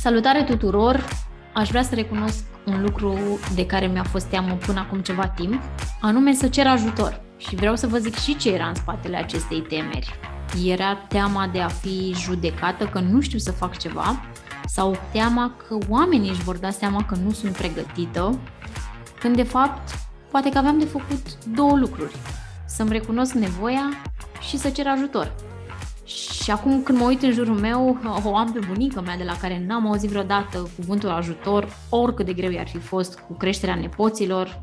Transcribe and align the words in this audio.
Salutare 0.00 0.42
tuturor! 0.42 1.04
Aș 1.54 1.68
vrea 1.68 1.82
să 1.82 1.94
recunosc 1.94 2.44
un 2.66 2.82
lucru 2.82 3.18
de 3.54 3.66
care 3.66 3.86
mi-a 3.86 4.02
fost 4.02 4.26
teamă 4.26 4.54
până 4.66 4.80
acum 4.80 5.00
ceva 5.00 5.28
timp, 5.28 5.62
anume 6.00 6.32
să 6.32 6.48
cer 6.48 6.66
ajutor. 6.66 7.20
Și 7.36 7.54
vreau 7.54 7.76
să 7.76 7.86
vă 7.86 7.98
zic 7.98 8.14
și 8.16 8.36
ce 8.36 8.52
era 8.52 8.66
în 8.66 8.74
spatele 8.74 9.16
acestei 9.16 9.60
temeri. 9.60 10.14
Era 10.64 10.94
teama 10.94 11.48
de 11.52 11.60
a 11.60 11.68
fi 11.68 12.14
judecată 12.14 12.86
că 12.86 13.00
nu 13.00 13.20
știu 13.20 13.38
să 13.38 13.52
fac 13.52 13.76
ceva 13.76 14.20
sau 14.66 14.98
teama 15.12 15.54
că 15.68 15.78
oamenii 15.88 16.30
își 16.30 16.42
vor 16.42 16.56
da 16.56 16.70
seama 16.70 17.04
că 17.04 17.14
nu 17.14 17.30
sunt 17.30 17.56
pregătită, 17.56 18.38
când 19.20 19.36
de 19.36 19.42
fapt 19.42 19.94
poate 20.30 20.50
că 20.50 20.58
aveam 20.58 20.78
de 20.78 20.84
făcut 20.84 21.44
două 21.44 21.76
lucruri. 21.76 22.16
Să-mi 22.66 22.92
recunosc 22.92 23.32
nevoia 23.32 24.02
și 24.40 24.58
să 24.58 24.68
cer 24.70 24.86
ajutor. 24.86 25.49
Și 26.10 26.50
acum 26.50 26.82
când 26.82 26.98
mă 26.98 27.04
uit 27.04 27.22
în 27.22 27.32
jurul 27.32 27.58
meu, 27.58 27.98
o 28.24 28.36
am 28.36 28.52
pe 28.52 28.58
bunica 28.66 29.00
mea 29.00 29.16
de 29.16 29.24
la 29.24 29.36
care 29.36 29.64
n-am 29.66 29.86
auzit 29.86 30.08
vreodată 30.10 30.70
cuvântul 30.76 31.08
ajutor, 31.08 31.68
oricât 31.88 32.26
de 32.26 32.32
greu 32.32 32.50
i-ar 32.50 32.68
fi 32.68 32.78
fost 32.78 33.18
cu 33.18 33.32
creșterea 33.32 33.74
nepoților, 33.74 34.60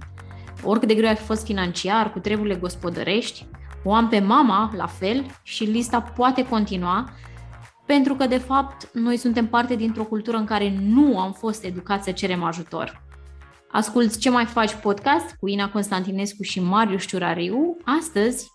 oricât 0.63 0.87
de 0.87 0.93
greu 0.93 1.09
ar 1.09 1.15
fi 1.15 1.23
fost 1.23 1.45
financiar, 1.45 2.11
cu 2.11 2.19
treburile 2.19 2.55
gospodărești, 2.55 3.47
o 3.83 3.93
am 3.93 4.07
pe 4.07 4.19
mama, 4.19 4.71
la 4.75 4.85
fel, 4.85 5.25
și 5.43 5.63
lista 5.63 6.01
poate 6.01 6.45
continua, 6.45 7.09
pentru 7.85 8.15
că, 8.15 8.27
de 8.27 8.37
fapt, 8.37 8.89
noi 8.93 9.17
suntem 9.17 9.47
parte 9.47 9.75
dintr-o 9.75 10.03
cultură 10.03 10.37
în 10.37 10.45
care 10.45 10.77
nu 10.81 11.19
am 11.19 11.31
fost 11.31 11.63
educați 11.63 12.03
să 12.03 12.11
cerem 12.11 12.43
ajutor. 12.43 13.05
Asculți 13.71 14.19
Ce 14.19 14.29
mai 14.29 14.45
faci 14.45 14.73
podcast 14.73 15.35
cu 15.39 15.47
Ina 15.47 15.69
Constantinescu 15.69 16.43
și 16.43 16.59
Marius 16.59 17.05
Ciurariu. 17.05 17.77
Astăzi 17.99 18.51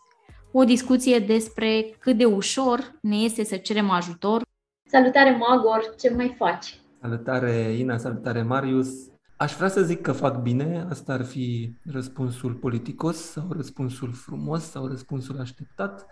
o 0.53 0.65
discuție 0.65 1.19
despre 1.19 1.97
cât 1.99 2.17
de 2.17 2.25
ușor 2.25 2.99
ne 3.01 3.17
este 3.17 3.45
să 3.45 3.57
cerem 3.57 3.91
ajutor. 3.91 4.43
Salutare, 4.91 5.31
Magor! 5.31 5.95
Ce 5.99 6.15
mai 6.15 6.35
faci? 6.39 6.81
Salutare, 7.01 7.75
Ina! 7.79 7.97
Salutare, 7.97 8.43
Marius! 8.43 8.89
Aș 9.37 9.55
vrea 9.55 9.69
să 9.69 9.83
zic 9.83 10.01
că 10.01 10.13
fac 10.13 10.43
bine, 10.43 10.87
asta 10.89 11.13
ar 11.13 11.25
fi 11.25 11.75
răspunsul 11.85 12.53
politicos 12.53 13.17
sau 13.17 13.47
răspunsul 13.51 14.13
frumos 14.13 14.63
sau 14.63 14.87
răspunsul 14.87 15.41
așteptat, 15.41 16.07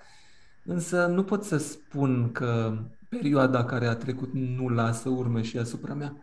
însă 0.64 1.06
nu 1.06 1.22
pot 1.24 1.44
să 1.44 1.56
spun 1.56 2.32
că 2.32 2.78
perioada 3.08 3.64
care 3.64 3.86
a 3.86 3.94
trecut 3.94 4.32
nu 4.32 4.68
lasă 4.68 5.08
urme 5.08 5.42
și 5.42 5.58
asupra 5.58 5.94
mea. 5.94 6.16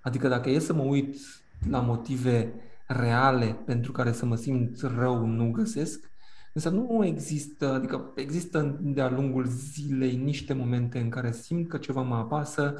Adică 0.00 0.28
dacă 0.28 0.50
e 0.50 0.58
să 0.58 0.72
mă 0.72 0.82
uit 0.82 1.16
la 1.70 1.80
motive 1.80 2.52
reale 2.86 3.58
pentru 3.64 3.92
care 3.92 4.12
să 4.12 4.26
mă 4.26 4.36
simt 4.36 4.80
rău, 4.80 5.26
nu 5.26 5.50
găsesc, 5.50 6.10
Însă 6.52 6.68
nu 6.68 7.04
există, 7.04 7.72
adică 7.72 8.12
există 8.14 8.78
de-a 8.80 9.10
lungul 9.10 9.46
zilei 9.46 10.16
niște 10.16 10.52
momente 10.52 10.98
în 10.98 11.08
care 11.08 11.32
simt 11.32 11.68
că 11.68 11.76
ceva 11.76 12.02
mă 12.02 12.14
apasă, 12.14 12.74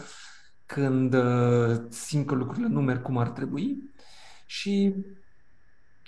când 0.67 1.15
uh, 1.15 1.77
simt 1.89 2.27
că 2.27 2.35
lucrurile 2.35 2.69
nu 2.69 2.81
merg 2.81 3.03
cum 3.03 3.19
ar 3.19 3.29
trebui 3.29 3.93
și 4.47 4.95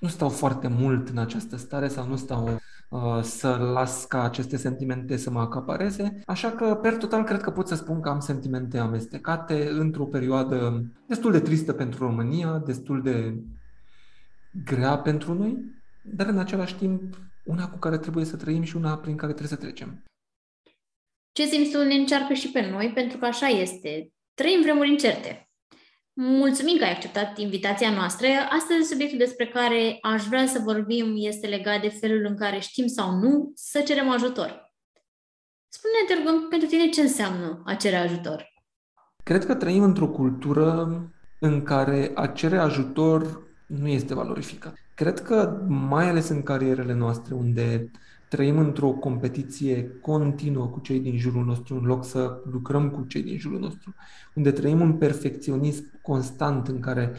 nu 0.01 0.09
stau 0.09 0.29
foarte 0.29 0.69
mult 0.69 1.09
în 1.09 1.19
această 1.19 1.57
stare 1.57 1.89
sau 1.89 2.07
nu 2.07 2.17
stau 2.17 2.61
uh, 2.89 3.23
să 3.23 3.57
las 3.57 4.05
ca 4.05 4.23
aceste 4.23 4.57
sentimente 4.57 5.17
să 5.17 5.31
mă 5.31 5.41
acapareze. 5.41 6.23
Așa 6.27 6.51
că, 6.51 6.79
per 6.83 6.97
total, 6.97 7.25
cred 7.25 7.41
că 7.41 7.51
pot 7.51 7.69
să 7.69 7.75
spun 7.75 8.01
că 8.01 8.09
am 8.09 8.21
sentimente 8.21 8.79
amestecate 8.79 9.69
într-o 9.71 10.05
perioadă 10.05 10.85
destul 11.07 11.33
de 11.33 11.41
tristă 11.41 11.73
pentru 11.73 12.05
România, 12.05 12.63
destul 12.67 13.03
de 13.03 13.35
grea 14.65 14.99
pentru 14.99 15.35
noi, 15.35 15.65
dar 16.03 16.27
în 16.27 16.39
același 16.39 16.75
timp 16.75 17.30
una 17.45 17.69
cu 17.69 17.79
care 17.79 17.99
trebuie 17.99 18.25
să 18.25 18.37
trăim 18.37 18.63
și 18.63 18.77
una 18.77 18.99
prin 18.99 19.17
care 19.17 19.33
trebuie 19.33 19.59
să 19.59 19.65
trecem. 19.65 20.05
Ce 21.33 21.47
simți 21.47 21.71
tu 21.71 21.83
ne 21.83 21.95
încearcă 21.95 22.33
și 22.33 22.51
pe 22.51 22.71
noi, 22.71 22.93
pentru 22.95 23.19
că 23.19 23.25
așa 23.25 23.47
este. 23.47 24.13
Trăim 24.35 24.61
vremuri 24.63 24.91
incerte. 24.91 25.51
Mulțumim 26.13 26.77
că 26.77 26.85
ai 26.85 26.93
acceptat 26.93 27.39
invitația 27.39 27.91
noastră. 27.91 28.27
Astăzi, 28.51 28.89
subiectul 28.89 29.19
despre 29.19 29.47
care 29.49 29.99
aș 30.01 30.25
vrea 30.25 30.47
să 30.47 30.59
vorbim 30.59 31.15
este 31.17 31.47
legat 31.47 31.81
de 31.81 31.89
felul 31.89 32.25
în 32.25 32.37
care 32.37 32.59
știm 32.59 32.87
sau 32.87 33.15
nu 33.15 33.53
să 33.55 33.81
cerem 33.81 34.09
ajutor. 34.09 34.73
Spune-ne, 35.69 36.07
te 36.07 36.21
rugăm, 36.21 36.49
pentru 36.49 36.69
tine 36.69 36.89
ce 36.89 37.01
înseamnă 37.01 37.63
a 37.65 37.75
cere 37.75 37.97
ajutor? 37.97 38.53
Cred 39.25 39.45
că 39.45 39.55
trăim 39.55 39.83
într-o 39.83 40.09
cultură 40.09 40.89
în 41.41 41.63
care 41.63 42.11
a 42.15 42.27
cere 42.27 42.59
ajutor 42.59 43.43
nu 43.67 43.89
este 43.89 44.15
valorificat. 44.15 44.75
Cred 45.01 45.21
că, 45.21 45.61
mai 45.67 46.09
ales 46.09 46.29
în 46.29 46.43
carierele 46.43 46.95
noastre, 46.95 47.35
unde 47.35 47.91
trăim 48.29 48.59
într-o 48.59 48.91
competiție 48.91 49.99
continuă 50.01 50.67
cu 50.67 50.81
cei 50.81 51.01
din 51.01 51.19
jurul 51.19 51.45
nostru, 51.45 51.75
în 51.75 51.85
loc 51.85 52.05
să 52.05 52.41
lucrăm 52.51 52.91
cu 52.91 53.05
cei 53.09 53.23
din 53.23 53.39
jurul 53.39 53.59
nostru, 53.59 53.95
unde 54.35 54.51
trăim 54.51 54.81
un 54.81 54.93
perfecționism 54.93 55.85
constant 56.03 56.69
în 56.69 56.81
care 56.81 57.13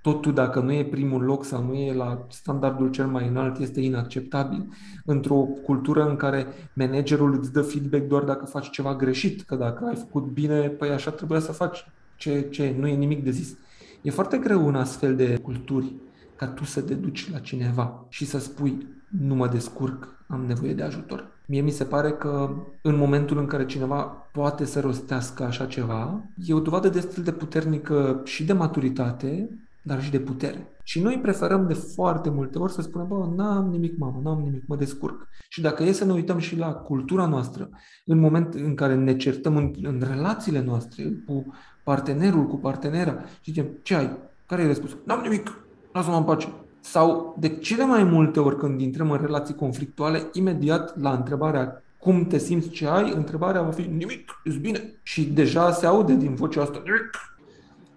totul, 0.00 0.34
dacă 0.34 0.60
nu 0.60 0.72
e 0.72 0.84
primul 0.84 1.22
loc 1.22 1.44
sau 1.44 1.64
nu 1.64 1.74
e 1.74 1.94
la 1.94 2.26
standardul 2.30 2.90
cel 2.90 3.06
mai 3.06 3.28
înalt, 3.28 3.58
este 3.58 3.80
inacceptabil. 3.80 4.68
Într-o 5.04 5.48
cultură 5.64 6.08
în 6.08 6.16
care 6.16 6.46
managerul 6.72 7.38
îți 7.38 7.52
dă 7.52 7.62
feedback 7.62 8.06
doar 8.06 8.22
dacă 8.22 8.44
faci 8.44 8.70
ceva 8.70 8.96
greșit, 8.96 9.42
că 9.42 9.54
dacă 9.54 9.84
ai 9.84 9.94
făcut 9.94 10.24
bine, 10.24 10.68
păi 10.68 10.90
așa 10.90 11.10
trebuia 11.10 11.40
să 11.40 11.52
faci. 11.52 11.84
Ce, 12.16 12.48
ce, 12.50 12.74
nu 12.78 12.86
e 12.86 12.94
nimic 12.94 13.24
de 13.24 13.30
zis. 13.30 13.56
E 14.02 14.10
foarte 14.10 14.38
greu 14.38 14.68
în 14.68 14.74
astfel 14.74 15.16
de 15.16 15.38
culturi 15.42 15.94
ca 16.36 16.46
tu 16.46 16.64
să 16.64 16.80
te 16.80 16.94
duci 16.94 17.30
la 17.30 17.38
cineva 17.38 18.06
și 18.08 18.24
să 18.24 18.38
spui 18.38 18.86
nu 19.08 19.34
mă 19.34 19.48
descurc, 19.48 20.08
am 20.26 20.44
nevoie 20.44 20.74
de 20.74 20.82
ajutor. 20.82 21.34
Mie 21.46 21.60
mi 21.60 21.70
se 21.70 21.84
pare 21.84 22.10
că 22.10 22.54
în 22.82 22.96
momentul 22.96 23.38
în 23.38 23.46
care 23.46 23.66
cineva 23.66 24.02
poate 24.32 24.64
să 24.64 24.80
rostească 24.80 25.44
așa 25.44 25.66
ceva, 25.66 26.24
e 26.46 26.54
o 26.54 26.60
dovadă 26.60 26.88
destul 26.88 27.22
de 27.22 27.32
puternică 27.32 28.20
și 28.24 28.44
de 28.44 28.52
maturitate, 28.52 29.48
dar 29.82 30.02
și 30.02 30.10
de 30.10 30.20
putere. 30.20 30.66
Și 30.82 31.02
noi 31.02 31.18
preferăm 31.22 31.66
de 31.66 31.74
foarte 31.74 32.30
multe 32.30 32.58
ori 32.58 32.72
să 32.72 32.82
spunem, 32.82 33.06
bă, 33.08 33.28
n-am 33.36 33.68
nimic, 33.68 33.98
mamă, 33.98 34.20
n-am 34.22 34.40
nimic, 34.40 34.66
mă 34.66 34.76
descurc. 34.76 35.28
Și 35.48 35.60
dacă 35.60 35.82
e 35.82 35.92
să 35.92 36.04
ne 36.04 36.12
uităm 36.12 36.38
și 36.38 36.56
la 36.56 36.72
cultura 36.72 37.26
noastră, 37.26 37.70
în 38.04 38.18
moment 38.18 38.54
în 38.54 38.74
care 38.74 38.94
ne 38.94 39.16
certăm 39.16 39.56
în, 39.56 39.74
în 39.82 40.02
relațiile 40.08 40.62
noastre 40.62 41.22
cu 41.26 41.46
partenerul, 41.84 42.46
cu 42.46 42.56
partenera, 42.56 43.24
și 43.40 43.50
zicem, 43.50 43.66
ce 43.82 43.94
ai? 43.94 44.16
Care 44.46 44.62
e 44.62 44.66
răspunsul? 44.66 44.98
N-am 45.04 45.20
nimic, 45.20 45.65
lasă-mă 45.96 46.16
în 46.16 46.22
pace. 46.22 46.48
Sau 46.80 47.36
de 47.38 47.48
cele 47.48 47.84
mai 47.84 48.02
multe 48.02 48.40
ori 48.40 48.58
când 48.58 48.80
intrăm 48.80 49.10
în 49.10 49.18
relații 49.20 49.54
conflictuale, 49.54 50.28
imediat 50.32 51.00
la 51.00 51.12
întrebarea 51.12 51.82
cum 51.98 52.26
te 52.26 52.38
simți, 52.38 52.68
ce 52.68 52.86
ai, 52.86 53.12
întrebarea 53.14 53.62
va 53.62 53.70
fi 53.70 53.82
nimic, 53.82 54.40
e 54.44 54.50
bine. 54.60 54.94
Și 55.02 55.24
deja 55.24 55.72
se 55.72 55.86
aude 55.86 56.14
din 56.14 56.34
vocea 56.34 56.62
asta 56.62 56.82
nimic, 56.84 57.10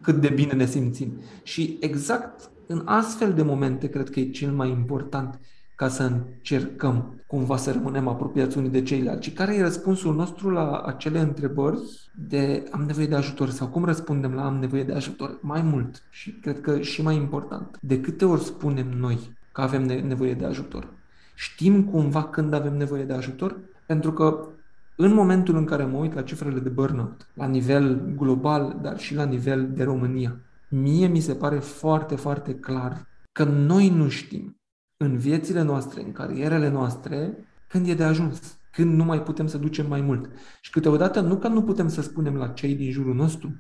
cât 0.02 0.16
de 0.16 0.30
bine 0.30 0.54
ne 0.54 0.66
simțim. 0.66 1.14
Și 1.44 1.78
exact 1.80 2.50
în 2.68 2.82
astfel 2.86 3.34
de 3.34 3.42
momente 3.42 3.90
cred 3.90 4.10
că 4.10 4.20
e 4.20 4.30
cel 4.30 4.52
mai 4.52 4.70
important 4.70 5.40
ca 5.80 5.88
să 5.88 6.04
încercăm 6.04 7.24
cumva 7.28 7.58
să 7.58 7.72
rămânem 7.72 8.08
apropiați 8.08 8.58
unii 8.58 8.70
de 8.70 8.84
ceilalți. 8.84 9.28
Și 9.28 9.34
care 9.34 9.56
e 9.56 9.62
răspunsul 9.62 10.16
nostru 10.16 10.50
la 10.50 10.80
acele 10.80 11.20
întrebări 11.20 11.80
de 12.28 12.64
am 12.72 12.82
nevoie 12.82 13.08
de 13.08 13.16
ajutor 13.16 13.50
sau 13.50 13.68
cum 13.68 13.86
răspundem 13.86 14.34
la 14.34 14.46
am 14.46 14.56
nevoie 14.56 14.84
de 14.84 14.94
ajutor? 14.94 15.40
Mai 15.42 15.62
mult 15.62 16.04
și 16.10 16.32
cred 16.32 16.62
că 16.62 16.80
și 16.80 17.02
mai 17.02 17.16
important, 17.16 17.78
de 17.82 18.02
câte 18.02 18.26
ori 18.26 18.42
spunem 18.42 18.90
noi 18.90 19.38
că 19.52 19.62
avem 19.62 19.84
nevoie 19.84 20.34
de 20.34 20.46
ajutor? 20.46 20.90
Știm 21.36 21.84
cumva 21.84 22.24
când 22.24 22.54
avem 22.54 22.78
nevoie 22.78 23.04
de 23.04 23.14
ajutor? 23.14 23.58
Pentru 23.86 24.14
că 24.14 24.48
în 24.96 25.14
momentul 25.14 25.56
în 25.56 25.66
care 25.66 25.86
mă 25.86 25.98
uit 25.98 26.14
la 26.14 26.22
cifrele 26.22 26.60
de 26.60 26.70
burnout, 26.70 27.28
la 27.34 27.46
nivel 27.46 28.14
global, 28.16 28.80
dar 28.82 29.00
și 29.00 29.16
la 29.16 29.24
nivel 29.24 29.72
de 29.74 29.84
România, 29.84 30.40
mie 30.70 31.08
mi 31.08 31.20
se 31.20 31.34
pare 31.34 31.60
foarte, 31.60 32.16
foarte 32.16 32.56
clar 32.56 33.08
că 33.32 33.44
noi 33.44 33.90
nu 33.90 34.08
știm 34.08 34.59
în 35.04 35.18
viețile 35.18 35.62
noastre, 35.62 36.04
în 36.04 36.12
carierele 36.12 36.70
noastre, 36.70 37.38
când 37.68 37.88
e 37.88 37.94
de 37.94 38.04
ajuns, 38.04 38.58
când 38.72 38.94
nu 38.94 39.04
mai 39.04 39.24
putem 39.24 39.48
să 39.48 39.58
ducem 39.58 39.88
mai 39.88 40.02
mult. 40.02 40.30
Și 40.62 40.72
câteodată 40.72 41.20
nu 41.20 41.38
că 41.38 41.48
nu 41.48 41.64
putem 41.64 41.88
să 41.88 42.02
spunem 42.02 42.36
la 42.36 42.48
cei 42.48 42.76
din 42.76 42.92
jurul 42.92 43.16
nostru 43.16 43.52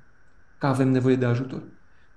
că 0.57 0.65
avem 0.65 0.89
nevoie 0.89 1.15
de 1.15 1.25
ajutor. 1.25 1.63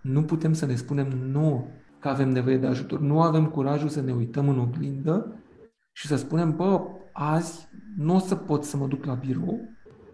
Nu 0.00 0.22
putem 0.22 0.52
să 0.52 0.66
ne 0.66 0.74
spunem 0.74 1.08
nouă 1.08 1.66
că 1.98 2.08
avem 2.08 2.28
nevoie 2.28 2.56
de 2.56 2.66
ajutor. 2.66 3.00
Nu 3.00 3.22
avem 3.22 3.46
curajul 3.46 3.88
să 3.88 4.00
ne 4.00 4.12
uităm 4.12 4.48
în 4.48 4.58
oglindă 4.58 5.42
și 5.92 6.06
să 6.06 6.16
spunem, 6.16 6.56
bă, 6.56 6.80
azi 7.12 7.68
nu 7.96 8.14
o 8.14 8.18
să 8.18 8.34
pot 8.34 8.64
să 8.64 8.76
mă 8.76 8.86
duc 8.86 9.04
la 9.04 9.14
birou 9.14 9.60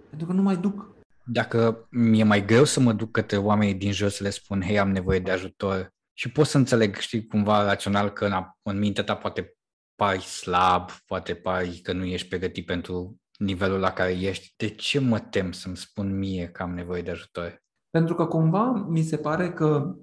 pentru 0.09 0.27
că 0.27 0.33
nu 0.33 0.43
mai 0.43 0.57
duc. 0.57 0.97
Dacă 1.25 1.89
mi-e 1.91 2.25
mai 2.25 2.45
greu 2.45 2.65
să 2.65 2.81
mă 2.81 2.93
duc 2.93 3.11
către 3.11 3.37
oamenii 3.37 3.75
din 3.75 3.93
jos 3.93 4.15
să 4.15 4.23
le 4.23 4.31
spun, 4.31 4.63
hei, 4.63 4.79
am 4.79 4.91
nevoie 4.91 5.19
de 5.19 5.31
ajutor, 5.31 5.93
și 6.19 6.31
pot 6.31 6.47
să 6.47 6.57
înțeleg, 6.57 6.97
știi, 6.97 7.27
cumva 7.27 7.65
rațional 7.65 8.11
că 8.11 8.25
în, 8.25 8.33
în 8.63 8.79
mintea 8.79 9.05
ta 9.05 9.17
poate 9.17 9.57
pari 9.95 10.23
slab, 10.23 10.91
poate 11.07 11.35
pari 11.35 11.81
că 11.83 11.93
nu 11.93 12.05
ești 12.05 12.29
pregătit 12.29 12.67
pentru 12.67 13.21
nivelul 13.39 13.79
la 13.79 13.93
care 13.93 14.13
ești. 14.13 14.55
De 14.57 14.69
ce 14.69 15.01
mă 15.01 15.19
tem 15.19 15.53
să-mi 15.53 15.77
spun 15.77 16.19
mie 16.19 16.49
că 16.49 16.63
am 16.63 16.75
nevoie 16.75 17.03
de 17.03 17.11
ajutor? 17.11 17.63
Pentru 17.91 18.15
că 18.15 18.27
cumva 18.27 18.87
mi 18.89 19.03
se 19.03 19.17
pare 19.17 19.53
că 19.53 19.95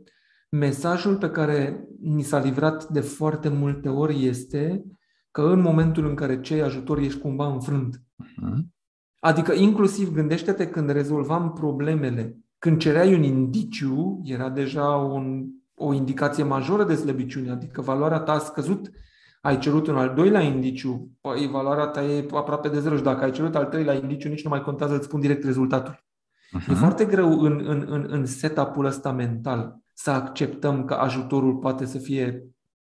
mesajul 0.50 1.18
pe 1.18 1.30
care 1.30 1.86
ni 2.02 2.24
s-a 2.24 2.40
livrat 2.40 2.88
de 2.88 3.00
foarte 3.00 3.50
multe 3.50 3.90
ori 3.90 4.26
este 4.26 4.84
că 5.32 5.42
în 5.42 5.60
momentul 5.60 6.08
în 6.08 6.16
care 6.16 6.42
cei 6.42 6.62
ajutor 6.62 6.98
ești 6.98 7.20
cumva 7.20 7.48
înfrânt. 7.48 7.96
Uh-huh. 7.96 8.58
Adică 9.20 9.54
inclusiv 9.54 10.14
gândește-te 10.14 10.70
când 10.70 10.90
rezolvam 10.90 11.54
problemele 11.54 12.38
Când 12.58 12.80
cereai 12.80 13.14
un 13.14 13.24
indiciu, 13.24 14.22
era 14.24 14.50
deja 14.50 14.88
un, 14.96 15.46
o 15.76 15.94
indicație 15.94 16.44
majoră 16.44 16.84
de 16.84 16.96
slăbiciune, 16.96 17.52
adică 17.52 17.82
valoarea 17.82 18.20
ta 18.20 18.32
a 18.32 18.40
scăzut, 18.40 18.92
ai 19.42 19.60
cerut 19.60 19.88
un 19.88 19.98
al 19.98 20.14
doilea 20.16 20.42
indiciu, 20.42 21.12
păi 21.22 21.48
valoarea 21.52 21.86
ta 21.86 22.04
e 22.04 22.28
aproape 22.34 22.70
de 22.70 22.80
zero 22.80 22.96
și 22.96 23.04
dacă 23.04 23.24
ai 23.24 23.32
cerut 23.32 23.56
al 23.56 23.66
treilea 23.66 23.94
indiciu, 23.94 24.30
nici 24.30 24.44
nu 24.44 24.50
mai 24.50 24.62
contează, 24.62 24.96
îți 24.96 25.06
spun 25.06 25.20
direct 25.20 25.44
rezultatul. 25.44 25.94
Uh-huh. 25.94 26.70
E 26.70 26.74
foarte 26.74 27.06
greu 27.06 27.40
în, 27.40 27.64
în, 27.66 27.86
în, 27.90 28.06
în 28.10 28.26
setup-ul 28.26 28.86
ăsta 28.86 29.12
mental 29.12 29.80
să 29.94 30.12
acceptăm 30.12 30.86
că 30.86 30.94
ajutorul 30.94 31.56
poate 31.56 31.86
să 31.86 31.98
fie 31.98 32.50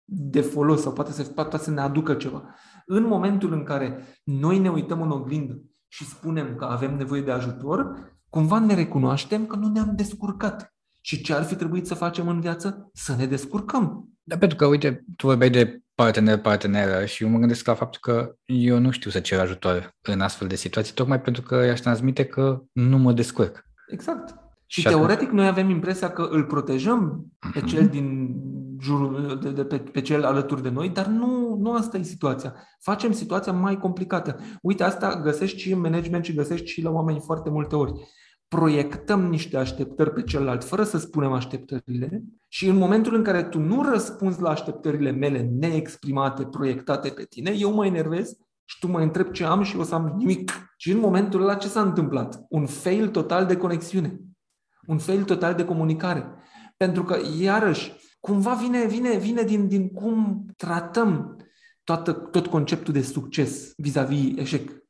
de 0.05 0.41
folos 0.41 0.81
sau 0.81 0.93
poate 0.93 1.11
să, 1.11 1.23
poate 1.23 1.57
să 1.57 1.71
ne 1.71 1.81
aducă 1.81 2.13
ceva. 2.13 2.55
În 2.85 3.03
momentul 3.03 3.53
în 3.53 3.63
care 3.63 4.05
noi 4.23 4.59
ne 4.59 4.69
uităm 4.69 5.01
în 5.01 5.11
oglindă 5.11 5.61
și 5.87 6.05
spunem 6.05 6.55
că 6.55 6.65
avem 6.65 6.95
nevoie 6.95 7.21
de 7.21 7.31
ajutor, 7.31 8.11
cumva 8.29 8.59
ne 8.59 8.73
recunoaștem 8.73 9.45
că 9.45 9.55
nu 9.55 9.67
ne-am 9.67 9.95
descurcat. 9.95 10.75
Și 11.01 11.21
ce 11.21 11.33
ar 11.33 11.43
fi 11.43 11.55
trebuit 11.55 11.87
să 11.87 11.93
facem 11.93 12.27
în 12.27 12.41
viață? 12.41 12.89
Să 12.93 13.15
ne 13.17 13.25
descurcăm. 13.25 14.09
Da, 14.23 14.37
pentru 14.37 14.57
că, 14.57 14.65
uite, 14.65 15.03
tu 15.15 15.25
vorbeai 15.27 15.49
de 15.49 15.81
partener-parteneră 15.95 17.05
și 17.05 17.23
eu 17.23 17.29
mă 17.29 17.37
gândesc 17.37 17.65
la 17.65 17.73
faptul 17.73 17.99
că 18.01 18.35
eu 18.45 18.79
nu 18.79 18.91
știu 18.91 19.09
să 19.09 19.19
cer 19.19 19.39
ajutor 19.39 19.95
în 20.01 20.21
astfel 20.21 20.47
de 20.47 20.55
situații, 20.55 20.93
tocmai 20.93 21.21
pentru 21.21 21.41
că 21.41 21.55
i-aș 21.55 21.79
transmite 21.79 22.25
că 22.25 22.61
nu 22.71 22.97
mă 22.97 23.13
descurc. 23.13 23.65
Exact. 23.87 24.35
Și, 24.65 24.81
și 24.81 24.87
teoretic 24.87 25.27
atunci... 25.27 25.39
noi 25.39 25.47
avem 25.47 25.69
impresia 25.69 26.09
că 26.09 26.27
îl 26.31 26.43
protejăm 26.43 27.25
pe 27.53 27.59
mhm. 27.59 27.65
cel 27.65 27.87
din 27.87 28.35
jurul, 28.81 29.39
de, 29.41 29.51
de, 29.51 29.65
pe, 29.65 29.77
pe 29.77 30.01
cel 30.01 30.23
alături 30.23 30.61
de 30.61 30.69
noi, 30.69 30.89
dar 30.89 31.05
nu, 31.05 31.57
nu 31.59 31.73
asta 31.73 31.97
e 31.97 32.03
situația. 32.03 32.55
Facem 32.79 33.11
situația 33.11 33.51
mai 33.51 33.77
complicată. 33.77 34.39
Uite, 34.61 34.83
asta 34.83 35.21
găsești 35.23 35.59
și 35.59 35.71
în 35.71 35.79
management 35.79 36.25
și 36.25 36.33
găsești 36.33 36.69
și 36.69 36.81
la 36.81 36.89
oameni 36.89 37.19
foarte 37.19 37.49
multe 37.49 37.75
ori. 37.75 37.93
Proiectăm 38.55 39.25
niște 39.25 39.57
așteptări 39.57 40.13
pe 40.13 40.21
celălalt 40.21 40.63
fără 40.63 40.83
să 40.83 40.97
spunem 40.97 41.31
așteptările 41.31 42.23
și 42.47 42.67
în 42.67 42.77
momentul 42.77 43.15
în 43.15 43.23
care 43.23 43.43
tu 43.43 43.59
nu 43.59 43.83
răspunzi 43.83 44.41
la 44.41 44.49
așteptările 44.49 45.11
mele 45.11 45.41
neexprimate, 45.59 46.45
proiectate 46.45 47.09
pe 47.09 47.23
tine, 47.23 47.51
eu 47.57 47.73
mă 47.73 47.85
enervez 47.85 48.37
și 48.65 48.79
tu 48.79 48.87
mă 48.87 48.99
întreb 48.99 49.31
ce 49.31 49.43
am 49.43 49.63
și 49.63 49.75
eu 49.75 49.83
să 49.83 49.95
am 49.95 50.13
nimic. 50.17 50.73
Și 50.77 50.91
în 50.91 50.99
momentul 50.99 51.41
ăla 51.41 51.55
ce 51.55 51.67
s-a 51.67 51.81
întâmplat? 51.81 52.45
Un 52.49 52.65
fail 52.65 53.07
total 53.07 53.45
de 53.45 53.57
conexiune. 53.57 54.19
Un 54.85 54.97
fail 54.97 55.23
total 55.23 55.53
de 55.53 55.65
comunicare. 55.65 56.25
Pentru 56.77 57.03
că, 57.03 57.17
iarăși, 57.39 57.93
cumva 58.19 58.53
vine, 58.53 58.85
vine, 58.85 59.17
vine 59.17 59.43
din, 59.43 59.67
din 59.67 59.89
cum 59.89 60.45
tratăm 60.57 61.37
toată, 61.83 62.11
tot 62.11 62.47
conceptul 62.47 62.93
de 62.93 63.01
succes 63.01 63.73
vis-a-vis 63.77 64.37
eșec. 64.37 64.80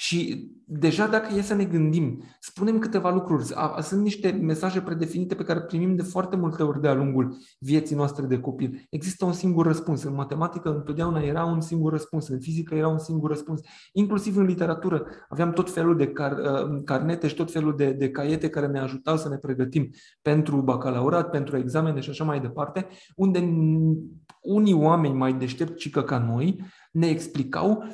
Și 0.00 0.50
deja 0.64 1.06
dacă 1.06 1.34
e 1.34 1.42
să 1.42 1.54
ne 1.54 1.64
gândim, 1.64 2.22
spunem 2.40 2.78
câteva 2.78 3.10
lucruri. 3.10 3.44
Sunt 3.80 4.02
niște 4.02 4.30
mesaje 4.30 4.80
predefinite 4.80 5.34
pe 5.34 5.42
care 5.42 5.60
primim 5.60 5.96
de 5.96 6.02
foarte 6.02 6.36
multe 6.36 6.62
ori 6.62 6.80
de-a 6.80 6.94
lungul 6.94 7.36
vieții 7.58 7.96
noastre 7.96 8.26
de 8.26 8.40
copil. 8.40 8.86
Există 8.90 9.24
un 9.24 9.32
singur 9.32 9.66
răspuns. 9.66 10.02
În 10.02 10.14
matematică 10.14 10.74
întotdeauna 10.74 11.20
era 11.20 11.44
un 11.44 11.60
singur 11.60 11.92
răspuns. 11.92 12.28
În 12.28 12.40
fizică 12.40 12.74
era 12.74 12.88
un 12.88 12.98
singur 12.98 13.30
răspuns. 13.30 13.60
Inclusiv 13.92 14.36
în 14.36 14.44
literatură 14.44 15.06
aveam 15.28 15.52
tot 15.52 15.70
felul 15.70 15.96
de 15.96 16.08
car, 16.08 16.32
uh, 16.32 16.82
carnete 16.84 17.28
și 17.28 17.34
tot 17.34 17.52
felul 17.52 17.76
de, 17.76 17.92
de 17.92 18.10
caiete 18.10 18.48
care 18.48 18.66
ne 18.66 18.78
ajutau 18.78 19.16
să 19.16 19.28
ne 19.28 19.36
pregătim 19.36 19.90
pentru 20.22 20.60
bacalaurat, 20.60 21.30
pentru 21.30 21.56
examene 21.56 22.00
și 22.00 22.10
așa 22.10 22.24
mai 22.24 22.40
departe, 22.40 22.86
unde 23.14 23.38
unii 24.40 24.74
oameni 24.74 25.14
mai 25.14 25.32
deștepți 25.32 25.88
ca 25.88 26.18
noi 26.18 26.64
ne 26.92 27.06
explicau 27.06 27.84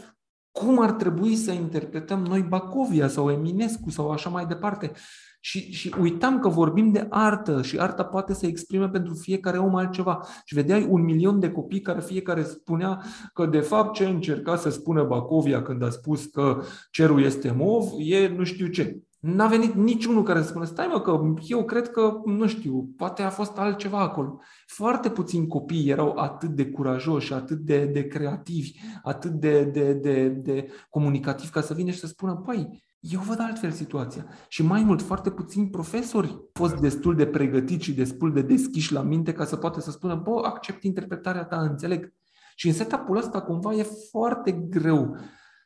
cum 0.54 0.80
ar 0.80 0.92
trebui 0.92 1.36
să 1.36 1.52
interpretăm 1.52 2.22
noi 2.22 2.42
Bacovia 2.42 3.08
sau 3.08 3.30
Eminescu 3.30 3.90
sau 3.90 4.10
așa 4.10 4.30
mai 4.30 4.46
departe. 4.46 4.92
Și, 5.40 5.72
și 5.72 5.94
uitam 6.00 6.38
că 6.38 6.48
vorbim 6.48 6.92
de 6.92 7.06
artă 7.10 7.62
și 7.62 7.78
arta 7.78 8.04
poate 8.04 8.34
să 8.34 8.46
exprime 8.46 8.88
pentru 8.88 9.14
fiecare 9.14 9.58
om 9.58 9.74
altceva. 9.74 10.26
Și 10.44 10.54
vedeai 10.54 10.86
un 10.90 11.02
milion 11.02 11.40
de 11.40 11.50
copii 11.50 11.80
care 11.80 12.00
fiecare 12.00 12.42
spunea 12.42 13.02
că 13.32 13.46
de 13.46 13.60
fapt 13.60 13.94
ce 13.94 14.04
încerca 14.04 14.56
să 14.56 14.70
spună 14.70 15.04
Bacovia 15.04 15.62
când 15.62 15.82
a 15.82 15.90
spus 15.90 16.24
că 16.24 16.62
cerul 16.90 17.22
este 17.22 17.52
mov 17.56 17.84
e 17.98 18.28
nu 18.28 18.44
știu 18.44 18.66
ce. 18.66 18.98
N-a 19.24 19.46
venit 19.46 19.74
niciunul 19.74 20.22
care 20.22 20.42
să 20.42 20.48
spună, 20.48 20.64
stai 20.64 20.86
mă, 20.86 21.00
că 21.00 21.34
eu 21.46 21.64
cred 21.64 21.90
că, 21.90 22.20
nu 22.24 22.46
știu, 22.46 22.88
poate 22.96 23.22
a 23.22 23.30
fost 23.30 23.58
altceva 23.58 23.98
acolo. 24.00 24.38
Foarte 24.66 25.10
puțini 25.10 25.46
copii 25.46 25.88
erau 25.88 26.16
atât 26.16 26.48
de 26.48 26.70
curajoși, 26.70 27.32
atât 27.32 27.58
de, 27.58 27.84
de 27.84 28.06
creativi, 28.06 28.72
atât 29.02 29.30
de, 29.30 29.64
de, 29.64 29.92
de, 29.92 30.28
de 30.28 30.68
comunicativi 30.90 31.52
ca 31.52 31.60
să 31.60 31.74
vină 31.74 31.90
și 31.90 31.98
să 31.98 32.06
spună, 32.06 32.34
păi, 32.34 32.82
eu 33.00 33.20
văd 33.20 33.40
altfel 33.40 33.70
situația. 33.70 34.26
Și 34.48 34.62
mai 34.62 34.82
mult, 34.82 35.02
foarte 35.02 35.30
puțini 35.30 35.70
profesori 35.70 36.28
au 36.28 36.50
fost 36.52 36.74
destul 36.74 37.14
de 37.14 37.26
pregătiți 37.26 37.84
și 37.84 37.94
destul 37.94 38.32
de 38.32 38.42
deschiși 38.42 38.92
la 38.92 39.02
minte 39.02 39.32
ca 39.32 39.44
să 39.44 39.56
poată 39.56 39.80
să 39.80 39.90
spună, 39.90 40.14
bă, 40.14 40.40
accept 40.44 40.82
interpretarea 40.82 41.44
ta, 41.44 41.60
înțeleg. 41.60 42.12
Și 42.54 42.66
în 42.66 42.72
setup-ul 42.72 43.16
ăsta 43.16 43.40
cumva 43.40 43.72
e 43.72 43.82
foarte 44.10 44.52
greu 44.52 45.16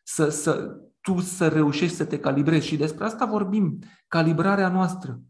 să, 0.03 0.29
să 0.29 0.77
tu 1.09 1.21
să 1.21 1.49
reușești 1.49 1.97
să 1.97 2.05
te 2.05 2.19
calibrezi. 2.19 2.67
Și 2.67 2.77
despre 2.77 3.05
asta 3.05 3.27
vorbim, 3.27 3.79
calibrarea 4.09 4.69
noastră. 4.69 5.21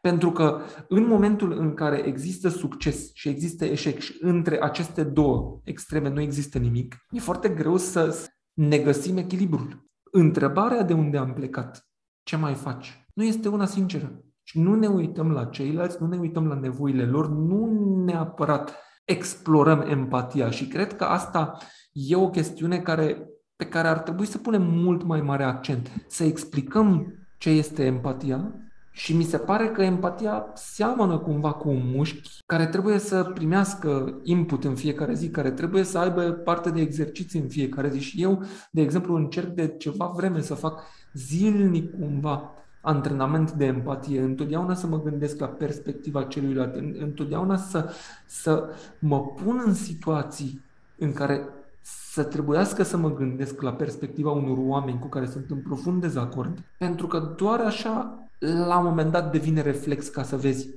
Pentru 0.00 0.32
că 0.32 0.60
în 0.88 1.06
momentul 1.06 1.52
în 1.52 1.74
care 1.74 2.06
există 2.06 2.48
succes 2.48 3.10
și 3.14 3.28
există 3.28 3.64
eșec 3.64 3.98
și 3.98 4.16
între 4.20 4.62
aceste 4.62 5.02
două 5.04 5.60
extreme 5.64 6.08
nu 6.08 6.20
există 6.20 6.58
nimic, 6.58 6.96
e 7.10 7.18
foarte 7.18 7.48
greu 7.48 7.76
să 7.76 8.28
ne 8.52 8.78
găsim 8.78 9.16
echilibrul. 9.16 9.86
Întrebarea 10.12 10.82
de 10.82 10.92
unde 10.92 11.16
am 11.16 11.32
plecat, 11.32 11.88
ce 12.22 12.36
mai 12.36 12.54
faci, 12.54 13.06
nu 13.14 13.24
este 13.24 13.48
una 13.48 13.66
sinceră. 13.66 14.24
Și 14.42 14.60
nu 14.60 14.74
ne 14.74 14.86
uităm 14.86 15.30
la 15.30 15.44
ceilalți, 15.44 15.96
nu 16.00 16.06
ne 16.06 16.16
uităm 16.16 16.46
la 16.46 16.54
nevoile 16.54 17.06
lor, 17.06 17.28
nu 17.28 17.66
neapărat 18.04 18.74
explorăm 19.04 19.80
empatia. 19.80 20.50
Și 20.50 20.66
cred 20.66 20.96
că 20.96 21.04
asta 21.04 21.58
e 21.92 22.16
o 22.16 22.30
chestiune 22.30 22.78
care 22.80 23.28
pe 23.64 23.70
care 23.70 23.88
ar 23.88 23.98
trebui 23.98 24.26
să 24.26 24.38
punem 24.38 24.62
mult 24.62 25.02
mai 25.02 25.20
mare 25.20 25.44
accent. 25.44 25.90
Să 26.06 26.24
explicăm 26.24 27.14
ce 27.38 27.50
este 27.50 27.84
empatia 27.84 28.54
și 28.90 29.16
mi 29.16 29.22
se 29.22 29.38
pare 29.38 29.68
că 29.68 29.82
empatia 29.82 30.46
seamănă 30.54 31.18
cumva 31.18 31.52
cu 31.52 31.68
un 31.68 31.82
mușchi 31.94 32.38
care 32.46 32.66
trebuie 32.66 32.98
să 32.98 33.30
primească 33.34 34.20
input 34.22 34.64
în 34.64 34.74
fiecare 34.74 35.14
zi, 35.14 35.28
care 35.28 35.50
trebuie 35.50 35.82
să 35.82 35.98
aibă 35.98 36.22
parte 36.22 36.70
de 36.70 36.80
exerciții 36.80 37.40
în 37.40 37.48
fiecare 37.48 37.88
zi. 37.88 37.98
Și 37.98 38.22
eu, 38.22 38.42
de 38.70 38.80
exemplu, 38.80 39.14
încerc 39.14 39.48
de 39.48 39.74
ceva 39.78 40.12
vreme 40.16 40.40
să 40.40 40.54
fac 40.54 40.82
zilnic 41.12 41.98
cumva 41.98 42.50
antrenament 42.80 43.52
de 43.52 43.64
empatie, 43.64 44.20
întotdeauna 44.20 44.74
să 44.74 44.86
mă 44.86 45.02
gândesc 45.02 45.38
la 45.40 45.46
perspectiva 45.46 46.22
celuilalt, 46.22 46.74
întotdeauna 47.00 47.56
să, 47.56 47.90
să 48.26 48.68
mă 48.98 49.20
pun 49.20 49.62
în 49.66 49.74
situații 49.74 50.64
în 50.98 51.12
care 51.12 51.48
să 51.84 52.22
trebuiască 52.22 52.82
să 52.82 52.96
mă 52.96 53.14
gândesc 53.14 53.62
la 53.62 53.72
perspectiva 53.72 54.30
unor 54.30 54.56
oameni 54.60 54.98
cu 54.98 55.08
care 55.08 55.26
sunt 55.26 55.50
în 55.50 55.58
profund 55.58 56.00
dezacord, 56.00 56.58
pentru 56.78 57.06
că 57.06 57.34
doar 57.36 57.60
așa, 57.60 58.18
la 58.38 58.78
un 58.78 58.84
moment 58.84 59.10
dat, 59.10 59.32
devine 59.32 59.60
reflex 59.60 60.08
ca 60.08 60.22
să 60.22 60.36
vezi 60.36 60.68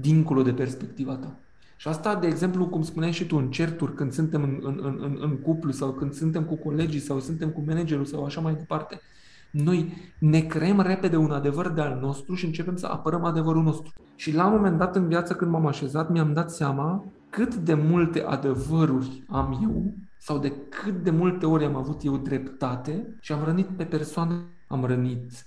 dincolo 0.00 0.42
de 0.42 0.52
perspectiva 0.52 1.14
ta. 1.14 1.36
Și 1.76 1.88
asta, 1.88 2.14
de 2.14 2.26
exemplu, 2.26 2.66
cum 2.66 2.82
spuneai 2.82 3.12
și 3.12 3.26
tu, 3.26 3.36
în 3.36 3.50
certuri, 3.50 3.94
când 3.94 4.12
suntem 4.12 4.42
în, 4.42 4.60
în, 4.62 4.80
în, 4.82 5.18
în 5.20 5.36
cuplu 5.36 5.70
sau 5.70 5.90
când 5.90 6.12
suntem 6.12 6.44
cu 6.44 6.54
colegii 6.54 7.00
sau 7.00 7.20
suntem 7.20 7.50
cu 7.50 7.62
managerul 7.66 8.04
sau 8.04 8.24
așa 8.24 8.40
mai 8.40 8.54
departe, 8.54 9.00
noi 9.50 9.92
ne 10.18 10.40
creăm 10.40 10.80
repede 10.80 11.16
un 11.16 11.30
adevăr 11.30 11.68
de 11.68 11.80
al 11.80 11.98
nostru 12.00 12.34
și 12.34 12.44
începem 12.44 12.76
să 12.76 12.86
apărăm 12.86 13.24
adevărul 13.24 13.62
nostru. 13.62 13.92
Și 14.16 14.34
la 14.34 14.46
un 14.46 14.52
moment 14.52 14.78
dat 14.78 14.96
în 14.96 15.08
viață, 15.08 15.34
când 15.34 15.50
m-am 15.50 15.66
așezat, 15.66 16.10
mi-am 16.10 16.32
dat 16.32 16.50
seama 16.50 17.04
cât 17.30 17.54
de 17.54 17.74
multe 17.74 18.22
adevăruri 18.22 19.22
am 19.28 19.58
eu 19.62 19.92
sau 20.24 20.38
de 20.38 20.52
cât 20.68 21.02
de 21.02 21.10
multe 21.10 21.46
ori 21.46 21.64
am 21.64 21.76
avut 21.76 22.04
eu 22.04 22.16
dreptate 22.16 23.16
și 23.20 23.32
am 23.32 23.44
rănit 23.44 23.66
pe 23.66 23.84
persoane, 23.84 24.34
am 24.66 24.84
rănit 24.84 25.46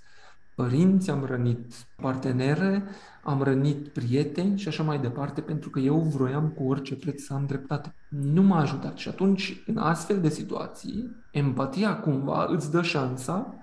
părinți, 0.56 1.10
am 1.10 1.26
rănit 1.26 1.74
partenere, 2.02 2.84
am 3.24 3.42
rănit 3.42 3.88
prieteni 3.88 4.60
și 4.60 4.68
așa 4.68 4.84
mai 4.84 5.00
departe, 5.00 5.42
pentru 5.42 5.70
că 5.70 5.80
eu 5.80 6.00
vroiam 6.00 6.48
cu 6.48 6.64
orice 6.64 6.96
preț 6.96 7.22
să 7.22 7.34
am 7.34 7.46
dreptate. 7.46 7.96
Nu 8.10 8.42
m-a 8.42 8.60
ajutat 8.60 8.98
și 8.98 9.08
atunci, 9.08 9.64
în 9.68 9.78
astfel 9.78 10.22
de 10.22 10.30
situații, 10.30 11.16
empatia 11.32 12.00
cumva 12.00 12.46
îți 12.50 12.72
dă 12.72 12.82
șansa 12.82 13.56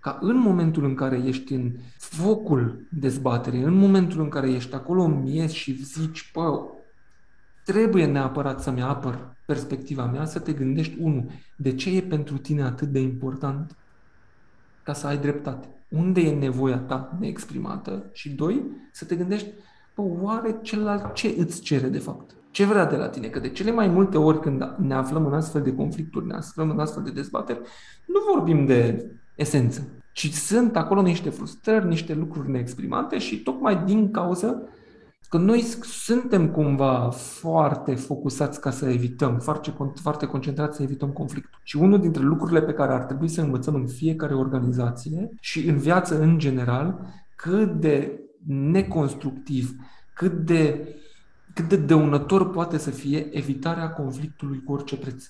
ca 0.00 0.18
în 0.20 0.36
momentul 0.36 0.84
în 0.84 0.94
care 0.94 1.22
ești 1.24 1.54
în 1.54 1.72
focul 1.96 2.86
dezbaterii, 2.90 3.62
în 3.62 3.74
momentul 3.74 4.20
în 4.20 4.28
care 4.28 4.50
ești 4.50 4.74
acolo 4.74 5.02
în 5.02 5.22
miez 5.22 5.50
și 5.50 5.82
zici, 5.82 6.30
pă, 6.32 6.60
trebuie 7.72 8.06
neapărat 8.06 8.62
să-mi 8.62 8.82
apăr 8.82 9.36
perspectiva 9.46 10.04
mea, 10.04 10.24
să 10.24 10.38
te 10.38 10.52
gândești, 10.52 10.96
unu, 11.00 11.30
de 11.56 11.74
ce 11.74 11.96
e 11.96 12.00
pentru 12.02 12.38
tine 12.38 12.62
atât 12.62 12.88
de 12.88 13.00
important 13.00 13.76
ca 14.82 14.92
să 14.92 15.06
ai 15.06 15.18
dreptate? 15.18 15.68
Unde 15.88 16.20
e 16.20 16.38
nevoia 16.38 16.78
ta 16.78 17.16
neexprimată? 17.20 18.04
Și 18.12 18.30
doi, 18.30 18.62
să 18.92 19.04
te 19.04 19.16
gândești, 19.16 19.48
bă, 19.94 20.02
oare 20.02 20.58
celălalt 20.62 21.14
ce 21.14 21.34
îți 21.38 21.60
cere 21.60 21.88
de 21.88 21.98
fapt? 21.98 22.34
Ce 22.50 22.64
vrea 22.64 22.86
de 22.86 22.96
la 22.96 23.08
tine? 23.08 23.28
Că 23.28 23.38
de 23.38 23.48
cele 23.48 23.70
mai 23.70 23.88
multe 23.88 24.18
ori 24.18 24.40
când 24.40 24.74
ne 24.78 24.94
aflăm 24.94 25.26
în 25.26 25.34
astfel 25.34 25.62
de 25.62 25.74
conflicturi, 25.74 26.26
ne 26.26 26.34
aflăm 26.34 26.70
în 26.70 26.80
astfel 26.80 27.02
de 27.02 27.10
dezbateri, 27.10 27.60
nu 28.06 28.20
vorbim 28.34 28.66
de 28.66 29.10
esență, 29.34 29.88
ci 30.12 30.32
sunt 30.32 30.76
acolo 30.76 31.02
niște 31.02 31.30
frustrări, 31.30 31.86
niște 31.86 32.14
lucruri 32.14 32.50
neexprimate 32.50 33.18
și 33.18 33.42
tocmai 33.42 33.82
din 33.84 34.10
cauza 34.10 34.62
că 35.28 35.38
noi 35.38 35.60
suntem 35.82 36.50
cumva 36.50 37.10
foarte 37.10 37.94
focusați 37.94 38.60
ca 38.60 38.70
să 38.70 38.88
evităm, 38.88 39.38
foarte, 39.38 39.74
foarte 40.00 40.26
concentrați 40.26 40.76
să 40.76 40.82
evităm 40.82 41.10
conflictul. 41.10 41.60
Și 41.62 41.76
unul 41.76 42.00
dintre 42.00 42.22
lucrurile 42.22 42.62
pe 42.62 42.72
care 42.72 42.92
ar 42.92 43.04
trebui 43.04 43.28
să 43.28 43.40
învățăm 43.40 43.74
în 43.74 43.86
fiecare 43.86 44.34
organizație 44.34 45.30
și 45.40 45.68
în 45.68 45.78
viață 45.78 46.20
în 46.20 46.38
general, 46.38 47.00
cât 47.36 47.72
de 47.80 48.20
neconstructiv, 48.46 49.76
cât 50.12 50.32
de, 50.32 50.94
cât 51.54 51.68
de 51.68 51.76
dăunător 51.76 52.50
poate 52.50 52.78
să 52.78 52.90
fie 52.90 53.36
evitarea 53.36 53.90
conflictului 53.90 54.62
cu 54.62 54.72
orice 54.72 54.96
preț 54.96 55.24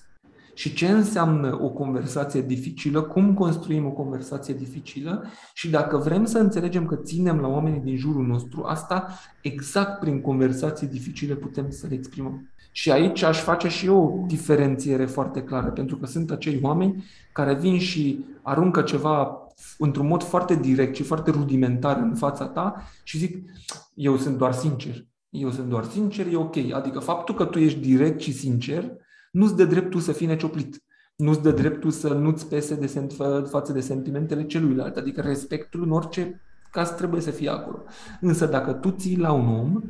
și 0.59 0.73
ce 0.73 0.87
înseamnă 0.87 1.59
o 1.61 1.69
conversație 1.69 2.41
dificilă, 2.41 3.01
cum 3.01 3.33
construim 3.33 3.85
o 3.85 3.91
conversație 3.91 4.53
dificilă 4.53 5.23
și 5.53 5.69
dacă 5.69 5.97
vrem 5.97 6.25
să 6.25 6.37
înțelegem 6.37 6.85
că 6.85 6.95
ținem 6.95 7.39
la 7.39 7.47
oamenii 7.47 7.79
din 7.79 7.97
jurul 7.97 8.25
nostru, 8.25 8.63
asta 8.63 9.07
exact 9.41 9.99
prin 9.99 10.21
conversații 10.21 10.87
dificile 10.87 11.35
putem 11.35 11.69
să 11.69 11.87
le 11.87 11.95
exprimăm. 11.95 12.49
Și 12.71 12.91
aici 12.91 13.21
aș 13.23 13.41
face 13.41 13.67
și 13.67 13.85
eu 13.85 14.03
o 14.03 14.25
diferențiere 14.27 15.05
foarte 15.05 15.43
clară, 15.43 15.69
pentru 15.69 15.97
că 15.97 16.05
sunt 16.05 16.31
acei 16.31 16.59
oameni 16.61 17.03
care 17.33 17.53
vin 17.53 17.79
și 17.79 18.25
aruncă 18.41 18.81
ceva 18.81 19.37
într-un 19.77 20.07
mod 20.07 20.23
foarte 20.23 20.55
direct 20.55 20.95
și 20.95 21.03
foarte 21.03 21.31
rudimentar 21.31 21.97
în 21.97 22.15
fața 22.15 22.47
ta 22.47 22.83
și 23.03 23.17
zic, 23.17 23.49
eu 23.93 24.17
sunt 24.17 24.37
doar 24.37 24.53
sincer. 24.53 25.05
Eu 25.29 25.51
sunt 25.51 25.69
doar 25.69 25.83
sincer, 25.83 26.27
e 26.27 26.35
ok. 26.35 26.55
Adică 26.73 26.99
faptul 26.99 27.35
că 27.35 27.45
tu 27.45 27.59
ești 27.59 27.79
direct 27.79 28.19
și 28.19 28.33
sincer 28.33 28.91
nu-ți 29.31 29.55
dă 29.55 29.65
dreptul 29.65 29.99
să 29.99 30.11
fii 30.11 30.27
necioplit. 30.27 30.83
Nu-ți 31.15 31.41
dă 31.41 31.51
dreptul 31.51 31.91
să 31.91 32.13
nu-ți 32.13 32.47
pese 32.47 32.75
de 32.75 32.85
sent- 32.85 33.49
față 33.49 33.73
de 33.73 33.79
sentimentele 33.79 34.45
celuilalt. 34.45 34.97
Adică 34.97 35.21
respectul 35.21 35.83
în 35.83 35.91
orice 35.91 36.41
caz 36.71 36.89
trebuie 36.89 37.21
să 37.21 37.31
fie 37.31 37.49
acolo. 37.49 37.83
Însă 38.21 38.45
dacă 38.45 38.73
tu 38.73 38.91
ții 38.91 39.17
la 39.17 39.31
un 39.31 39.47
om, 39.47 39.81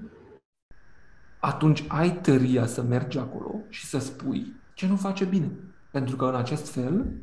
atunci 1.39 1.83
ai 1.87 2.21
tăria 2.21 2.65
să 2.65 2.81
mergi 2.81 3.17
acolo 3.17 3.55
și 3.69 3.85
să 3.85 3.99
spui 3.99 4.53
ce 4.73 4.87
nu 4.87 4.95
face 4.95 5.25
bine. 5.25 5.51
Pentru 5.91 6.15
că 6.15 6.25
în 6.25 6.35
acest 6.35 6.71
fel 6.71 7.13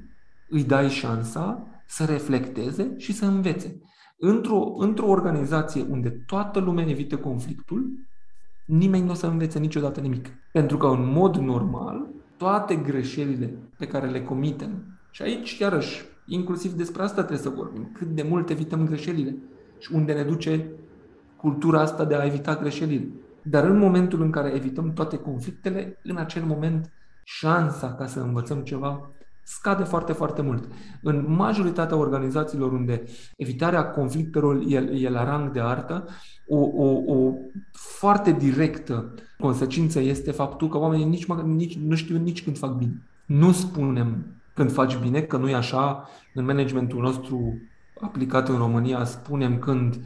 îi 0.48 0.64
dai 0.64 0.88
șansa 0.88 1.66
să 1.86 2.04
reflecteze 2.04 2.94
și 2.96 3.12
să 3.12 3.24
învețe. 3.24 3.80
Într-o, 4.18 4.74
într-o 4.78 5.06
organizație 5.06 5.82
unde 5.82 6.10
toată 6.10 6.58
lumea 6.58 6.88
evită 6.88 7.16
conflictul, 7.16 7.90
nimeni 8.66 9.04
nu 9.04 9.10
o 9.10 9.14
să 9.14 9.26
învețe 9.26 9.58
niciodată 9.58 10.00
nimic. 10.00 10.28
Pentru 10.52 10.76
că 10.76 10.86
în 10.86 11.12
mod 11.12 11.36
normal, 11.36 12.06
toate 12.36 12.74
greșelile 12.74 13.58
pe 13.78 13.86
care 13.86 14.06
le 14.06 14.22
comitem, 14.22 14.70
și 15.10 15.22
aici 15.22 15.58
iarăși, 15.58 16.04
inclusiv 16.26 16.72
despre 16.72 17.02
asta 17.02 17.24
trebuie 17.24 17.38
să 17.38 17.48
vorbim, 17.48 17.90
cât 17.92 18.06
de 18.08 18.22
mult 18.22 18.50
evităm 18.50 18.86
greșelile 18.86 19.36
și 19.78 19.92
unde 19.94 20.12
ne 20.12 20.22
duce 20.22 20.70
cultura 21.36 21.80
asta 21.80 22.04
de 22.04 22.14
a 22.14 22.24
evita 22.24 22.56
greșelile. 22.56 23.08
Dar 23.42 23.64
în 23.64 23.78
momentul 23.78 24.22
în 24.22 24.30
care 24.30 24.54
evităm 24.54 24.92
toate 24.92 25.18
conflictele, 25.18 25.98
în 26.02 26.16
acel 26.16 26.44
moment 26.44 26.92
șansa 27.24 27.94
ca 27.94 28.06
să 28.06 28.20
învățăm 28.20 28.60
ceva 28.60 29.10
scade 29.48 29.82
foarte, 29.82 30.12
foarte 30.12 30.42
mult. 30.42 30.68
În 31.02 31.24
majoritatea 31.28 31.96
organizațiilor 31.96 32.72
unde 32.72 33.02
evitarea 33.36 33.90
conflictelor 33.90 34.62
e, 34.68 34.76
e 34.76 35.08
la 35.08 35.24
rang 35.24 35.50
de 35.50 35.60
artă, 35.60 36.08
o, 36.48 36.58
o, 36.58 37.14
o 37.14 37.32
foarte 37.72 38.32
directă 38.32 39.14
consecință 39.38 40.00
este 40.00 40.30
faptul 40.30 40.68
că 40.68 40.78
oamenii 40.78 41.04
nici, 41.04 41.26
nici, 41.44 41.78
nu 41.78 41.94
știu 41.94 42.16
nici 42.16 42.44
când 42.44 42.58
fac 42.58 42.72
bine. 42.72 43.02
Nu 43.26 43.52
spunem 43.52 44.26
când 44.54 44.72
faci 44.72 44.96
bine, 44.96 45.20
că 45.20 45.36
nu 45.36 45.48
e 45.48 45.54
așa. 45.54 46.08
În 46.34 46.44
managementul 46.44 47.00
nostru 47.00 47.58
aplicat 48.00 48.48
în 48.48 48.56
România 48.56 49.04
spunem 49.04 49.58
când 49.58 49.94
uh, 49.94 50.00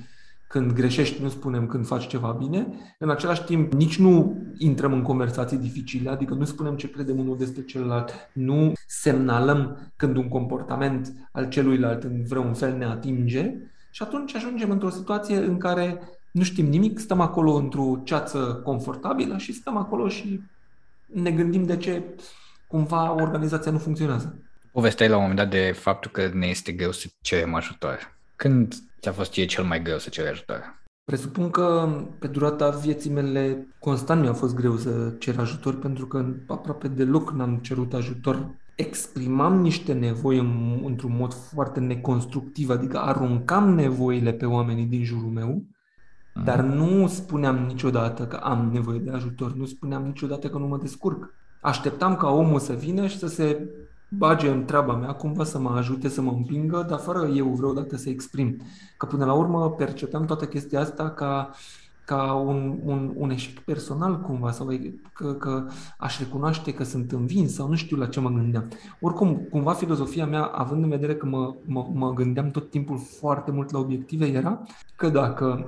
când 0.52 0.72
greșești, 0.72 1.22
nu 1.22 1.28
spunem 1.28 1.66
când 1.66 1.86
faci 1.86 2.06
ceva 2.06 2.30
bine. 2.30 2.66
În 2.98 3.10
același 3.10 3.44
timp, 3.44 3.72
nici 3.72 3.98
nu 3.98 4.42
intrăm 4.58 4.92
în 4.92 5.02
conversații 5.02 5.56
dificile, 5.56 6.10
adică 6.10 6.34
nu 6.34 6.44
spunem 6.44 6.76
ce 6.76 6.90
credem 6.90 7.18
unul 7.18 7.38
despre 7.38 7.64
celălalt, 7.64 8.12
nu 8.32 8.72
semnalăm 8.86 9.92
când 9.96 10.16
un 10.16 10.28
comportament 10.28 11.12
al 11.32 11.48
celuilalt 11.48 12.02
în 12.02 12.24
vreun 12.24 12.54
fel 12.54 12.76
ne 12.76 12.84
atinge 12.84 13.54
și 13.90 14.02
atunci 14.02 14.34
ajungem 14.34 14.70
într-o 14.70 14.90
situație 14.90 15.36
în 15.36 15.56
care 15.58 16.00
nu 16.30 16.42
știm 16.42 16.66
nimic, 16.66 16.98
stăm 16.98 17.20
acolo 17.20 17.52
într-o 17.52 18.00
ceață 18.04 18.60
confortabilă 18.64 19.36
și 19.36 19.52
stăm 19.52 19.76
acolo 19.76 20.08
și 20.08 20.40
ne 21.06 21.30
gândim 21.30 21.64
de 21.64 21.76
ce 21.76 22.02
cumva 22.66 23.12
organizația 23.12 23.72
nu 23.72 23.78
funcționează. 23.78 24.38
Povesteai 24.72 25.08
la 25.08 25.16
un 25.16 25.20
moment 25.20 25.38
dat 25.38 25.50
de 25.50 25.72
faptul 25.76 26.10
că 26.10 26.30
ne 26.32 26.46
este 26.46 26.72
greu 26.72 26.92
să 26.92 27.06
cerem 27.20 27.54
ajutor. 27.54 28.18
Când 28.36 28.74
ți-a 29.00 29.12
fost 29.12 29.32
ție 29.32 29.44
cel 29.44 29.64
mai 29.64 29.82
greu 29.82 29.98
să 29.98 30.08
ceri 30.08 30.28
ajutor? 30.28 30.82
Presupun 31.04 31.50
că 31.50 31.88
pe 32.18 32.26
durata 32.26 32.68
vieții 32.70 33.10
mele 33.10 33.66
constant 33.78 34.20
mi-a 34.20 34.32
fost 34.32 34.54
greu 34.54 34.76
să 34.76 35.14
cer 35.18 35.38
ajutor 35.38 35.78
pentru 35.78 36.06
că 36.06 36.26
aproape 36.46 36.88
deloc 36.88 37.30
n-am 37.30 37.56
cerut 37.56 37.92
ajutor. 37.92 38.58
Exprimam 38.76 39.60
niște 39.60 39.92
nevoi 39.92 40.38
în, 40.38 40.80
într-un 40.84 41.16
mod 41.16 41.32
foarte 41.32 41.80
neconstructiv, 41.80 42.70
adică 42.70 42.98
aruncam 42.98 43.74
nevoile 43.74 44.32
pe 44.32 44.46
oamenii 44.46 44.84
din 44.84 45.04
jurul 45.04 45.30
meu, 45.30 45.64
mm. 46.34 46.44
dar 46.44 46.60
nu 46.60 47.06
spuneam 47.06 47.56
niciodată 47.56 48.26
că 48.26 48.36
am 48.36 48.70
nevoie 48.72 48.98
de 48.98 49.10
ajutor, 49.10 49.52
nu 49.52 49.64
spuneam 49.64 50.04
niciodată 50.04 50.48
că 50.48 50.58
nu 50.58 50.66
mă 50.66 50.78
descurc. 50.78 51.34
Așteptam 51.60 52.16
ca 52.16 52.30
omul 52.30 52.58
să 52.58 52.72
vină 52.72 53.06
și 53.06 53.18
să 53.18 53.26
se 53.26 53.70
bage 54.18 54.48
în 54.48 54.64
treaba 54.64 54.94
mea, 54.94 55.12
cumva 55.12 55.44
să 55.44 55.58
mă 55.58 55.70
ajute 55.70 56.08
să 56.08 56.20
mă 56.20 56.30
împingă, 56.30 56.86
dar 56.88 56.98
fără 56.98 57.26
eu 57.26 57.46
vreodată 57.46 57.96
să 57.96 58.08
exprim. 58.08 58.56
Că 58.96 59.06
până 59.06 59.24
la 59.24 59.32
urmă 59.32 59.70
percepeam 59.70 60.24
toată 60.24 60.46
chestia 60.46 60.80
asta 60.80 61.10
ca, 61.10 61.50
ca 62.04 62.34
un, 62.34 62.78
un, 62.84 63.12
un 63.16 63.30
eșec 63.30 63.58
personal 63.58 64.20
cumva, 64.20 64.50
sau 64.50 64.68
că, 65.12 65.34
că 65.34 65.66
aș 65.98 66.18
recunoaște 66.18 66.74
că 66.74 66.84
sunt 66.84 67.12
învins 67.12 67.54
sau 67.54 67.68
nu 67.68 67.74
știu 67.74 67.96
la 67.96 68.06
ce 68.06 68.20
mă 68.20 68.30
gândeam. 68.30 68.68
Oricum, 69.00 69.36
cumva 69.50 69.72
filozofia 69.72 70.26
mea, 70.26 70.44
având 70.44 70.82
în 70.82 70.88
vedere 70.88 71.14
că 71.16 71.26
mă, 71.26 71.54
mă, 71.64 71.88
mă 71.92 72.12
gândeam 72.12 72.50
tot 72.50 72.70
timpul 72.70 72.98
foarte 73.18 73.50
mult 73.50 73.70
la 73.70 73.78
obiective, 73.78 74.26
era 74.26 74.62
că 74.96 75.08
dacă 75.08 75.66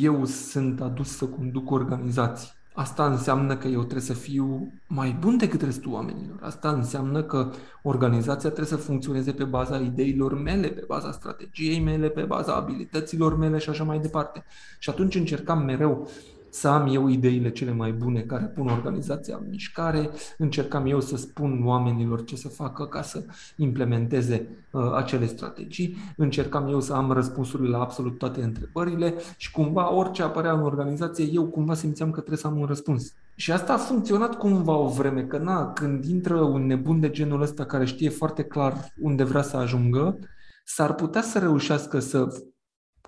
eu 0.00 0.24
sunt 0.24 0.80
adus 0.80 1.16
să 1.16 1.24
conduc 1.24 1.70
organizații 1.70 2.52
Asta 2.76 3.06
înseamnă 3.06 3.56
că 3.56 3.68
eu 3.68 3.80
trebuie 3.80 4.00
să 4.00 4.12
fiu 4.12 4.72
mai 4.86 5.16
bun 5.20 5.36
decât 5.36 5.62
restul 5.62 5.92
oamenilor. 5.92 6.38
Asta 6.42 6.70
înseamnă 6.70 7.22
că 7.22 7.50
organizația 7.82 8.50
trebuie 8.50 8.78
să 8.78 8.84
funcționeze 8.84 9.32
pe 9.32 9.44
baza 9.44 9.76
ideilor 9.76 10.40
mele, 10.40 10.68
pe 10.68 10.84
baza 10.86 11.12
strategiei 11.12 11.80
mele, 11.80 12.08
pe 12.08 12.22
baza 12.22 12.54
abilităților 12.54 13.36
mele 13.36 13.58
și 13.58 13.68
așa 13.68 13.84
mai 13.84 13.98
departe. 13.98 14.44
Și 14.78 14.90
atunci 14.90 15.14
încercam 15.14 15.64
mereu 15.64 16.08
să 16.54 16.68
am 16.68 16.94
eu 16.94 17.08
ideile 17.08 17.50
cele 17.50 17.72
mai 17.72 17.92
bune 17.92 18.20
care 18.20 18.44
pun 18.44 18.68
organizația 18.68 19.36
în 19.40 19.46
mișcare, 19.50 20.10
încercam 20.38 20.86
eu 20.86 21.00
să 21.00 21.16
spun 21.16 21.62
oamenilor 21.64 22.24
ce 22.24 22.36
să 22.36 22.48
facă 22.48 22.86
ca 22.86 23.02
să 23.02 23.24
implementeze 23.56 24.48
uh, 24.70 24.92
acele 24.94 25.26
strategii, 25.26 25.96
încercam 26.16 26.68
eu 26.68 26.80
să 26.80 26.92
am 26.92 27.12
răspunsurile 27.12 27.68
la 27.68 27.80
absolut 27.80 28.18
toate 28.18 28.42
întrebările 28.42 29.14
și 29.36 29.50
cumva 29.50 29.92
orice 29.92 30.22
apărea 30.22 30.52
în 30.52 30.62
organizație, 30.62 31.24
eu 31.32 31.44
cumva 31.44 31.74
simțeam 31.74 32.08
că 32.10 32.16
trebuie 32.16 32.38
să 32.38 32.46
am 32.46 32.58
un 32.58 32.66
răspuns. 32.66 33.12
Și 33.34 33.52
asta 33.52 33.72
a 33.72 33.76
funcționat 33.76 34.38
cumva 34.38 34.76
o 34.76 34.88
vreme, 34.88 35.22
că 35.22 35.38
na, 35.38 35.72
când 35.72 36.04
intră 36.04 36.40
un 36.40 36.66
nebun 36.66 37.00
de 37.00 37.10
genul 37.10 37.42
ăsta 37.42 37.64
care 37.64 37.84
știe 37.84 38.08
foarte 38.08 38.44
clar 38.44 38.92
unde 39.00 39.24
vrea 39.24 39.42
să 39.42 39.56
ajungă, 39.56 40.18
s-ar 40.64 40.94
putea 40.94 41.22
să 41.22 41.38
reușească 41.38 41.98
să 41.98 42.28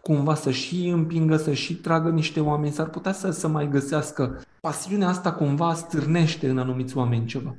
cumva 0.07 0.35
să 0.35 0.51
și 0.51 0.89
împingă, 0.89 1.37
să 1.37 1.53
și 1.53 1.75
tragă 1.75 2.11
niște 2.11 2.41
oameni, 2.41 2.73
s-ar 2.73 2.89
putea 2.89 3.13
să, 3.13 3.31
să 3.31 3.49
mai 3.49 3.69
găsească. 3.69 4.41
Pasiunea 4.61 5.09
asta 5.09 5.33
cumva 5.33 5.75
stârnește 5.75 6.49
în 6.49 6.59
anumiți 6.59 6.97
oameni 6.97 7.27
ceva. 7.27 7.57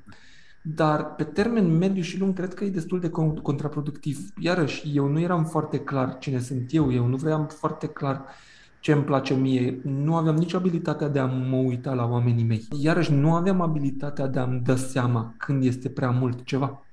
Dar 0.61 1.15
pe 1.15 1.23
termen 1.23 1.77
mediu 1.77 2.01
și 2.01 2.19
lung 2.19 2.35
cred 2.35 2.53
că 2.53 2.63
e 2.63 2.69
destul 2.69 2.99
de 2.99 3.09
contraproductiv. 3.41 4.19
Iarăși, 4.39 4.91
eu 4.95 5.07
nu 5.07 5.19
eram 5.19 5.45
foarte 5.45 5.79
clar 5.79 6.17
cine 6.17 6.39
sunt 6.39 6.73
eu, 6.73 6.93
eu 6.93 7.05
nu 7.05 7.15
vreau 7.15 7.47
foarte 7.49 7.87
clar 7.87 8.25
ce 8.79 8.91
îmi 8.91 9.03
place 9.03 9.33
mie. 9.33 9.79
Nu 9.83 10.15
aveam 10.15 10.35
nicio 10.35 10.57
abilitatea 10.57 11.07
de 11.07 11.19
a 11.19 11.25
mă 11.25 11.55
uita 11.55 11.93
la 11.93 12.05
oamenii 12.05 12.43
mei. 12.43 12.67
Iarăși, 12.81 13.13
nu 13.13 13.33
aveam 13.33 13.61
abilitatea 13.61 14.27
de 14.27 14.39
a-mi 14.39 14.61
da 14.63 14.75
seama 14.75 15.33
când 15.37 15.63
este 15.63 15.89
prea 15.89 16.09
mult 16.09 16.43
ceva. 16.43 16.86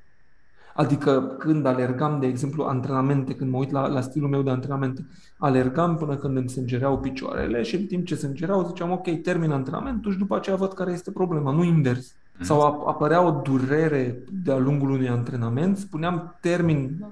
Adică 0.74 1.34
când 1.38 1.66
alergam, 1.66 2.20
de 2.20 2.26
exemplu, 2.26 2.64
antrenamente, 2.64 3.34
când 3.34 3.50
mă 3.50 3.58
uit 3.58 3.70
la, 3.70 3.86
la 3.86 4.00
stilul 4.00 4.28
meu 4.28 4.42
de 4.42 4.50
antrenamente, 4.50 5.06
alergam 5.38 5.96
până 5.96 6.16
când 6.16 6.36
îmi 6.36 6.48
sângereau 6.48 6.98
picioarele 6.98 7.62
și 7.62 7.76
în 7.76 7.86
timp 7.86 8.06
ce 8.06 8.14
sângereau 8.14 8.66
ziceam, 8.66 8.90
ok, 8.90 9.20
termin 9.22 9.50
antrenamentul 9.50 10.12
și 10.12 10.18
după 10.18 10.36
aceea 10.36 10.56
văd 10.56 10.72
care 10.72 10.92
este 10.92 11.10
problema, 11.10 11.52
nu 11.52 11.64
invers. 11.64 12.14
Mhm. 12.34 12.44
Sau 12.44 12.86
apărea 12.86 13.26
o 13.26 13.40
durere 13.42 14.18
de-a 14.44 14.58
lungul 14.58 14.90
unui 14.90 15.08
antrenament, 15.08 15.76
spuneam, 15.76 16.36
termin 16.40 17.06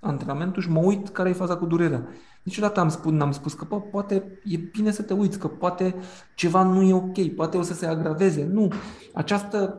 antrenamentul 0.00 0.62
și 0.62 0.70
mă 0.70 0.80
uit 0.80 1.08
care 1.08 1.28
e 1.28 1.32
faza 1.32 1.56
cu 1.56 1.66
durerea. 1.66 2.08
Niciodată 2.42 2.80
am 2.80 2.88
spus, 2.88 3.12
n-am 3.12 3.32
spus 3.32 3.52
că 3.52 3.64
bă, 3.68 3.80
poate 3.80 4.40
e 4.44 4.56
bine 4.56 4.90
să 4.90 5.02
te 5.02 5.12
uiți, 5.12 5.38
că 5.38 5.46
poate 5.46 5.94
ceva 6.34 6.62
nu 6.62 6.82
e 6.82 6.94
ok, 6.94 7.34
poate 7.34 7.56
o 7.56 7.62
să 7.62 7.74
se 7.74 7.86
agraveze. 7.86 8.48
Nu. 8.52 8.72
Această 9.14 9.78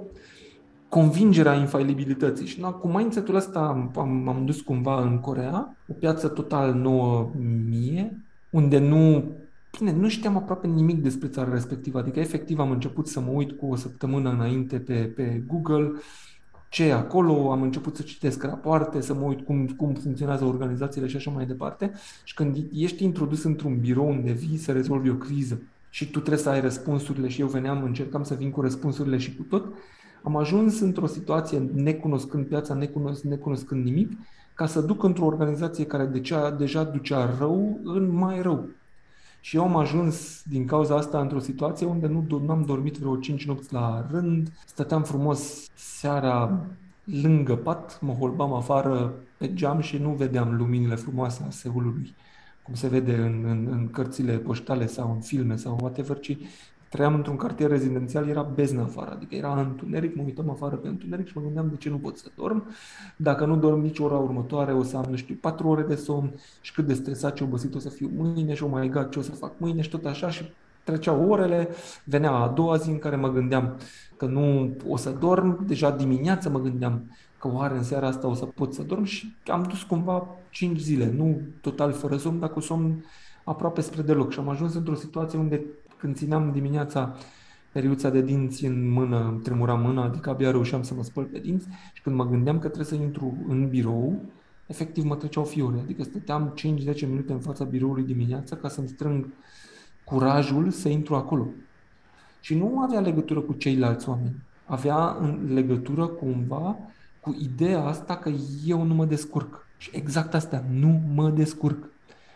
convingerea 0.91 1.53
infailibilității. 1.53 2.45
Și 2.45 2.59
na, 2.59 2.71
cu 2.71 2.87
mindset-ul 2.87 3.35
ăsta 3.35 3.59
am, 3.59 3.91
am, 3.95 4.27
am 4.27 4.45
dus 4.45 4.61
cumva 4.61 5.01
în 5.01 5.19
Corea, 5.19 5.75
o 5.87 5.93
piață 5.93 6.27
total 6.27 6.73
nouă 6.73 7.31
mie, 7.69 8.23
unde 8.49 8.79
nu 8.79 9.31
Bine, 9.77 9.91
nu 9.91 10.09
știam 10.09 10.37
aproape 10.37 10.67
nimic 10.67 11.01
despre 11.01 11.27
țara 11.27 11.51
respectivă, 11.51 11.99
adică 11.99 12.19
efectiv 12.19 12.59
am 12.59 12.71
început 12.71 13.07
să 13.07 13.19
mă 13.19 13.31
uit 13.31 13.51
cu 13.51 13.65
o 13.65 13.75
săptămână 13.75 14.29
înainte 14.29 14.79
pe, 14.79 14.93
pe 14.93 15.43
Google 15.47 15.91
ce 16.69 16.83
e 16.83 16.93
acolo, 16.93 17.51
am 17.51 17.61
început 17.61 17.95
să 17.95 18.01
citesc 18.01 18.43
rapoarte, 18.43 19.01
să 19.01 19.13
mă 19.13 19.25
uit 19.25 19.45
cum, 19.45 19.67
cum 19.67 19.93
funcționează 19.93 20.45
organizațiile 20.45 21.07
și 21.07 21.15
așa 21.15 21.31
mai 21.31 21.45
departe. 21.45 21.91
Și 22.23 22.33
când 22.33 22.57
ești 22.71 23.03
introdus 23.03 23.43
într-un 23.43 23.79
birou 23.79 24.07
unde 24.07 24.31
vii 24.31 24.57
să 24.57 24.71
rezolvi 24.71 25.09
o 25.09 25.15
criză 25.15 25.61
și 25.89 26.05
tu 26.05 26.19
trebuie 26.19 26.43
să 26.43 26.49
ai 26.49 26.61
răspunsurile 26.61 27.27
și 27.27 27.41
eu 27.41 27.47
veneam, 27.47 27.83
încercam 27.83 28.23
să 28.23 28.33
vin 28.33 28.51
cu 28.51 28.61
răspunsurile 28.61 29.17
și 29.17 29.35
cu 29.35 29.43
tot, 29.43 29.73
am 30.23 30.35
ajuns 30.35 30.79
într-o 30.79 31.05
situație 31.05 31.69
necunoscând 31.73 32.45
piața, 32.45 32.73
necunosc, 32.73 33.23
necunoscând 33.23 33.83
nimic, 33.83 34.11
ca 34.53 34.65
să 34.65 34.81
duc 34.81 35.03
într-o 35.03 35.25
organizație 35.25 35.85
care 35.85 36.05
deja, 36.05 36.49
deja 36.49 36.83
ducea 36.83 37.35
rău 37.39 37.79
în 37.83 38.09
mai 38.09 38.41
rău. 38.41 38.67
Și 39.39 39.55
eu 39.55 39.63
am 39.63 39.75
ajuns 39.75 40.43
din 40.49 40.65
cauza 40.65 40.95
asta 40.95 41.19
într-o 41.19 41.39
situație 41.39 41.85
unde 41.85 42.07
nu 42.07 42.45
am 42.49 42.63
dormit 42.65 42.97
vreo 42.97 43.17
5 43.17 43.45
nopți 43.45 43.73
la 43.73 44.07
rând, 44.11 44.51
stăteam 44.65 45.03
frumos 45.03 45.69
seara 45.73 46.65
lângă 47.03 47.55
pat, 47.55 48.01
mă 48.01 48.13
holbam 48.13 48.53
afară 48.53 49.13
pe 49.37 49.53
geam 49.53 49.79
și 49.79 49.97
nu 49.97 50.09
vedeam 50.09 50.55
luminile 50.55 50.95
frumoase 50.95 51.43
a 51.47 51.49
Seulului, 51.49 52.15
cum 52.63 52.73
se 52.73 52.87
vede 52.87 53.15
în, 53.15 53.43
în, 53.47 53.67
în 53.71 53.89
cărțile 53.91 54.37
poștale 54.37 54.87
sau 54.87 55.11
în 55.11 55.19
filme 55.19 55.55
sau 55.55 55.77
whatever, 55.81 56.19
ci 56.19 56.37
trăiam 56.91 57.15
într-un 57.15 57.35
cartier 57.35 57.69
rezidențial, 57.69 58.27
era 58.27 58.41
beznă 58.41 58.81
afară, 58.81 59.11
adică 59.11 59.35
era 59.35 59.59
întuneric, 59.59 60.15
mă 60.15 60.23
uitam 60.25 60.49
afară 60.49 60.75
pe 60.75 60.87
întuneric 60.87 61.27
și 61.27 61.33
mă 61.35 61.41
gândeam 61.43 61.67
de 61.69 61.75
ce 61.75 61.89
nu 61.89 61.97
pot 61.97 62.17
să 62.17 62.31
dorm. 62.35 62.63
Dacă 63.15 63.45
nu 63.45 63.57
dorm 63.57 63.81
nici 63.81 63.99
ora 63.99 64.17
următoare, 64.17 64.73
o 64.73 64.83
să 64.83 64.97
am, 64.97 65.05
nu 65.09 65.15
știu, 65.15 65.37
patru 65.41 65.67
ore 65.67 65.81
de 65.81 65.95
somn 65.95 66.33
și 66.61 66.73
cât 66.73 66.85
de 66.87 66.93
stresat 66.93 67.37
și 67.37 67.43
obosit 67.43 67.75
o 67.75 67.79
să 67.79 67.89
fiu 67.89 68.11
mâine 68.15 68.53
și 68.53 68.63
oh 68.63 68.69
my 68.73 68.89
god, 68.89 69.09
ce 69.09 69.19
o 69.19 69.21
să 69.21 69.31
fac 69.31 69.51
mâine 69.57 69.81
și 69.81 69.89
tot 69.89 70.05
așa 70.05 70.29
și 70.29 70.43
treceau 70.83 71.29
orele, 71.29 71.69
venea 72.03 72.31
a 72.31 72.47
doua 72.47 72.77
zi 72.77 72.89
în 72.89 72.99
care 72.99 73.15
mă 73.15 73.31
gândeam 73.31 73.77
că 74.17 74.25
nu 74.25 74.75
o 74.87 74.97
să 74.97 75.09
dorm, 75.09 75.65
deja 75.65 75.91
dimineața 75.91 76.49
mă 76.49 76.59
gândeam 76.59 77.11
că 77.39 77.47
oare 77.53 77.77
în 77.77 77.83
seara 77.83 78.07
asta 78.07 78.27
o 78.27 78.33
să 78.33 78.45
pot 78.45 78.73
să 78.73 78.81
dorm 78.81 79.03
și 79.03 79.35
am 79.47 79.63
dus 79.63 79.83
cumva 79.83 80.27
5 80.49 80.79
zile, 80.79 81.13
nu 81.17 81.41
total 81.61 81.91
fără 81.91 82.17
somn, 82.17 82.39
dar 82.39 82.49
cu 82.49 82.59
somn 82.59 83.05
aproape 83.43 83.81
spre 83.81 84.01
deloc 84.01 84.31
și 84.31 84.39
am 84.39 84.49
ajuns 84.49 84.75
într-o 84.75 84.95
situație 84.95 85.39
unde 85.39 85.65
când 86.01 86.15
țineam 86.15 86.51
dimineața 86.51 87.15
periuța 87.71 88.09
de 88.09 88.21
dinți 88.21 88.65
în 88.65 88.91
mână, 88.91 89.27
îmi 89.27 89.41
tremura 89.41 89.73
mâna, 89.73 90.03
adică 90.03 90.29
abia 90.29 90.51
reușeam 90.51 90.83
să 90.83 90.93
mă 90.93 91.03
spăl 91.03 91.23
pe 91.23 91.39
dinți 91.39 91.67
și 91.93 92.01
când 92.01 92.15
mă 92.15 92.27
gândeam 92.27 92.59
că 92.59 92.67
trebuie 92.67 92.85
să 92.85 92.95
intru 92.95 93.37
în 93.47 93.69
birou, 93.69 94.21
efectiv 94.65 95.03
mă 95.03 95.15
treceau 95.15 95.45
fiore, 95.45 95.79
adică 95.83 96.03
stăteam 96.03 96.53
5-10 96.57 97.07
minute 97.07 97.31
în 97.31 97.39
fața 97.39 97.63
biroului 97.63 98.03
dimineața 98.03 98.55
ca 98.55 98.67
să-mi 98.67 98.87
strâng 98.87 99.27
curajul 100.03 100.69
să 100.69 100.89
intru 100.89 101.15
acolo. 101.15 101.47
Și 102.39 102.55
nu 102.55 102.79
avea 102.79 102.99
legătură 102.99 103.39
cu 103.39 103.53
ceilalți 103.53 104.09
oameni, 104.09 104.35
avea 104.65 105.17
în 105.19 105.53
legătură 105.53 106.07
cumva 106.07 106.77
cu 107.19 107.35
ideea 107.39 107.83
asta 107.83 108.15
că 108.17 108.31
eu 108.65 108.83
nu 108.83 108.93
mă 108.93 109.05
descurc. 109.05 109.67
Și 109.77 109.89
exact 109.93 110.33
asta, 110.33 110.63
nu 110.71 111.01
mă 111.13 111.29
descurc. 111.29 111.89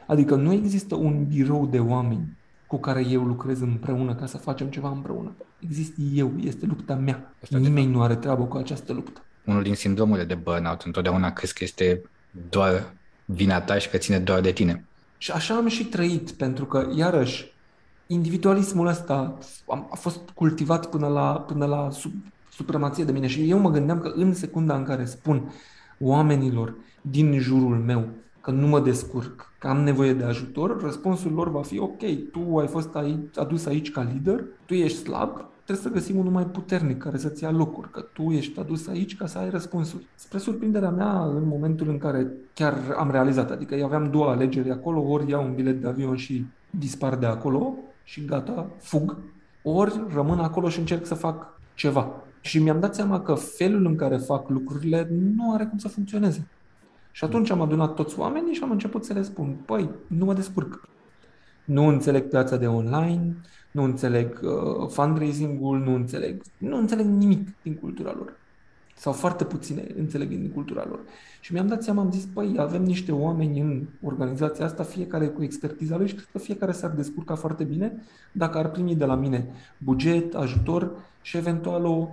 Adică 0.07 0.35
nu 0.35 0.51
există 0.51 0.95
un 0.95 1.25
birou 1.27 1.65
de 1.65 1.79
oameni 1.79 2.37
cu 2.67 2.77
care 2.77 3.05
eu 3.09 3.23
lucrez 3.23 3.61
împreună 3.61 4.15
ca 4.15 4.25
să 4.25 4.37
facem 4.37 4.67
ceva 4.67 4.89
împreună. 4.89 5.35
Exist 5.59 5.93
eu, 6.13 6.31
este 6.43 6.65
lupta 6.65 6.95
mea. 6.95 7.33
Asta 7.43 7.57
Nimeni 7.57 7.91
nu 7.91 8.01
are 8.01 8.15
treabă 8.15 8.43
cu 8.43 8.57
această 8.57 8.93
luptă. 8.93 9.21
Unul 9.45 9.63
din 9.63 9.75
sindromurile 9.75 10.25
de 10.25 10.35
burnout 10.35 10.81
întotdeauna 10.81 11.33
crezi 11.33 11.53
că 11.53 11.63
este 11.63 12.01
doar 12.49 12.93
vina 13.25 13.61
ta 13.61 13.77
și 13.77 13.89
că 13.89 13.97
ține 13.97 14.19
doar 14.19 14.41
de 14.41 14.51
tine. 14.51 14.85
Și 15.17 15.31
așa 15.31 15.55
am 15.55 15.67
și 15.67 15.85
trăit, 15.85 16.31
pentru 16.31 16.65
că, 16.65 16.89
iarăși, 16.95 17.53
individualismul 18.07 18.87
ăsta 18.87 19.37
a 19.67 19.95
fost 19.95 20.29
cultivat 20.33 20.85
până 20.85 21.07
la, 21.07 21.31
până 21.47 21.65
la 21.65 21.89
sub, 21.91 22.11
supremație 22.51 23.03
de 23.03 23.11
mine 23.11 23.27
și 23.27 23.49
eu 23.49 23.57
mă 23.57 23.71
gândeam 23.71 23.99
că 23.99 24.11
în 24.15 24.33
secunda 24.33 24.75
în 24.75 24.83
care 24.83 25.05
spun 25.05 25.53
oamenilor 25.99 26.75
din 27.01 27.39
jurul 27.39 27.77
meu 27.77 28.07
că 28.45 28.51
nu 28.51 28.67
mă 28.67 28.79
descurc, 28.79 29.51
că 29.59 29.67
am 29.67 29.77
nevoie 29.77 30.13
de 30.13 30.23
ajutor, 30.23 30.81
răspunsul 30.81 31.31
lor 31.31 31.51
va 31.51 31.61
fi 31.61 31.79
ok, 31.79 32.01
tu 32.31 32.57
ai 32.57 32.67
fost 32.67 32.95
aici, 32.95 33.37
adus 33.37 33.65
aici 33.65 33.91
ca 33.91 34.07
lider, 34.13 34.43
tu 34.65 34.73
ești 34.73 34.97
slab, 34.97 35.29
trebuie 35.63 35.85
să 35.85 35.91
găsim 35.91 36.17
unul 36.17 36.31
mai 36.31 36.45
puternic 36.45 36.97
care 36.97 37.17
să-ți 37.17 37.43
ia 37.43 37.51
locuri, 37.51 37.91
că 37.91 38.01
tu 38.13 38.31
ești 38.31 38.59
adus 38.59 38.87
aici 38.87 39.17
ca 39.17 39.25
să 39.25 39.37
ai 39.37 39.49
răspunsuri. 39.49 40.05
Spre 40.15 40.37
surprinderea 40.37 40.89
mea, 40.89 41.23
în 41.23 41.47
momentul 41.47 41.89
în 41.89 41.97
care 41.97 42.31
chiar 42.53 42.73
am 42.97 43.11
realizat, 43.11 43.51
adică 43.51 43.75
eu 43.75 43.85
aveam 43.85 44.11
două 44.11 44.29
alegeri 44.29 44.71
acolo, 44.71 45.01
ori 45.01 45.29
iau 45.29 45.43
un 45.43 45.53
bilet 45.53 45.81
de 45.81 45.87
avion 45.87 46.15
și 46.15 46.45
dispar 46.69 47.15
de 47.15 47.25
acolo 47.25 47.73
și 48.03 48.25
gata, 48.25 48.69
fug, 48.79 49.17
ori 49.63 50.01
rămân 50.13 50.39
acolo 50.39 50.69
și 50.69 50.79
încerc 50.79 51.05
să 51.05 51.15
fac 51.15 51.59
ceva. 51.73 52.11
Și 52.41 52.59
mi-am 52.59 52.79
dat 52.79 52.95
seama 52.95 53.21
că 53.21 53.33
felul 53.33 53.85
în 53.85 53.95
care 53.95 54.17
fac 54.17 54.49
lucrurile 54.49 55.09
nu 55.35 55.53
are 55.53 55.65
cum 55.65 55.77
să 55.77 55.87
funcționeze. 55.87 56.47
Și 57.15 57.23
atunci 57.23 57.49
am 57.49 57.61
adunat 57.61 57.93
toți 57.93 58.19
oamenii 58.19 58.53
și 58.53 58.63
am 58.63 58.71
început 58.71 59.05
să 59.05 59.13
le 59.13 59.21
spun, 59.21 59.57
păi, 59.65 59.89
nu 60.07 60.25
mă 60.25 60.33
descurc. 60.33 60.87
Nu 61.65 61.87
înțeleg 61.87 62.23
piața 62.23 62.57
de 62.57 62.67
online, 62.67 63.35
nu 63.71 63.83
înțeleg 63.83 64.39
uh, 64.43 64.89
fundraising-ul, 64.89 65.79
nu 65.79 65.93
înțeleg, 65.93 66.41
nu 66.57 66.77
înțeleg 66.77 67.05
nimic 67.05 67.47
din 67.61 67.75
cultura 67.75 68.13
lor. 68.17 68.33
Sau 68.95 69.13
foarte 69.13 69.43
puține 69.43 69.85
înțeleg 69.97 70.27
din 70.27 70.51
cultura 70.53 70.85
lor. 70.87 70.99
Și 71.41 71.53
mi-am 71.53 71.67
dat 71.67 71.83
seama, 71.83 72.01
am 72.01 72.11
zis, 72.11 72.25
păi, 72.33 72.55
avem 72.57 72.83
niște 72.83 73.11
oameni 73.11 73.59
în 73.59 73.87
organizația 74.03 74.65
asta, 74.65 74.83
fiecare 74.83 75.27
cu 75.27 75.43
expertiza 75.43 75.97
lui 75.97 76.07
și 76.07 76.13
cred 76.13 76.27
că 76.31 76.37
fiecare 76.37 76.71
s-ar 76.71 76.89
descurca 76.89 77.35
foarte 77.35 77.63
bine 77.63 78.03
dacă 78.31 78.57
ar 78.57 78.71
primi 78.71 78.95
de 78.95 79.05
la 79.05 79.15
mine 79.15 79.47
buget, 79.77 80.33
ajutor 80.33 80.91
și 81.21 81.37
eventual 81.37 81.85
o, 81.85 82.07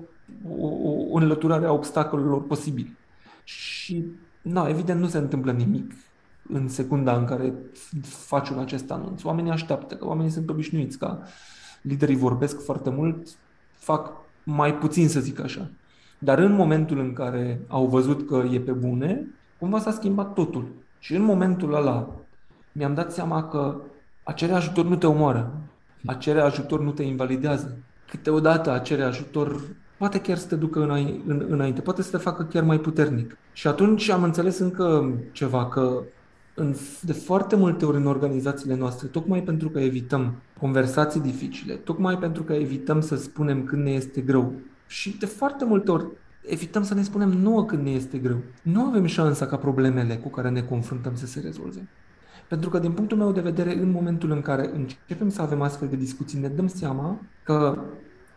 o, 0.58 0.66
o 1.10 1.16
înlăturare 1.16 1.66
a 1.66 1.72
obstacolelor 1.72 2.46
posibile. 2.46 2.96
Și 3.44 4.04
Na, 4.42 4.68
evident 4.68 5.00
nu 5.00 5.06
se 5.06 5.18
întâmplă 5.18 5.52
nimic 5.52 5.92
în 6.48 6.68
secunda 6.68 7.16
în 7.16 7.24
care 7.24 7.52
faci 8.02 8.48
un 8.48 8.58
acest 8.58 8.90
anunț. 8.90 9.22
Oamenii 9.22 9.50
așteaptă, 9.50 9.94
că 9.94 10.06
oamenii 10.06 10.30
sunt 10.30 10.50
obișnuiți, 10.50 10.98
ca 10.98 11.22
liderii 11.82 12.16
vorbesc 12.16 12.64
foarte 12.64 12.90
mult, 12.90 13.28
fac 13.70 14.12
mai 14.44 14.74
puțin, 14.74 15.08
să 15.08 15.20
zic 15.20 15.40
așa. 15.40 15.70
Dar 16.18 16.38
în 16.38 16.52
momentul 16.52 16.98
în 16.98 17.12
care 17.12 17.60
au 17.68 17.86
văzut 17.86 18.26
că 18.26 18.44
e 18.50 18.60
pe 18.60 18.72
bune, 18.72 19.26
cumva 19.58 19.78
s-a 19.78 19.90
schimbat 19.90 20.32
totul. 20.32 20.72
Și 20.98 21.14
în 21.14 21.22
momentul 21.22 21.74
ăla 21.74 22.08
mi-am 22.72 22.94
dat 22.94 23.12
seama 23.12 23.48
că 23.48 23.80
a 24.22 24.32
cere 24.32 24.52
ajutor 24.52 24.84
nu 24.84 24.96
te 24.96 25.06
omoară, 25.06 25.52
a 26.06 26.14
cere 26.14 26.40
ajutor 26.40 26.80
nu 26.80 26.90
te 26.90 27.02
invalidează. 27.02 27.76
Câteodată 28.08 28.70
a 28.70 28.78
cere 28.78 29.02
ajutor 29.02 29.62
poate 30.02 30.20
chiar 30.20 30.36
să 30.36 30.46
te 30.46 30.56
ducă 30.56 30.80
înainte, 31.48 31.80
poate 31.80 32.02
să 32.02 32.10
te 32.10 32.16
facă 32.16 32.42
chiar 32.42 32.64
mai 32.64 32.80
puternic. 32.80 33.36
Și 33.52 33.66
atunci 33.66 34.08
am 34.08 34.22
înțeles 34.22 34.58
încă 34.58 35.12
ceva, 35.32 35.66
că 35.66 36.02
în, 36.54 36.74
de 37.00 37.12
foarte 37.12 37.56
multe 37.56 37.84
ori 37.84 37.96
în 37.96 38.06
organizațiile 38.06 38.74
noastre, 38.74 39.06
tocmai 39.06 39.42
pentru 39.42 39.68
că 39.70 39.80
evităm 39.80 40.34
conversații 40.60 41.20
dificile, 41.20 41.74
tocmai 41.74 42.18
pentru 42.18 42.42
că 42.42 42.52
evităm 42.52 43.00
să 43.00 43.16
spunem 43.16 43.64
când 43.64 43.82
ne 43.82 43.90
este 43.90 44.20
greu 44.20 44.52
și 44.86 45.16
de 45.18 45.26
foarte 45.26 45.64
multe 45.64 45.90
ori 45.90 46.06
evităm 46.46 46.82
să 46.82 46.94
ne 46.94 47.02
spunem 47.02 47.28
nouă 47.28 47.64
când 47.64 47.82
ne 47.82 47.90
este 47.90 48.18
greu. 48.18 48.38
Nu 48.62 48.84
avem 48.84 49.06
șansa 49.06 49.46
ca 49.46 49.56
problemele 49.56 50.16
cu 50.16 50.28
care 50.28 50.48
ne 50.48 50.62
confruntăm 50.62 51.14
să 51.14 51.26
se 51.26 51.40
rezolve. 51.40 51.88
Pentru 52.48 52.70
că, 52.70 52.78
din 52.78 52.92
punctul 52.92 53.18
meu 53.18 53.32
de 53.32 53.40
vedere, 53.40 53.78
în 53.78 53.90
momentul 53.90 54.30
în 54.30 54.40
care 54.40 54.70
începem 54.74 55.28
să 55.28 55.42
avem 55.42 55.62
astfel 55.62 55.88
de 55.88 55.96
discuții, 55.96 56.40
ne 56.40 56.48
dăm 56.48 56.66
seama 56.66 57.20
că 57.44 57.78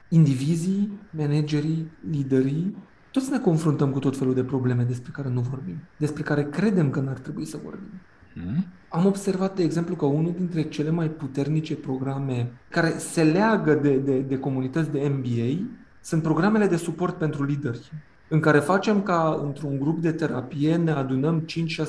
indivizii, 0.10 1.00
managerii, 1.10 1.91
liderii, 2.10 2.76
toți 3.12 3.32
ne 3.32 3.39
confruntăm 3.39 3.91
cu 3.91 4.00
tot 4.00 4.18
felul 4.18 4.34
de 4.34 4.44
probleme 4.44 4.84
despre 4.84 5.12
care 5.13 5.30
nu 5.30 5.41
vorbim, 5.41 5.76
despre 5.98 6.24
care 6.24 6.44
credem 6.44 6.89
că 6.89 7.00
n-ar 7.00 7.18
trebui 7.18 7.46
să 7.46 7.58
vorbim. 7.63 8.02
Hmm? 8.34 8.65
Am 8.89 9.06
observat, 9.06 9.56
de 9.56 9.63
exemplu, 9.63 9.96
că 9.96 10.06
unul 10.06 10.34
dintre 10.38 10.62
cele 10.62 10.89
mai 10.89 11.10
puternice 11.10 11.76
programe 11.76 12.52
care 12.70 12.89
se 12.98 13.24
leagă 13.24 13.74
de, 13.74 13.98
de, 13.98 14.20
de 14.20 14.38
comunități 14.38 14.91
de 14.91 15.12
MBA 15.15 15.68
sunt 16.02 16.22
programele 16.22 16.68
de 16.68 16.76
suport 16.76 17.15
pentru 17.15 17.44
lideri, 17.44 17.91
în 18.28 18.39
care 18.39 18.60
facem 18.60 19.02
ca 19.02 19.41
într-un 19.44 19.80
grup 19.80 20.02
de 20.02 20.12
terapie 20.12 20.76
ne 20.76 20.91
adunăm 20.91 21.46
5-6 21.46 21.46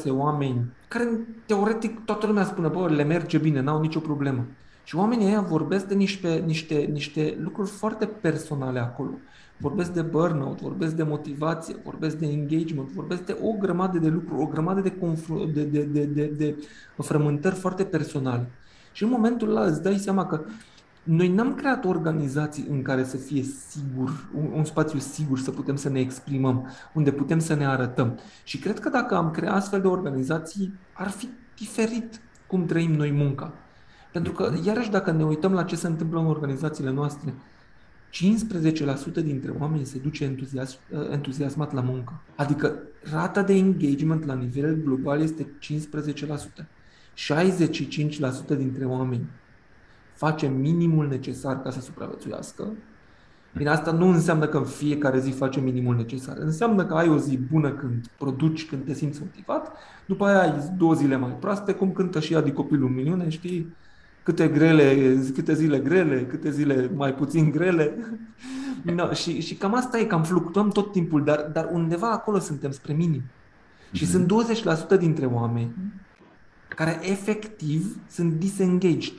oameni 0.09 0.73
care, 0.89 1.09
teoretic, 1.47 2.05
toată 2.05 2.27
lumea 2.27 2.45
spune, 2.45 2.69
bă, 2.69 2.89
le 2.89 3.05
merge 3.05 3.39
bine, 3.39 3.61
n-au 3.61 3.81
nicio 3.81 4.01
problemă. 4.01 4.47
Și 4.87 4.97
oamenii 4.97 5.27
ăia 5.27 5.41
vorbesc 5.41 5.87
de 5.87 5.95
niște, 5.95 6.43
niște, 6.47 6.75
niște 6.75 7.39
lucruri 7.41 7.71
foarte 7.71 8.07
personale 8.07 8.79
acolo. 8.79 9.11
Vorbesc 9.57 9.93
de 9.93 10.03
burnout, 10.03 10.61
vorbesc 10.61 10.95
de 10.95 11.03
motivație, 11.03 11.77
vorbesc 11.85 12.17
de 12.17 12.27
engagement, 12.27 12.89
vorbesc 12.89 13.25
de 13.25 13.39
o 13.43 13.53
grămadă 13.53 13.99
de 13.99 14.09
lucruri, 14.09 14.43
o 14.43 14.47
grămadă 14.47 14.81
de, 14.81 14.97
confru- 14.97 15.45
de, 15.45 15.65
de, 15.65 15.83
de, 15.83 16.05
de, 16.05 16.27
de 16.27 16.57
frământări 16.97 17.55
foarte 17.55 17.85
personale. 17.85 18.51
Și 18.93 19.03
în 19.03 19.11
momentul 19.11 19.49
ăla 19.49 19.67
îți 19.67 19.83
dai 19.83 19.99
seama 19.99 20.27
că 20.27 20.45
Noi 21.03 21.29
n-am 21.29 21.55
creat 21.55 21.85
organizații 21.85 22.67
în 22.71 22.83
care 22.83 23.05
să 23.05 23.17
fie 23.17 23.43
sigur, 23.43 24.29
un, 24.35 24.51
un 24.55 24.65
spațiu 24.65 24.99
sigur 24.99 25.39
să 25.39 25.51
putem 25.51 25.77
să 25.77 25.89
ne 25.89 26.01
exprimăm, 26.01 26.69
unde 26.95 27.13
putem 27.13 27.39
să 27.39 27.55
ne 27.55 27.67
arătăm. 27.67 28.19
Și 28.45 28.59
cred 28.59 28.79
că 28.79 28.89
dacă 28.89 29.15
am 29.17 29.31
creat 29.31 29.55
astfel 29.55 29.81
de 29.81 29.87
organizații, 29.87 30.79
ar 30.93 31.09
fi 31.09 31.29
diferit 31.57 32.21
cum 32.47 32.67
trăim 32.67 32.93
noi 32.93 33.11
munca. 33.11 33.66
Pentru 34.17 34.35
că, 34.35 34.53
iarăși, 34.65 34.91
dacă 34.91 35.11
ne 35.11 35.25
uităm 35.25 35.53
la 35.53 35.63
ce 35.63 35.77
se 35.77 35.87
întâmplă 35.87 36.21
în 36.21 36.27
organizațiile 36.27 36.91
noastre, 36.91 37.35
15% 39.21 39.23
dintre 39.23 39.51
oameni 39.59 39.85
se 39.85 39.99
duce 39.99 40.25
entuziasm, 40.25 40.79
entuziasmat 41.11 41.73
la 41.73 41.81
muncă. 41.81 42.21
Adică 42.37 42.79
rata 43.13 43.43
de 43.43 43.55
engagement 43.55 44.25
la 44.25 44.35
nivel 44.35 44.83
global 44.85 45.21
este 45.21 45.47
15%. 46.63 46.67
65% 48.55 48.57
dintre 48.57 48.85
oameni 48.85 49.27
face 50.15 50.47
minimul 50.47 51.09
necesar 51.09 51.63
ca 51.63 51.71
să 51.71 51.81
supraviețuiască. 51.81 52.73
Bine, 53.57 53.71
asta 53.71 53.93
nu 53.93 54.09
înseamnă 54.09 54.47
că 54.47 54.57
în 54.57 54.65
fiecare 54.65 55.21
zi 55.21 55.31
face 55.31 55.61
minimul 55.61 55.97
necesar. 55.97 56.37
Înseamnă 56.39 56.87
că 56.87 56.95
ai 56.95 57.09
o 57.09 57.19
zi 57.19 57.39
bună 57.39 57.71
când 57.71 58.07
produci, 58.19 58.67
când 58.67 58.85
te 58.85 58.95
simți 58.95 59.21
motivat, 59.21 59.73
după 60.07 60.27
aia 60.27 60.41
ai 60.41 60.73
două 60.77 60.95
zile 60.95 61.17
mai 61.17 61.37
proaste, 61.41 61.73
cum 61.73 61.93
cântă 61.93 62.21
și 62.21 62.35
Adi 62.35 62.53
copilul 62.53 62.89
minune, 62.89 63.29
știi? 63.29 63.75
Câte 64.27 64.49
grele, 64.49 65.17
câte 65.35 65.55
zile 65.55 65.79
grele, 65.79 66.25
câte 66.25 66.51
zile 66.51 66.91
mai 66.95 67.15
puțin 67.15 67.51
grele. 67.51 67.95
no, 68.97 69.13
și, 69.13 69.41
și 69.41 69.55
cam 69.55 69.75
asta 69.75 69.99
e, 69.99 70.05
cam 70.05 70.23
fluctuăm 70.23 70.71
tot 70.71 70.93
timpul, 70.93 71.25
dar, 71.25 71.41
dar 71.53 71.69
undeva 71.73 72.11
acolo 72.11 72.39
suntem 72.39 72.71
spre 72.71 72.93
minim. 72.93 73.23
Mm-hmm. 73.23 73.93
Și 73.93 74.03
mhm. 74.03 74.13
sunt 74.13 74.97
20% 74.97 74.99
dintre 74.99 75.27
oameni 75.27 75.75
care 76.69 76.99
efectiv 77.03 77.99
sunt 78.09 78.33
disengaged. 78.33 79.15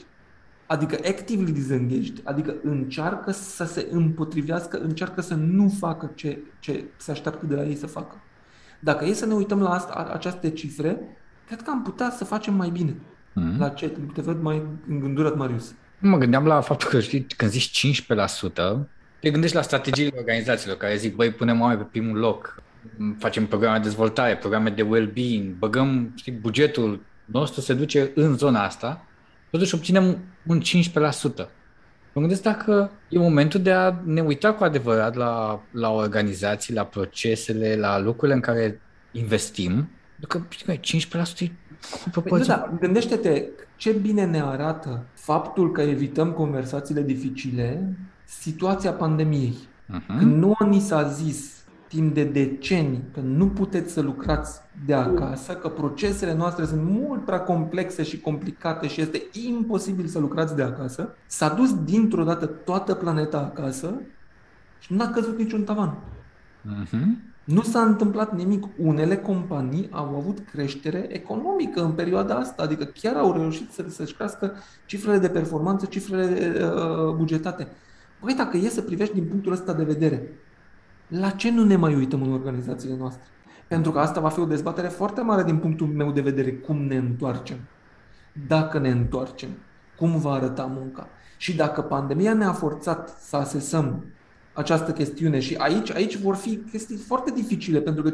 Adică 0.65 0.97
actively 1.07 1.51
disengaged, 1.51 2.21
adică 2.23 2.55
încearcă 2.63 3.31
să 3.31 3.63
se 3.65 3.87
împotrivească, 3.91 4.77
încearcă 4.77 5.21
să 5.21 5.35
nu 5.35 5.69
facă 5.79 6.11
ce, 6.15 6.39
ce 6.59 6.85
se 6.97 7.11
așteaptă 7.11 7.45
de 7.45 7.55
la 7.55 7.63
ei 7.63 7.75
să 7.75 7.87
facă. 7.87 8.15
Dacă 8.79 9.05
e 9.05 9.13
să 9.13 9.25
ne 9.25 9.33
uităm 9.33 9.61
la 9.61 9.69
asta, 9.69 10.09
aceste 10.13 10.49
cifre, 10.49 10.99
cred 11.45 11.61
că 11.61 11.69
am 11.69 11.81
putea 11.81 12.09
să 12.09 12.23
facem 12.23 12.53
mai 12.53 12.69
bine. 12.69 12.95
Mm-hmm. 13.37 13.57
La 13.57 13.69
ce? 13.69 13.91
Te 14.13 14.21
văd 14.21 14.41
mai 14.41 14.61
îngândurat, 14.89 15.35
Marius. 15.35 15.73
Mă 15.99 16.17
gândeam 16.17 16.45
la 16.45 16.61
faptul 16.61 16.89
că, 16.89 16.99
știi, 16.99 17.25
când 17.37 17.51
zici 17.51 18.03
15%, 18.03 18.51
te 19.19 19.29
gândești 19.29 19.55
la 19.55 19.61
strategiile 19.61 20.17
organizațiilor 20.17 20.77
care 20.77 20.95
zic, 20.95 21.15
băi, 21.15 21.31
punem 21.31 21.61
oameni 21.61 21.79
pe 21.79 21.87
primul 21.91 22.17
loc, 22.17 22.63
facem 23.17 23.45
programe 23.45 23.77
de 23.77 23.83
dezvoltare, 23.83 24.35
programe 24.35 24.69
de 24.69 24.81
well-being, 24.81 25.53
băgăm, 25.57 26.11
știi, 26.15 26.31
bugetul 26.31 27.05
nostru 27.25 27.61
se 27.61 27.73
duce 27.73 28.11
în 28.15 28.37
zona 28.37 28.63
asta, 28.63 29.05
totuși 29.49 29.75
obținem 29.75 30.17
un 30.47 30.61
15%. 30.61 31.47
Mă 32.13 32.23
gândesc 32.23 32.41
dacă 32.41 32.91
e 33.09 33.17
momentul 33.17 33.61
de 33.61 33.71
a 33.71 33.95
ne 34.03 34.21
uita 34.21 34.53
cu 34.53 34.63
adevărat 34.63 35.15
la, 35.15 35.61
la 35.71 35.91
organizații, 35.91 36.73
la 36.73 36.85
procesele, 36.85 37.75
la 37.75 37.99
lucrurile 37.99 38.33
în 38.33 38.41
care 38.41 38.81
investim, 39.11 39.89
pentru 40.19 40.39
că 40.39 40.73
15% 41.35 41.39
e 41.39 41.51
Păi, 42.11 42.39
nu, 42.39 42.45
da, 42.45 42.73
gândește-te 42.79 43.45
ce 43.75 43.91
bine 43.91 44.25
ne 44.25 44.41
arată 44.41 45.03
faptul 45.13 45.71
că 45.71 45.81
evităm 45.81 46.31
conversațiile 46.31 47.01
dificile, 47.01 47.95
situația 48.25 48.91
pandemiei. 48.91 49.57
Uh-huh. 49.57 50.17
Când 50.17 50.35
nu 50.35 50.55
ni 50.69 50.79
s-a 50.79 51.03
zis 51.03 51.55
timp 51.87 52.13
de 52.13 52.23
decenii 52.23 53.03
că 53.13 53.19
nu 53.19 53.47
puteți 53.47 53.93
să 53.93 54.01
lucrați 54.01 54.59
de 54.85 54.93
acasă, 54.93 55.53
că 55.53 55.69
procesele 55.69 56.33
noastre 56.33 56.65
sunt 56.65 56.81
mult 56.83 57.25
prea 57.25 57.39
complexe 57.39 58.03
și 58.03 58.19
complicate 58.19 58.87
și 58.87 59.01
este 59.01 59.21
imposibil 59.47 60.05
să 60.05 60.19
lucrați 60.19 60.55
de 60.55 60.61
acasă, 60.61 61.15
s-a 61.25 61.49
dus 61.49 61.83
dintr-o 61.83 62.23
dată 62.23 62.45
toată 62.45 62.93
planeta 62.93 63.37
acasă 63.37 64.01
și 64.79 64.93
n-a 64.93 65.09
căzut 65.09 65.37
niciun 65.37 65.63
tavan. 65.63 65.97
Uh-huh. 66.65 67.35
Nu 67.47 67.61
s-a 67.61 67.81
întâmplat 67.81 68.35
nimic. 68.35 68.63
Unele 68.77 69.17
companii 69.17 69.87
au 69.91 70.15
avut 70.15 70.39
creștere 70.51 71.07
economică 71.09 71.83
în 71.83 71.91
perioada 71.91 72.35
asta, 72.35 72.63
adică 72.63 72.83
chiar 72.83 73.15
au 73.15 73.31
reușit 73.31 73.71
să, 73.71 73.85
să-și 73.89 74.13
crească 74.13 74.53
cifrele 74.85 75.17
de 75.17 75.29
performanță, 75.29 75.85
cifrele 75.85 76.51
uh, 76.63 77.13
bugetate. 77.15 77.67
Păi 78.19 78.33
dacă 78.33 78.57
e 78.57 78.69
să 78.69 78.81
privești 78.81 79.13
din 79.13 79.25
punctul 79.25 79.51
ăsta 79.51 79.73
de 79.73 79.83
vedere, 79.83 80.29
la 81.07 81.29
ce 81.29 81.51
nu 81.51 81.63
ne 81.63 81.75
mai 81.75 81.95
uităm 81.95 82.21
în 82.21 82.33
organizațiile 82.33 82.95
noastre? 82.97 83.23
Pentru 83.67 83.91
că 83.91 83.99
asta 83.99 84.19
va 84.19 84.29
fi 84.29 84.39
o 84.39 84.45
dezbatere 84.45 84.87
foarte 84.87 85.21
mare 85.21 85.43
din 85.43 85.57
punctul 85.57 85.87
meu 85.87 86.11
de 86.11 86.21
vedere, 86.21 86.53
cum 86.53 86.77
ne 86.77 86.95
întoarcem. 86.95 87.57
Dacă 88.47 88.79
ne 88.79 88.89
întoarcem, 88.89 89.49
cum 89.97 90.19
va 90.19 90.31
arăta 90.31 90.65
munca? 90.65 91.07
Și 91.37 91.55
dacă 91.55 91.81
pandemia 91.81 92.33
ne-a 92.33 92.53
forțat 92.53 93.09
să 93.19 93.35
asesăm 93.35 94.05
această 94.57 94.91
chestiune 94.91 95.39
și 95.39 95.55
aici, 95.55 95.91
aici 95.91 96.17
vor 96.17 96.35
fi 96.35 96.57
chestii 96.71 96.95
foarte 96.95 97.31
dificile, 97.31 97.79
pentru 97.79 98.03
că 98.03 98.11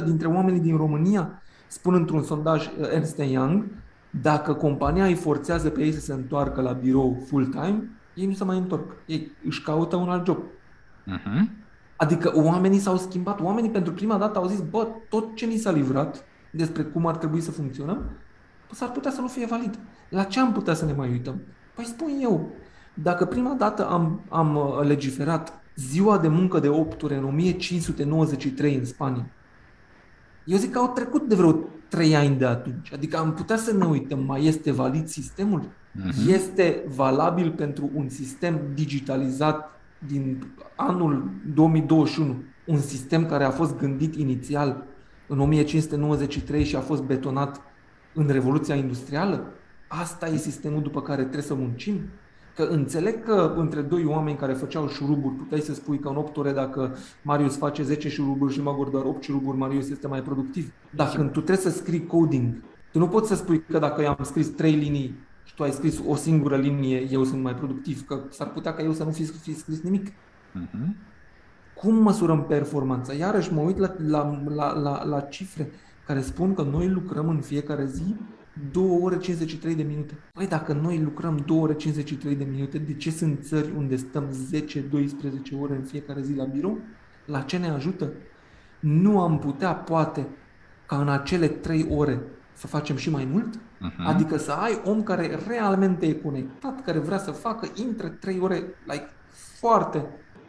54% 0.00 0.04
dintre 0.04 0.26
oamenii 0.26 0.60
din 0.60 0.76
România 0.76 1.42
spun 1.66 1.94
într-un 1.94 2.22
sondaj 2.22 2.66
uh, 2.66 2.90
Ernst 2.92 3.18
Young, 3.18 3.64
dacă 4.10 4.54
compania 4.54 5.06
îi 5.06 5.14
forțează 5.14 5.68
pe 5.68 5.82
ei 5.82 5.92
să 5.92 6.00
se 6.00 6.12
întoarcă 6.12 6.60
la 6.60 6.72
birou 6.72 7.22
full-time, 7.26 7.90
ei 8.14 8.26
nu 8.26 8.32
se 8.32 8.44
mai 8.44 8.58
întorc. 8.58 8.92
Ei 9.06 9.30
își 9.44 9.62
caută 9.62 9.96
un 9.96 10.08
alt 10.08 10.26
job. 10.26 10.38
Uh-huh. 10.38 11.40
Adică 11.96 12.32
oamenii 12.34 12.78
s-au 12.78 12.96
schimbat. 12.96 13.40
Oamenii 13.40 13.70
pentru 13.70 13.92
prima 13.92 14.18
dată 14.18 14.38
au 14.38 14.46
zis, 14.46 14.60
bă, 14.60 14.88
tot 15.08 15.34
ce 15.34 15.46
ni 15.46 15.56
s-a 15.56 15.70
livrat 15.70 16.24
despre 16.50 16.82
cum 16.82 17.06
ar 17.06 17.16
trebui 17.16 17.40
să 17.40 17.50
funcționăm, 17.50 18.10
s-ar 18.70 18.90
putea 18.90 19.10
să 19.10 19.20
nu 19.20 19.26
fie 19.28 19.46
valid. 19.46 19.78
La 20.08 20.24
ce 20.24 20.40
am 20.40 20.52
putea 20.52 20.74
să 20.74 20.84
ne 20.84 20.92
mai 20.92 21.08
uităm? 21.10 21.40
Păi 21.74 21.84
spun 21.84 22.08
eu, 22.20 22.50
dacă 22.94 23.24
prima 23.24 23.54
dată 23.58 23.88
am, 23.88 24.20
am 24.28 24.56
uh, 24.56 24.86
legiferat 24.86 25.60
ziua 25.76 26.18
de 26.18 26.28
muncă 26.28 26.58
de 26.58 26.68
8 26.68 27.02
ore 27.02 27.16
în 27.16 27.24
1593 27.24 28.74
în 28.74 28.84
Spania, 28.84 29.26
eu 30.44 30.58
zic 30.58 30.72
că 30.72 30.78
au 30.78 30.88
trecut 30.88 31.28
de 31.28 31.34
vreo 31.34 31.58
3 31.88 32.16
ani 32.16 32.36
de 32.36 32.46
atunci. 32.46 32.92
Adică 32.92 33.16
am 33.16 33.32
putea 33.32 33.56
să 33.56 33.72
ne 33.72 33.84
uităm, 33.84 34.24
mai 34.24 34.44
este 34.44 34.72
valid 34.72 35.06
sistemul? 35.06 35.62
Uh-huh. 35.62 36.28
Este 36.28 36.84
valabil 36.94 37.50
pentru 37.50 37.90
un 37.94 38.08
sistem 38.08 38.60
digitalizat 38.74 39.70
din 40.06 40.46
anul 40.76 41.30
2021, 41.54 42.42
un 42.66 42.78
sistem 42.78 43.26
care 43.26 43.44
a 43.44 43.50
fost 43.50 43.76
gândit 43.76 44.14
inițial 44.14 44.84
în 45.26 45.40
1593 45.40 46.64
și 46.64 46.76
a 46.76 46.80
fost 46.80 47.02
betonat 47.02 47.60
în 48.14 48.28
Revoluția 48.28 48.74
Industrială? 48.74 49.52
Asta 49.88 50.26
e 50.26 50.36
sistemul 50.36 50.82
după 50.82 51.02
care 51.02 51.20
trebuie 51.20 51.42
să 51.42 51.54
muncim? 51.54 52.00
Că 52.54 52.62
înțeleg 52.62 53.24
că 53.24 53.54
între 53.56 53.80
doi 53.80 54.04
oameni 54.04 54.36
care 54.36 54.52
făceau 54.52 54.88
șuruburi 54.88 55.34
puteai 55.34 55.60
să 55.60 55.74
spui 55.74 55.98
că 55.98 56.08
în 56.08 56.16
8 56.16 56.36
ore 56.36 56.52
dacă 56.52 56.96
Marius 57.22 57.56
face 57.56 57.82
10 57.82 58.08
șuruburi 58.08 58.52
și 58.52 58.62
Magor 58.62 58.88
doar 58.88 59.04
8 59.04 59.22
șuruburi, 59.22 59.56
Marius 59.56 59.90
este 59.90 60.06
mai 60.06 60.22
productiv. 60.22 60.72
Dar 60.90 61.08
când 61.08 61.30
tu 61.30 61.40
trebuie 61.40 61.72
să 61.72 61.78
scrii 61.78 62.06
coding, 62.06 62.54
tu 62.92 62.98
nu 62.98 63.08
poți 63.08 63.28
să 63.28 63.34
spui 63.34 63.62
că 63.62 63.78
dacă 63.78 64.02
eu 64.02 64.08
am 64.08 64.24
scris 64.24 64.48
3 64.48 64.72
linii 64.72 65.14
și 65.44 65.54
tu 65.54 65.62
ai 65.62 65.70
scris 65.70 66.00
o 66.06 66.14
singură 66.14 66.56
linie, 66.56 67.08
eu 67.10 67.24
sunt 67.24 67.42
mai 67.42 67.54
productiv, 67.54 68.06
că 68.06 68.20
s-ar 68.30 68.50
putea 68.50 68.74
ca 68.74 68.82
eu 68.82 68.92
să 68.92 69.04
nu 69.04 69.10
fi, 69.10 69.24
fi 69.24 69.54
scris 69.54 69.82
nimic. 69.82 70.08
Uh-huh. 70.08 71.10
Cum 71.74 71.94
măsurăm 71.94 72.44
performanța? 72.44 73.12
Iarăși 73.12 73.52
mă 73.52 73.60
uit 73.60 73.78
la, 73.78 73.94
la, 74.06 74.42
la, 74.54 74.72
la, 74.72 75.04
la 75.04 75.20
cifre 75.20 75.70
care 76.06 76.20
spun 76.20 76.54
că 76.54 76.62
noi 76.62 76.88
lucrăm 76.88 77.28
în 77.28 77.40
fiecare 77.40 77.86
zi 77.86 78.16
2 78.70 78.98
ore 79.02 79.18
53 79.18 79.74
de 79.74 79.82
minute. 79.82 80.14
Păi 80.32 80.46
dacă 80.46 80.72
noi 80.72 80.98
lucrăm 80.98 81.42
2 81.46 81.58
ore 81.58 81.74
53 81.74 82.34
de 82.34 82.44
minute, 82.44 82.78
de 82.78 82.94
ce 82.94 83.10
sunt 83.10 83.44
țări 83.44 83.72
unde 83.76 83.96
stăm 83.96 84.24
10-12 84.54 85.60
ore 85.60 85.74
în 85.74 85.82
fiecare 85.82 86.22
zi 86.22 86.34
la 86.34 86.44
birou? 86.44 86.78
La 87.26 87.40
ce 87.40 87.56
ne 87.56 87.68
ajută? 87.68 88.12
Nu 88.80 89.20
am 89.20 89.38
putea, 89.38 89.74
poate, 89.74 90.26
ca 90.86 91.00
în 91.00 91.08
acele 91.08 91.48
3 91.48 91.86
ore 91.90 92.22
să 92.52 92.66
facem 92.66 92.96
și 92.96 93.10
mai 93.10 93.24
mult? 93.24 93.56
Uh-huh. 93.56 94.04
Adică 94.06 94.36
să 94.36 94.52
ai 94.52 94.80
om 94.84 95.02
care 95.02 95.38
realmente 95.46 96.06
e 96.06 96.12
conectat, 96.12 96.84
care 96.84 96.98
vrea 96.98 97.18
să 97.18 97.30
facă, 97.30 97.68
intre 97.74 98.08
3 98.08 98.38
ore 98.40 98.62
like, 98.86 99.08
foarte 99.58 100.06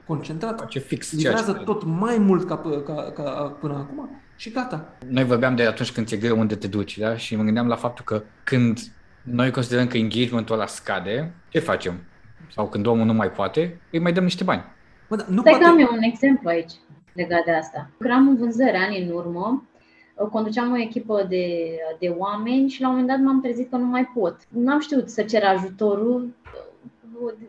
concentrat, 0.07 0.59
Face 0.59 0.79
fix 0.79 1.11
livrează 1.11 1.53
tot 1.53 1.83
mai 1.83 2.17
mult 2.17 2.47
ca, 2.47 2.57
ca, 2.85 3.11
ca 3.13 3.57
până 3.59 3.73
acum 3.73 4.21
și 4.35 4.51
gata. 4.51 4.97
Noi 5.07 5.23
vorbeam 5.23 5.55
de 5.55 5.63
atunci 5.63 5.91
când 5.91 6.07
ți-e 6.07 6.17
greu 6.17 6.39
unde 6.39 6.55
te 6.55 6.67
duci, 6.67 6.97
da? 6.97 7.15
Și 7.17 7.35
mă 7.35 7.43
gândeam 7.43 7.67
la 7.67 7.75
faptul 7.75 8.05
că 8.05 8.23
când 8.43 8.79
noi 9.21 9.51
considerăm 9.51 9.87
că 9.87 9.97
engagementul 9.97 10.55
ăla 10.55 10.65
scade, 10.65 11.33
ce 11.49 11.59
facem? 11.59 12.03
Sau 12.51 12.67
când 12.67 12.85
omul 12.85 13.05
nu 13.05 13.13
mai 13.13 13.31
poate, 13.31 13.81
îi 13.91 13.99
mai 13.99 14.13
dăm 14.13 14.23
niște 14.23 14.43
bani. 14.43 14.63
Bă, 15.09 15.15
da, 15.15 15.25
nu 15.29 15.39
Stai 15.39 15.51
poate... 15.51 15.65
că 15.65 15.69
am 15.69 15.79
eu 15.79 15.89
un 15.91 16.01
exemplu 16.01 16.49
aici 16.49 16.71
legat 17.13 17.43
de 17.45 17.51
asta. 17.51 17.89
Lucram 17.97 18.27
în 18.27 18.37
vânzări 18.37 18.77
ani 18.77 19.01
în 19.01 19.11
urmă, 19.13 19.67
conduceam 20.31 20.71
o 20.71 20.77
echipă 20.77 21.25
de, 21.29 21.45
de 21.99 22.07
oameni 22.17 22.69
și 22.69 22.81
la 22.81 22.87
un 22.87 22.93
moment 22.93 23.11
dat 23.11 23.25
m-am 23.25 23.41
trezit 23.41 23.69
că 23.69 23.75
nu 23.75 23.85
mai 23.85 24.11
pot. 24.13 24.37
Nu 24.49 24.71
am 24.71 24.79
știut 24.79 25.09
să 25.09 25.21
cer 25.21 25.43
ajutorul 25.43 26.35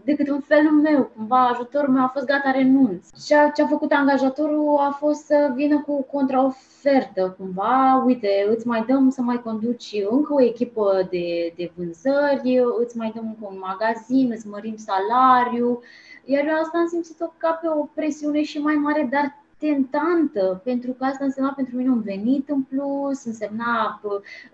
decât 0.04 0.28
în 0.28 0.40
felul 0.40 0.72
meu. 0.72 1.10
Cumva 1.16 1.46
ajutorul 1.46 1.92
meu 1.92 2.02
a 2.02 2.10
fost 2.12 2.26
gata, 2.26 2.50
renunț. 2.50 3.06
Și 3.24 3.34
ce 3.54 3.62
a 3.62 3.66
făcut 3.66 3.92
angajatorul 3.92 4.76
a 4.78 4.90
fost 4.90 5.24
să 5.24 5.52
vină 5.54 5.82
cu 5.87 6.02
contraofertă. 6.02 7.34
Cumva, 7.38 8.02
uite, 8.06 8.46
îți 8.50 8.66
mai 8.66 8.84
dăm 8.87 9.10
să 9.10 9.22
mai 9.22 9.42
conduci 9.42 10.04
încă 10.10 10.32
o 10.34 10.42
echipă 10.42 11.08
de, 11.10 11.52
de 11.56 11.72
vânzări, 11.76 12.62
îți 12.80 12.96
mai 12.96 13.12
dăm 13.14 13.26
încă 13.26 13.54
un 13.54 13.58
magazin, 13.60 14.30
îți 14.34 14.48
mărim 14.48 14.76
salariul. 14.76 15.82
Iar 16.24 16.46
eu 16.46 16.54
asta 16.54 16.78
am 16.78 16.87
simțit-o 16.87 17.32
ca 17.37 17.50
pe 17.50 17.68
o 17.68 17.88
presiune 17.94 18.42
și 18.42 18.58
mai 18.58 18.74
mare, 18.74 19.08
dar 19.10 19.43
tentantă, 19.64 20.61
pentru 20.64 20.92
că 20.92 21.05
asta 21.05 21.24
însemna 21.24 21.53
pentru 21.57 21.77
mine 21.77 21.90
un 21.90 22.00
venit 22.00 22.48
în 22.48 22.62
plus, 22.62 23.24
însemna 23.24 24.00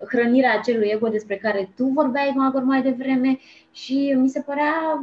hrănirea 0.09 0.59
acelui 0.59 0.89
ego 0.89 1.09
despre 1.09 1.37
care 1.37 1.73
tu 1.77 1.85
vorbeai 1.85 2.33
Magor 2.37 2.63
mai 2.63 2.83
devreme 2.83 3.39
și 3.71 4.15
mi 4.17 4.29
se 4.29 4.41
părea 4.41 5.03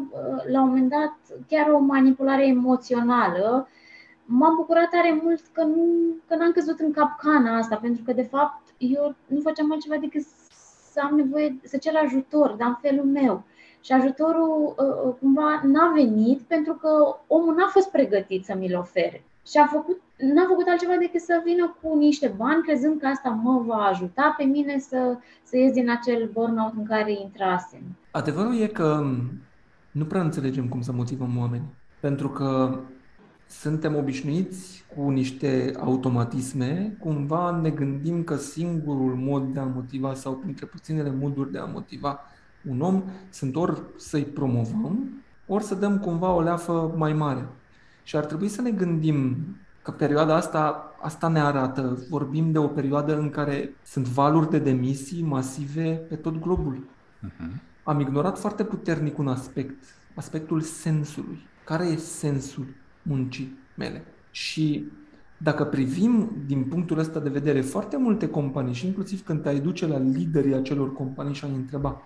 la 0.52 0.62
un 0.62 0.68
moment 0.68 0.90
dat 0.90 1.18
chiar 1.48 1.70
o 1.70 1.80
manipulare 1.80 2.48
emoțională. 2.48 3.68
M-am 4.26 4.56
bucurat 4.56 4.90
tare 4.90 5.20
mult 5.24 5.42
că, 5.52 5.64
nu, 5.64 5.86
că 6.28 6.36
n-am 6.36 6.52
căzut 6.52 6.80
în 6.80 6.92
capcana 6.92 7.58
asta, 7.58 7.76
pentru 7.76 8.04
că 8.06 8.14
de 8.14 8.24
fapt 8.24 8.62
eu 8.78 9.16
nu 9.26 9.40
făceam 9.40 9.72
altceva 9.72 9.98
decât 9.98 10.24
să 10.92 11.02
am 11.04 11.16
nevoie 11.16 11.60
să 11.64 11.78
cer 11.78 11.94
ajutor, 11.96 12.52
dar 12.52 12.68
în 12.68 12.78
felul 12.82 13.06
meu. 13.06 13.44
Și 13.82 13.92
ajutorul 13.92 14.76
cumva 15.20 15.62
n-a 15.64 15.92
venit 15.96 16.40
pentru 16.40 16.74
că 16.74 17.18
omul 17.28 17.56
n-a 17.56 17.68
fost 17.68 17.92
pregătit 17.92 18.46
să 18.46 18.56
mi-l 18.56 18.78
ofere 18.78 19.24
și 19.50 19.58
a 19.58 19.66
făcut, 19.66 20.02
n-a 20.18 20.46
făcut 20.48 20.68
altceva 20.68 20.96
decât 21.00 21.22
să 21.22 21.42
vină 21.46 21.76
cu 21.82 21.98
niște 21.98 22.34
bani, 22.38 22.64
crezând 22.64 23.00
că 23.00 23.08
asta 23.08 23.30
mă 23.30 23.64
va 23.66 23.76
ajuta 23.76 24.34
pe 24.38 24.44
mine 24.44 24.80
să, 24.80 25.18
să 25.44 25.58
ies 25.58 25.74
din 25.74 25.90
acel 25.90 26.30
burnout 26.34 26.74
în 26.78 26.86
care 26.86 27.12
intrasem. 27.12 27.82
Adevărul 28.12 28.60
e 28.60 28.68
că 28.68 29.06
nu 29.92 30.06
prea 30.06 30.22
înțelegem 30.22 30.68
cum 30.68 30.82
să 30.82 30.92
motivăm 30.92 31.38
oameni, 31.38 31.66
pentru 32.00 32.30
că 32.30 32.80
suntem 33.50 33.96
obișnuiți 33.96 34.86
cu 34.96 35.10
niște 35.10 35.74
automatisme, 35.80 36.98
cumva 37.00 37.60
ne 37.62 37.70
gândim 37.70 38.24
că 38.24 38.36
singurul 38.36 39.16
mod 39.16 39.54
de 39.54 39.60
a 39.60 39.66
motiva 39.66 40.14
sau 40.14 40.34
printre 40.34 40.66
puținele 40.66 41.12
moduri 41.12 41.52
de 41.52 41.58
a 41.58 41.66
motiva 41.66 42.20
un 42.70 42.82
om 42.82 43.04
sunt 43.30 43.56
ori 43.56 43.82
să-i 43.98 44.24
promovăm, 44.24 45.24
ori 45.48 45.64
să 45.64 45.76
dăm 45.76 46.00
cumva 46.00 46.34
o 46.34 46.42
leafă 46.42 46.94
mai 46.98 47.14
mare. 47.14 47.48
Și 48.08 48.16
ar 48.16 48.26
trebui 48.26 48.48
să 48.48 48.62
ne 48.62 48.72
gândim 48.72 49.38
că 49.82 49.92
perioada 49.92 50.36
asta, 50.36 50.94
asta 51.02 51.28
ne 51.28 51.40
arată, 51.40 52.06
vorbim 52.10 52.52
de 52.52 52.58
o 52.58 52.68
perioadă 52.68 53.18
în 53.18 53.30
care 53.30 53.74
sunt 53.86 54.08
valuri 54.08 54.50
de 54.50 54.60
demisii 54.60 55.24
masive 55.24 56.06
pe 56.10 56.16
tot 56.16 56.40
globul. 56.40 56.88
Uh-huh. 57.26 57.62
Am 57.84 58.00
ignorat 58.00 58.40
foarte 58.40 58.64
puternic 58.64 59.18
un 59.18 59.28
aspect, 59.28 59.84
aspectul 60.16 60.62
sensului. 60.62 61.40
Care 61.64 61.86
e 61.86 61.96
sensul 61.96 62.66
muncii 63.02 63.58
mele? 63.76 64.04
Și 64.32 64.92
dacă 65.38 65.64
privim 65.64 66.32
din 66.46 66.64
punctul 66.64 67.00
ăsta 67.00 67.20
de 67.20 67.30
vedere 67.30 67.62
foarte 67.62 67.98
multe 67.98 68.30
companii 68.30 68.74
și 68.74 68.86
inclusiv 68.86 69.24
când 69.24 69.42
te-ai 69.42 69.60
duce 69.60 69.88
la 69.88 69.98
liderii 69.98 70.56
acelor 70.56 70.94
companii 70.94 71.34
și 71.34 71.46
ai 71.46 71.54
întreba 71.56 72.02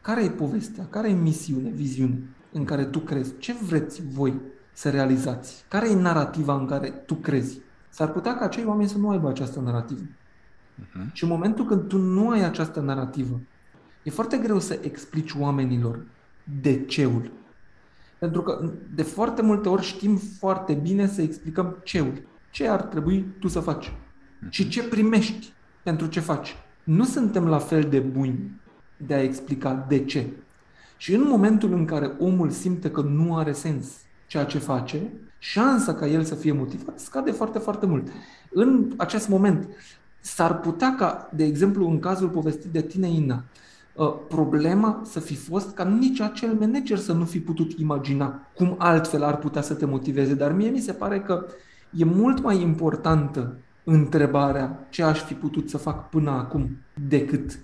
care 0.00 0.24
e 0.24 0.30
povestea, 0.30 0.86
care 0.90 1.08
e 1.10 1.14
misiune, 1.14 1.70
viziune 1.70 2.18
în 2.52 2.64
care 2.64 2.84
tu 2.84 2.98
crezi, 2.98 3.38
ce 3.38 3.52
vreți 3.52 4.02
voi 4.06 4.40
să 4.72 4.90
realizați? 4.90 5.64
Care 5.68 5.90
e 5.90 5.94
narativa 5.94 6.54
în 6.54 6.66
care 6.66 6.88
tu 6.88 7.14
crezi? 7.14 7.60
S-ar 7.88 8.08
putea 8.08 8.36
ca 8.36 8.44
acei 8.44 8.64
oameni 8.64 8.88
să 8.88 8.98
nu 8.98 9.10
aibă 9.10 9.28
această 9.28 9.60
narativă. 9.60 10.00
Uh-huh. 10.00 11.12
Și 11.12 11.24
în 11.24 11.30
momentul 11.30 11.64
când 11.64 11.88
tu 11.88 11.98
nu 11.98 12.30
ai 12.30 12.44
această 12.44 12.80
narativă, 12.80 13.40
e 14.02 14.10
foarte 14.10 14.36
greu 14.36 14.58
să 14.58 14.78
explici 14.82 15.34
oamenilor 15.38 16.06
de 16.60 16.84
ceul. 16.84 17.30
Pentru 18.18 18.42
că 18.42 18.70
de 18.94 19.02
foarte 19.02 19.42
multe 19.42 19.68
ori 19.68 19.82
știm 19.82 20.16
foarte 20.16 20.74
bine 20.74 21.06
să 21.06 21.22
explicăm 21.22 21.76
ceul. 21.84 22.22
Ce 22.50 22.68
ar 22.68 22.82
trebui 22.82 23.26
tu 23.38 23.48
să 23.48 23.60
faci? 23.60 23.90
Uh-huh. 23.90 24.48
Și 24.48 24.68
ce 24.68 24.82
primești 24.82 25.52
pentru 25.82 26.06
ce 26.06 26.20
faci. 26.20 26.56
Nu 26.84 27.04
suntem 27.04 27.46
la 27.46 27.58
fel 27.58 27.82
de 27.82 27.98
buni 27.98 28.60
de 28.96 29.14
a 29.14 29.22
explica 29.22 29.84
de 29.88 30.04
ce. 30.04 30.26
Și 30.96 31.14
în 31.14 31.28
momentul 31.28 31.72
în 31.72 31.84
care 31.84 32.12
omul 32.18 32.50
simte 32.50 32.90
că 32.90 33.00
nu 33.00 33.36
are 33.36 33.52
sens, 33.52 33.86
ceea 34.32 34.44
ce 34.44 34.58
face, 34.58 35.12
șansa 35.38 35.94
ca 35.94 36.06
el 36.06 36.22
să 36.24 36.34
fie 36.34 36.52
motivat 36.52 37.00
scade 37.00 37.30
foarte, 37.30 37.58
foarte 37.58 37.86
mult. 37.86 38.08
În 38.50 38.92
acest 38.96 39.28
moment, 39.28 39.68
s-ar 40.20 40.58
putea 40.58 40.94
ca, 40.94 41.30
de 41.34 41.44
exemplu, 41.44 41.88
în 41.88 41.98
cazul 41.98 42.28
povestit 42.28 42.70
de 42.70 42.82
tine, 42.82 43.08
Ina, 43.08 43.44
uh, 43.94 44.14
problema 44.28 45.02
să 45.04 45.20
fi 45.20 45.34
fost 45.34 45.74
ca 45.74 45.84
nici 45.84 46.20
acel 46.20 46.54
manager 46.54 46.98
să 46.98 47.12
nu 47.12 47.24
fi 47.24 47.40
putut 47.40 47.78
imagina 47.78 48.40
cum 48.54 48.74
altfel 48.78 49.22
ar 49.22 49.36
putea 49.36 49.62
să 49.62 49.74
te 49.74 49.86
motiveze. 49.86 50.34
Dar 50.34 50.52
mie 50.52 50.70
mi 50.70 50.80
se 50.80 50.92
pare 50.92 51.20
că 51.20 51.46
e 51.90 52.04
mult 52.04 52.42
mai 52.42 52.60
importantă 52.60 53.58
întrebarea 53.84 54.86
ce 54.90 55.02
aș 55.02 55.22
fi 55.22 55.34
putut 55.34 55.70
să 55.70 55.76
fac 55.76 56.08
până 56.08 56.30
acum 56.30 56.76
decât 57.08 57.58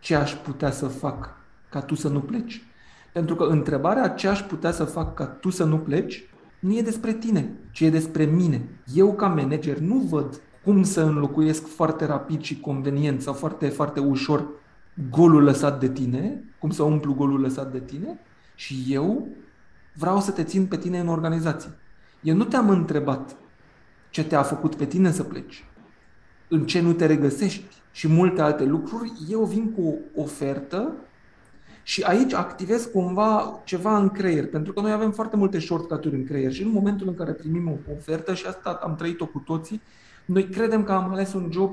ce 0.00 0.14
aș 0.14 0.34
putea 0.34 0.70
să 0.70 0.86
fac 0.86 1.36
ca 1.68 1.80
tu 1.80 1.94
să 1.94 2.08
nu 2.08 2.20
pleci. 2.20 2.64
Pentru 3.12 3.34
că 3.34 3.44
întrebarea 3.44 4.08
ce 4.08 4.28
aș 4.28 4.42
putea 4.42 4.70
să 4.70 4.84
fac 4.84 5.14
ca 5.14 5.24
tu 5.24 5.50
să 5.50 5.64
nu 5.64 5.78
pleci 5.78 6.24
nu 6.60 6.76
e 6.76 6.82
despre 6.82 7.12
tine, 7.12 7.52
ci 7.70 7.80
e 7.80 7.90
despre 7.90 8.24
mine. 8.24 8.68
Eu 8.94 9.14
ca 9.14 9.26
manager 9.26 9.78
nu 9.78 9.94
văd 9.98 10.40
cum 10.64 10.82
să 10.82 11.02
înlocuiesc 11.02 11.66
foarte 11.66 12.04
rapid 12.04 12.40
și 12.40 12.60
convenient 12.60 13.22
sau 13.22 13.32
foarte, 13.32 13.68
foarte 13.68 14.00
ușor 14.00 14.48
golul 15.10 15.42
lăsat 15.42 15.80
de 15.80 15.88
tine, 15.88 16.44
cum 16.58 16.70
să 16.70 16.82
umplu 16.82 17.14
golul 17.14 17.40
lăsat 17.40 17.72
de 17.72 17.80
tine 17.80 18.18
și 18.54 18.84
eu 18.88 19.28
vreau 19.94 20.20
să 20.20 20.30
te 20.30 20.44
țin 20.44 20.66
pe 20.66 20.76
tine 20.76 20.98
în 20.98 21.08
organizație. 21.08 21.70
Eu 22.22 22.36
nu 22.36 22.44
te-am 22.44 22.68
întrebat 22.68 23.36
ce 24.10 24.24
te-a 24.24 24.42
făcut 24.42 24.74
pe 24.74 24.84
tine 24.84 25.10
să 25.10 25.22
pleci, 25.22 25.64
în 26.48 26.66
ce 26.66 26.80
nu 26.80 26.92
te 26.92 27.06
regăsești 27.06 27.64
și 27.92 28.08
multe 28.08 28.40
alte 28.40 28.64
lucruri. 28.64 29.12
Eu 29.28 29.44
vin 29.44 29.72
cu 29.72 29.98
o 30.14 30.22
ofertă 30.22 30.92
și 31.82 32.02
aici 32.02 32.32
activez 32.32 32.84
cumva 32.84 33.60
ceva 33.64 33.96
în 33.96 34.08
creier, 34.08 34.46
pentru 34.46 34.72
că 34.72 34.80
noi 34.80 34.92
avem 34.92 35.10
foarte 35.10 35.36
multe 35.36 35.58
shortcut-uri 35.58 36.14
în 36.14 36.24
creier 36.24 36.52
și 36.52 36.62
în 36.62 36.70
momentul 36.70 37.08
în 37.08 37.14
care 37.14 37.32
primim 37.32 37.68
o 37.68 37.92
ofertă, 37.96 38.34
și 38.34 38.46
asta 38.46 38.78
am 38.82 38.94
trăit-o 38.96 39.26
cu 39.26 39.38
toții, 39.38 39.82
noi 40.24 40.44
credem 40.44 40.84
că 40.84 40.92
am 40.92 41.10
ales 41.10 41.32
un 41.32 41.48
job, 41.52 41.72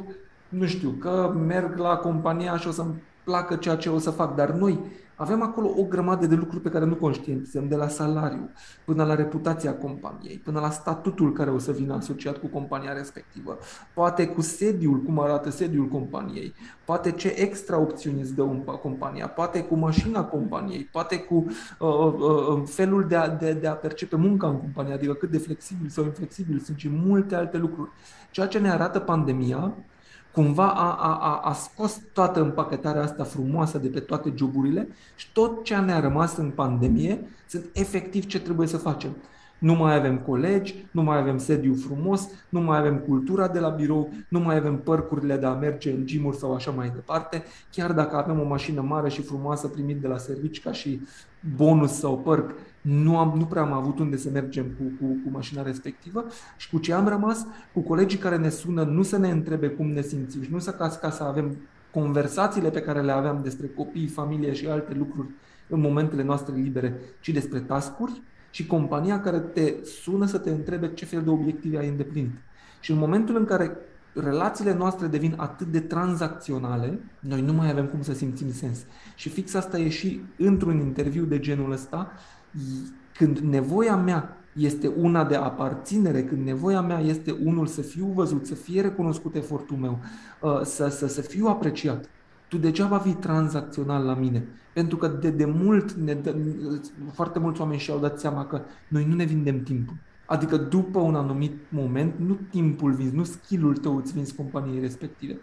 nu 0.49 0.65
știu, 0.65 0.89
că 0.89 1.33
merg 1.47 1.77
la 1.77 1.95
compania 1.95 2.57
și 2.57 2.67
o 2.67 2.71
să-mi 2.71 3.01
placă 3.23 3.55
ceea 3.55 3.75
ce 3.75 3.89
o 3.89 3.99
să 3.99 4.09
fac, 4.09 4.35
dar 4.35 4.49
noi 4.49 4.79
avem 5.19 5.41
acolo 5.41 5.73
o 5.77 5.83
grămadă 5.83 6.25
de 6.25 6.35
lucruri 6.35 6.63
pe 6.63 6.69
care 6.69 6.85
nu 6.85 6.95
conștientizăm, 6.95 7.67
de 7.67 7.75
la 7.75 7.87
salariu 7.87 8.49
până 8.85 9.03
la 9.03 9.15
reputația 9.15 9.75
companiei, 9.75 10.37
până 10.37 10.59
la 10.59 10.69
statutul 10.69 11.33
care 11.33 11.49
o 11.49 11.57
să 11.57 11.71
vină 11.71 11.93
asociat 11.93 12.37
cu 12.37 12.47
compania 12.47 12.93
respectivă, 12.93 13.57
poate 13.93 14.27
cu 14.27 14.41
sediul, 14.41 15.01
cum 15.01 15.19
arată 15.19 15.49
sediul 15.49 15.87
companiei, 15.87 16.53
poate 16.85 17.11
ce 17.11 17.27
extra 17.27 17.79
opțiuni 17.79 18.21
îți 18.21 18.35
dă 18.35 18.43
compania, 18.81 19.27
poate 19.27 19.63
cu 19.63 19.75
mașina 19.75 20.23
companiei, 20.23 20.89
poate 20.91 21.19
cu 21.19 21.35
uh, 21.79 21.87
uh, 21.87 22.13
uh, 22.13 22.63
felul 22.65 23.07
de 23.07 23.15
a, 23.15 23.29
de, 23.29 23.53
de 23.53 23.67
a 23.67 23.73
percepe 23.73 24.15
munca 24.15 24.47
în 24.47 24.57
companie, 24.57 24.93
adică 24.93 25.13
cât 25.13 25.31
de 25.31 25.37
flexibil 25.37 25.89
sau 25.89 26.03
inflexibil 26.03 26.59
sunt 26.59 26.77
și 26.77 26.89
multe 26.89 27.35
alte 27.35 27.57
lucruri. 27.57 27.89
Ceea 28.31 28.47
ce 28.47 28.59
ne 28.59 28.69
arată 28.69 28.99
pandemia 28.99 29.73
cumva 30.37 30.67
a, 30.73 30.95
a, 30.99 31.17
a, 31.21 31.39
a 31.49 31.53
scos 31.53 32.01
toată 32.13 32.41
împachetarea 32.41 33.01
asta 33.01 33.23
frumoasă 33.23 33.77
de 33.77 33.87
pe 33.87 33.99
toate 33.99 34.33
joburile 34.35 34.87
și 35.15 35.31
tot 35.33 35.63
ce 35.63 35.75
ne-a 35.75 35.99
rămas 35.99 36.37
în 36.37 36.49
pandemie 36.49 37.19
sunt 37.47 37.65
efectiv 37.73 38.25
ce 38.25 38.39
trebuie 38.39 38.67
să 38.67 38.77
facem. 38.77 39.09
Nu 39.59 39.73
mai 39.73 39.95
avem 39.95 40.17
colegi, 40.17 40.85
nu 40.91 41.01
mai 41.01 41.17
avem 41.17 41.37
sediu 41.37 41.73
frumos, 41.73 42.29
nu 42.49 42.61
mai 42.61 42.77
avem 42.77 42.97
cultura 42.97 43.47
de 43.47 43.59
la 43.59 43.69
birou, 43.69 44.09
nu 44.29 44.39
mai 44.39 44.55
avem 44.55 44.77
părcurile 44.77 45.35
de 45.35 45.45
a 45.45 45.53
merge 45.53 45.91
în 45.91 46.05
gym 46.05 46.31
sau 46.31 46.53
așa 46.53 46.71
mai 46.71 46.89
departe. 46.89 47.43
Chiar 47.71 47.91
dacă 47.91 48.15
avem 48.15 48.39
o 48.39 48.43
mașină 48.43 48.81
mare 48.81 49.09
și 49.09 49.21
frumoasă 49.21 49.67
primit 49.67 50.01
de 50.01 50.07
la 50.07 50.17
servici 50.17 50.61
ca 50.61 50.71
și 50.71 51.01
bonus 51.55 51.91
sau 51.91 52.17
părc, 52.17 52.51
nu, 52.87 53.17
am, 53.17 53.37
nu 53.37 53.45
prea 53.45 53.61
am 53.61 53.73
avut 53.73 53.99
unde 53.99 54.17
să 54.17 54.29
mergem 54.29 54.65
cu, 54.65 54.83
cu, 54.83 55.05
cu 55.23 55.29
mașina 55.31 55.61
respectivă 55.61 56.25
și 56.57 56.69
cu 56.69 56.77
ce 56.77 56.93
am 56.93 57.07
rămas? 57.07 57.45
Cu 57.73 57.79
colegii 57.79 58.19
care 58.19 58.37
ne 58.37 58.49
sună 58.49 58.83
nu 58.83 59.01
să 59.01 59.17
ne 59.17 59.29
întrebe 59.29 59.67
cum 59.67 59.87
ne 59.87 60.01
simțim 60.01 60.41
și 60.41 60.51
nu 60.51 60.59
să 60.59 60.71
ca, 60.71 60.87
ca 60.87 61.09
să 61.09 61.23
avem 61.23 61.57
conversațiile 61.91 62.69
pe 62.69 62.81
care 62.81 63.01
le 63.01 63.11
aveam 63.11 63.39
despre 63.43 63.67
copii, 63.67 64.07
familie 64.07 64.53
și 64.53 64.67
alte 64.67 64.93
lucruri 64.93 65.27
în 65.69 65.79
momentele 65.79 66.23
noastre 66.23 66.55
libere, 66.55 66.99
ci 67.19 67.29
despre 67.29 67.59
tascuri 67.59 68.21
și 68.49 68.65
compania 68.65 69.21
care 69.21 69.39
te 69.39 69.73
sună 69.83 70.25
să 70.25 70.37
te 70.37 70.49
întrebe 70.49 70.93
ce 70.93 71.05
fel 71.05 71.23
de 71.23 71.29
obiective 71.29 71.77
ai 71.77 71.87
îndeplinit. 71.87 72.35
Și 72.79 72.91
în 72.91 72.97
momentul 72.97 73.35
în 73.35 73.45
care 73.45 73.77
relațiile 74.13 74.73
noastre 74.73 75.07
devin 75.07 75.33
atât 75.37 75.67
de 75.67 75.79
tranzacționale, 75.79 76.99
noi 77.19 77.41
nu 77.41 77.53
mai 77.53 77.69
avem 77.69 77.85
cum 77.85 78.01
să 78.01 78.13
simțim 78.13 78.51
sens. 78.51 78.85
Și 79.15 79.29
fix 79.29 79.53
asta 79.53 79.77
e 79.79 79.89
și 79.89 80.21
într-un 80.37 80.79
interviu 80.79 81.23
de 81.23 81.39
genul 81.39 81.71
ăsta, 81.71 82.11
când 83.13 83.37
nevoia 83.37 83.95
mea 83.95 84.37
este 84.53 84.87
una 84.87 85.23
de 85.23 85.35
aparținere, 85.35 86.23
când 86.23 86.45
nevoia 86.45 86.81
mea 86.81 86.99
este 86.99 87.31
unul 87.43 87.65
să 87.65 87.81
fiu 87.81 88.05
văzut, 88.05 88.45
să 88.45 88.55
fie 88.55 88.81
recunoscut 88.81 89.35
efortul 89.35 89.77
meu, 89.77 89.99
uh, 90.41 90.61
să, 90.63 90.87
să, 90.87 91.07
să 91.07 91.21
fiu 91.21 91.47
apreciat. 91.47 92.09
tu 92.47 92.57
degeaba 92.57 92.97
vii 92.97 93.13
tranzacțional 93.13 94.05
la 94.05 94.13
mine. 94.13 94.47
Pentru 94.73 94.97
că 94.97 95.07
de, 95.07 95.29
de 95.29 95.45
mult, 95.45 95.91
ne 95.91 96.13
dă, 96.13 96.35
foarte 97.13 97.39
mulți 97.39 97.61
oameni 97.61 97.79
și-au 97.79 97.99
dat 97.99 98.19
seama 98.19 98.45
că 98.45 98.61
noi 98.87 99.05
nu 99.05 99.15
ne 99.15 99.23
vindem 99.23 99.63
timpul. 99.63 99.95
Adică 100.25 100.57
după 100.57 100.99
un 100.99 101.15
anumit 101.15 101.53
moment, 101.69 102.13
nu 102.17 102.37
timpul 102.49 102.91
vinzi, 102.91 103.15
nu 103.15 103.23
skill-ul 103.23 103.77
tău 103.77 103.95
îți 103.95 104.13
vinzi 104.13 104.35
companiei 104.35 104.79
respective, 104.79 105.37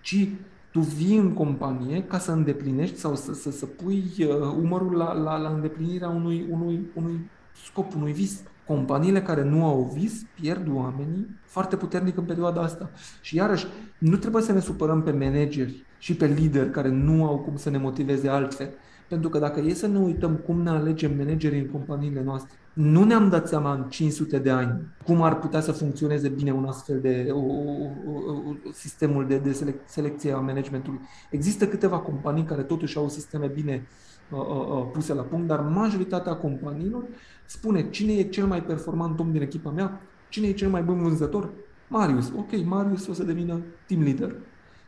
ci 0.00 0.28
tu 0.70 0.80
vii 0.80 1.16
în 1.16 1.32
companie 1.32 2.02
ca 2.02 2.18
să 2.18 2.32
îndeplinești 2.32 2.98
sau 2.98 3.16
să, 3.16 3.32
să, 3.32 3.50
să 3.50 3.66
pui 3.66 4.04
uh, 4.18 4.26
umărul 4.62 4.96
la, 4.96 5.12
la, 5.12 5.36
la 5.36 5.48
îndeplinirea 5.48 6.08
unui, 6.08 6.46
unui, 6.50 6.80
unui 6.94 7.30
scop, 7.64 7.94
unui 7.94 8.12
vis. 8.12 8.42
Companiile 8.66 9.22
care 9.22 9.42
nu 9.42 9.64
au 9.64 9.90
vis 9.94 10.22
pierd 10.40 10.68
oamenii 10.74 11.26
foarte 11.44 11.76
puternic 11.76 12.16
în 12.16 12.24
perioada 12.24 12.60
asta. 12.60 12.90
Și 13.20 13.36
iarăși, 13.36 13.66
nu 13.98 14.16
trebuie 14.16 14.42
să 14.42 14.52
ne 14.52 14.60
supărăm 14.60 15.02
pe 15.02 15.10
manageri 15.10 15.86
și 15.98 16.14
pe 16.14 16.26
lideri 16.26 16.70
care 16.70 16.88
nu 16.88 17.24
au 17.26 17.38
cum 17.38 17.56
să 17.56 17.70
ne 17.70 17.78
motiveze 17.78 18.28
altfel. 18.28 18.68
Pentru 19.08 19.28
că 19.28 19.38
dacă 19.38 19.60
e 19.60 19.74
să 19.74 19.86
ne 19.86 19.98
uităm 19.98 20.36
cum 20.36 20.62
ne 20.62 20.70
alegem 20.70 21.16
managerii 21.16 21.60
în 21.60 21.68
companiile 21.68 22.22
noastre, 22.22 22.56
nu 22.78 23.04
ne-am 23.04 23.28
dat 23.28 23.48
seama 23.48 23.72
în 23.72 23.84
500 23.88 24.38
de 24.38 24.50
ani 24.50 24.80
cum 25.04 25.22
ar 25.22 25.38
putea 25.38 25.60
să 25.60 25.72
funcționeze 25.72 26.28
bine 26.28 26.52
un 26.52 26.64
astfel 26.64 27.00
de 27.00 27.28
o, 27.30 27.38
o, 27.38 28.32
o, 28.48 28.54
sistemul 28.72 29.26
de, 29.26 29.38
de 29.38 29.52
selec, 29.52 29.74
selecție 29.84 30.32
a 30.32 30.38
managementului. 30.38 31.00
Există 31.30 31.66
câteva 31.68 31.98
companii 31.98 32.44
care 32.44 32.62
totuși 32.62 32.96
au 32.96 33.08
sisteme 33.08 33.46
bine 33.46 33.86
uh, 34.30 34.38
uh, 34.38 34.46
uh, 34.46 34.86
puse 34.92 35.14
la 35.14 35.22
punct, 35.22 35.46
dar 35.46 35.60
majoritatea 35.60 36.34
companiilor 36.34 37.04
spune 37.46 37.90
cine 37.90 38.12
e 38.12 38.22
cel 38.22 38.46
mai 38.46 38.62
performant 38.62 39.20
om 39.20 39.32
din 39.32 39.42
echipa 39.42 39.70
mea, 39.70 40.00
cine 40.28 40.46
e 40.46 40.52
cel 40.52 40.68
mai 40.68 40.82
bun 40.82 41.02
vânzător, 41.02 41.50
Marius. 41.88 42.32
Ok, 42.36 42.64
Marius 42.64 43.06
o 43.06 43.12
să 43.12 43.24
devină 43.24 43.60
team 43.86 44.02
leader. 44.02 44.34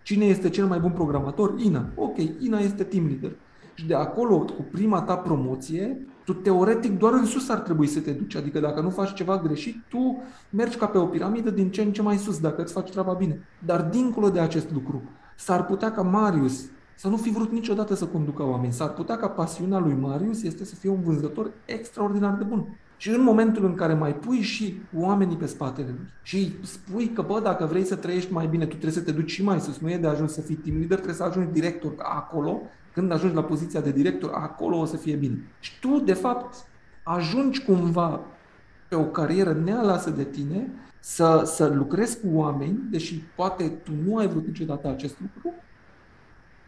Cine 0.02 0.24
este 0.24 0.48
cel 0.48 0.66
mai 0.66 0.78
bun 0.78 0.90
programator? 0.90 1.54
Ina. 1.58 1.88
Ok, 1.94 2.16
Ina 2.38 2.58
este 2.58 2.84
team 2.84 3.06
leader. 3.06 3.32
Și 3.80 3.86
de 3.86 3.94
acolo, 3.94 4.38
cu 4.38 4.62
prima 4.70 5.02
ta 5.02 5.16
promoție, 5.16 6.06
tu 6.24 6.32
teoretic 6.32 6.98
doar 6.98 7.12
în 7.12 7.24
sus 7.24 7.48
ar 7.48 7.58
trebui 7.58 7.86
să 7.86 8.00
te 8.00 8.10
duci. 8.10 8.34
Adică 8.34 8.60
dacă 8.60 8.80
nu 8.80 8.90
faci 8.90 9.14
ceva 9.14 9.38
greșit, 9.38 9.76
tu 9.88 10.22
mergi 10.50 10.76
ca 10.76 10.86
pe 10.86 10.98
o 10.98 11.06
piramidă 11.06 11.50
din 11.50 11.70
ce 11.70 11.82
în 11.82 11.92
ce 11.92 12.02
mai 12.02 12.16
sus, 12.16 12.40
dacă 12.40 12.62
îți 12.62 12.72
faci 12.72 12.90
treaba 12.90 13.12
bine. 13.12 13.40
Dar 13.64 13.82
dincolo 13.82 14.30
de 14.30 14.40
acest 14.40 14.72
lucru, 14.72 15.02
s-ar 15.36 15.64
putea 15.64 15.92
ca 15.92 16.02
Marius 16.02 16.64
să 16.96 17.08
nu 17.08 17.16
fi 17.16 17.30
vrut 17.30 17.52
niciodată 17.52 17.94
să 17.94 18.06
conducă 18.06 18.42
oameni. 18.42 18.72
S-ar 18.72 18.92
putea 18.92 19.16
ca 19.16 19.28
pasiunea 19.28 19.78
lui 19.78 19.94
Marius 19.94 20.42
este 20.42 20.64
să 20.64 20.74
fie 20.74 20.90
un 20.90 21.00
vânzător 21.00 21.50
extraordinar 21.64 22.34
de 22.34 22.44
bun. 22.44 22.78
Și 22.96 23.10
în 23.10 23.22
momentul 23.22 23.64
în 23.64 23.74
care 23.74 23.94
mai 23.94 24.14
pui 24.14 24.40
și 24.40 24.80
oamenii 24.96 25.36
pe 25.36 25.46
spatele 25.46 25.86
lui 25.86 26.08
și 26.22 26.56
spui 26.62 27.08
că, 27.08 27.22
bă, 27.22 27.40
dacă 27.42 27.66
vrei 27.66 27.84
să 27.84 27.96
trăiești 27.96 28.32
mai 28.32 28.46
bine, 28.46 28.64
tu 28.64 28.70
trebuie 28.76 28.92
să 28.92 29.00
te 29.00 29.12
duci 29.12 29.30
și 29.30 29.44
mai 29.44 29.60
sus, 29.60 29.78
nu 29.78 29.90
e 29.90 29.98
de 29.98 30.06
ajuns 30.06 30.32
să 30.32 30.40
fii 30.40 30.54
team 30.54 30.76
leader, 30.76 30.96
trebuie 30.96 31.16
să 31.16 31.24
ajungi 31.24 31.52
director 31.52 31.94
acolo, 31.98 32.60
când 32.92 33.12
ajungi 33.12 33.34
la 33.34 33.42
poziția 33.42 33.80
de 33.80 33.92
director, 33.92 34.30
acolo 34.34 34.78
o 34.78 34.84
să 34.84 34.96
fie 34.96 35.16
bine. 35.16 35.38
Și 35.60 35.78
tu, 35.80 36.00
de 36.04 36.12
fapt, 36.12 36.54
ajungi 37.02 37.64
cumva 37.64 38.20
pe 38.88 38.94
o 38.94 39.04
carieră 39.04 39.52
nealasă 39.52 40.10
de 40.10 40.24
tine 40.24 40.70
să, 41.00 41.42
să 41.44 41.66
lucrezi 41.66 42.20
cu 42.20 42.26
oameni, 42.32 42.78
deși 42.90 43.14
poate 43.14 43.68
tu 43.68 43.92
nu 44.04 44.16
ai 44.16 44.28
vrut 44.28 44.46
niciodată 44.46 44.88
acest 44.88 45.16
lucru, 45.20 45.54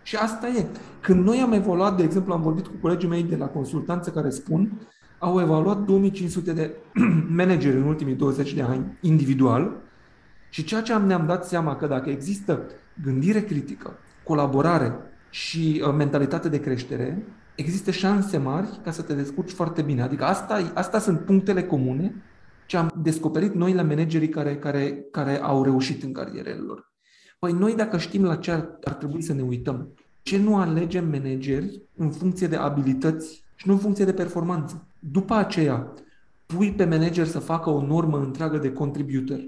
și 0.02 0.16
asta 0.16 0.48
e. 0.48 0.66
Când 1.00 1.24
noi 1.24 1.38
am 1.38 1.52
evoluat, 1.52 1.96
de 1.96 2.02
exemplu, 2.02 2.32
am 2.32 2.42
vorbit 2.42 2.66
cu 2.66 2.74
colegii 2.80 3.08
mei 3.08 3.22
de 3.22 3.36
la 3.36 3.46
consultanță 3.46 4.10
care 4.10 4.30
spun 4.30 4.72
au 5.18 5.40
evaluat 5.40 5.78
2500 5.78 6.52
de 6.52 6.76
manageri 7.36 7.76
în 7.76 7.82
ultimii 7.82 8.14
20 8.14 8.54
de 8.54 8.62
ani, 8.62 8.98
individual, 9.00 9.76
și 10.48 10.64
ceea 10.64 10.82
ce 10.82 10.92
am, 10.92 11.06
ne-am 11.06 11.26
dat 11.26 11.46
seama 11.46 11.76
că 11.76 11.86
dacă 11.86 12.10
există 12.10 12.62
gândire 13.02 13.40
critică, 13.40 13.98
colaborare 14.24 14.94
și 15.32 15.82
uh, 15.86 15.94
mentalitate 15.96 16.48
de 16.48 16.60
creștere, 16.60 17.26
există 17.54 17.90
șanse 17.90 18.36
mari 18.36 18.80
ca 18.84 18.90
să 18.90 19.02
te 19.02 19.14
descurci 19.14 19.50
foarte 19.50 19.82
bine. 19.82 20.02
Adică 20.02 20.24
asta, 20.24 20.72
asta 20.74 20.98
sunt 20.98 21.20
punctele 21.20 21.62
comune 21.62 22.14
ce 22.66 22.76
am 22.76 22.92
descoperit 23.02 23.54
noi 23.54 23.72
la 23.72 23.82
managerii 23.82 24.28
care, 24.28 24.56
care, 24.56 25.04
care 25.10 25.40
au 25.40 25.62
reușit 25.62 26.02
în 26.02 26.12
carierele 26.12 26.60
lor. 26.60 26.92
Păi 27.38 27.52
noi 27.52 27.74
dacă 27.74 27.98
știm 27.98 28.24
la 28.24 28.36
ce 28.36 28.50
ar, 28.50 28.78
ar 28.84 28.92
trebui 28.92 29.22
să 29.22 29.32
ne 29.32 29.42
uităm, 29.42 29.94
ce 30.22 30.38
nu 30.38 30.56
alegem 30.56 31.08
manageri 31.08 31.82
în 31.96 32.10
funcție 32.10 32.46
de 32.46 32.56
abilități 32.56 33.44
și 33.54 33.66
nu 33.66 33.72
în 33.72 33.78
funcție 33.78 34.04
de 34.04 34.12
performanță. 34.12 34.86
După 34.98 35.34
aceea, 35.34 35.92
pui 36.46 36.72
pe 36.72 36.84
manager 36.84 37.26
să 37.26 37.38
facă 37.38 37.70
o 37.70 37.86
normă 37.86 38.18
întreagă 38.18 38.58
de 38.58 38.72
contributor 38.72 39.38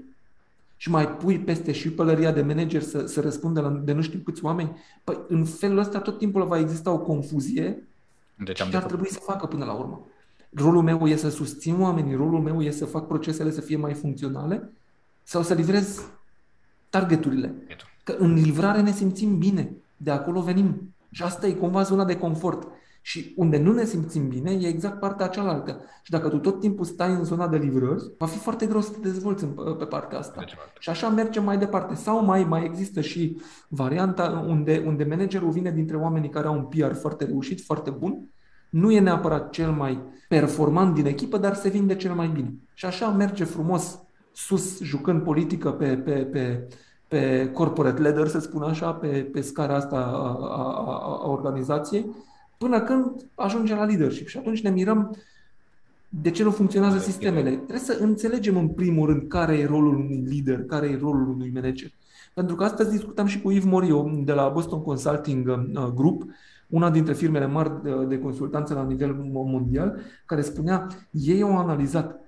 și 0.85 0.91
mai 0.91 1.09
pui 1.09 1.39
peste 1.39 1.71
și 1.71 1.91
pălăria 1.91 2.31
de 2.31 2.41
manager 2.41 2.81
să, 2.81 3.05
să 3.05 3.21
răspundă 3.21 3.61
la, 3.61 3.69
de 3.69 3.91
nu 3.91 4.01
știu 4.01 4.19
câți 4.19 4.43
oameni, 4.43 4.77
păi 5.03 5.17
în 5.27 5.45
felul 5.45 5.77
ăsta 5.77 5.99
tot 5.99 6.17
timpul 6.17 6.45
va 6.45 6.59
exista 6.59 6.91
o 6.91 6.99
confuzie 6.99 7.87
deci 8.35 8.61
am 8.61 8.69
și 8.69 8.75
ar 8.75 8.83
trebui 8.83 9.09
să 9.09 9.19
facă 9.19 9.45
până 9.45 9.65
la 9.65 9.73
urmă. 9.73 10.07
Rolul 10.49 10.81
meu 10.81 11.07
e 11.07 11.15
să 11.15 11.29
susțin 11.29 11.81
oamenii, 11.81 12.15
rolul 12.15 12.41
meu 12.41 12.61
e 12.61 12.71
să 12.71 12.85
fac 12.85 13.07
procesele 13.07 13.51
să 13.51 13.61
fie 13.61 13.77
mai 13.77 13.93
funcționale 13.93 14.71
sau 15.23 15.41
să 15.41 15.53
livrez 15.53 16.01
targeturile. 16.89 17.53
Că 18.03 18.15
în 18.17 18.33
livrare 18.33 18.81
ne 18.81 18.91
simțim 18.91 19.37
bine, 19.37 19.71
de 19.97 20.11
acolo 20.11 20.41
venim. 20.41 20.93
Și 21.11 21.23
asta 21.23 21.47
e 21.47 21.53
cumva 21.53 21.81
zona 21.81 22.05
de 22.05 22.17
confort. 22.17 22.67
Și 23.05 23.33
unde 23.35 23.57
nu 23.57 23.73
ne 23.73 23.83
simțim 23.83 24.27
bine 24.27 24.51
e 24.51 24.67
exact 24.67 24.99
partea 24.99 25.27
cealaltă. 25.27 25.81
Și 26.01 26.11
dacă 26.11 26.29
tu 26.29 26.37
tot 26.37 26.59
timpul 26.59 26.85
stai 26.85 27.11
în 27.11 27.23
zona 27.23 27.47
de 27.47 27.57
livrări, 27.57 28.11
va 28.17 28.25
fi 28.25 28.37
foarte 28.37 28.65
greu 28.65 28.81
să 28.81 28.91
te 28.91 28.99
dezvolți 28.99 29.45
pe 29.77 29.85
partea 29.85 30.17
asta. 30.17 30.43
Și 30.79 30.89
așa 30.89 31.09
mergem 31.09 31.43
mai 31.43 31.57
departe. 31.57 31.95
Sau 31.95 32.25
mai, 32.25 32.43
mai 32.43 32.63
există 32.63 33.01
și 33.01 33.41
varianta 33.67 34.45
unde, 34.47 34.83
unde 34.85 35.03
managerul 35.03 35.49
vine 35.49 35.71
dintre 35.71 35.97
oamenii 35.97 36.29
care 36.29 36.47
au 36.47 36.55
un 36.55 36.63
PR 36.63 36.93
foarte 36.93 37.25
reușit, 37.25 37.61
foarte 37.61 37.89
bun, 37.89 38.29
nu 38.69 38.91
e 38.91 38.99
neapărat 38.99 39.49
cel 39.49 39.71
mai 39.71 40.01
performant 40.27 40.93
din 40.93 41.05
echipă, 41.05 41.37
dar 41.37 41.55
se 41.55 41.69
vinde 41.69 41.95
cel 41.95 42.13
mai 42.13 42.27
bine. 42.27 42.53
Și 42.73 42.85
așa 42.85 43.09
merge 43.09 43.43
frumos 43.43 43.99
sus, 44.33 44.81
jucând 44.81 45.23
politică 45.23 45.71
pe, 45.71 45.97
pe, 45.97 46.11
pe, 46.11 46.67
pe 47.07 47.51
corporate 47.53 48.01
ladder, 48.01 48.27
să 48.27 48.39
spun 48.39 48.61
așa, 48.61 48.93
pe, 48.93 49.07
pe 49.07 49.41
scara 49.41 49.75
asta 49.75 49.95
a, 49.95 50.37
a, 50.49 50.83
a, 50.85 51.19
a 51.23 51.29
organizației, 51.29 52.33
până 52.57 52.81
când 52.81 53.11
ajungem 53.35 53.77
la 53.77 53.85
leadership. 53.85 54.27
Și 54.27 54.37
atunci 54.37 54.61
ne 54.61 54.69
mirăm 54.69 55.15
de 56.09 56.31
ce 56.31 56.43
nu 56.43 56.51
funcționează 56.51 56.97
sistemele. 56.97 57.49
Trebuie 57.49 57.79
să 57.79 57.97
înțelegem 57.99 58.57
în 58.57 58.67
primul 58.67 59.07
rând 59.07 59.27
care 59.27 59.57
e 59.57 59.65
rolul 59.65 59.95
unui 59.95 60.23
lider, 60.27 60.63
care 60.63 60.87
e 60.87 60.97
rolul 61.01 61.29
unui 61.29 61.51
manager. 61.53 61.89
Pentru 62.33 62.55
că 62.55 62.63
astăzi 62.63 62.91
discutam 62.91 63.25
și 63.25 63.41
cu 63.41 63.51
Yves 63.51 63.69
Morio 63.69 64.11
de 64.23 64.33
la 64.33 64.47
Boston 64.47 64.81
Consulting 64.81 65.47
uh, 65.47 65.85
Group, 65.95 66.23
una 66.67 66.89
dintre 66.89 67.13
firmele 67.13 67.45
mari 67.45 67.71
de 68.07 68.19
consultanță 68.19 68.73
la 68.73 68.83
nivel 68.83 69.13
mondial, 69.31 69.99
care 70.25 70.41
spunea, 70.41 70.87
ei 71.11 71.41
au 71.41 71.57
analizat 71.57 72.19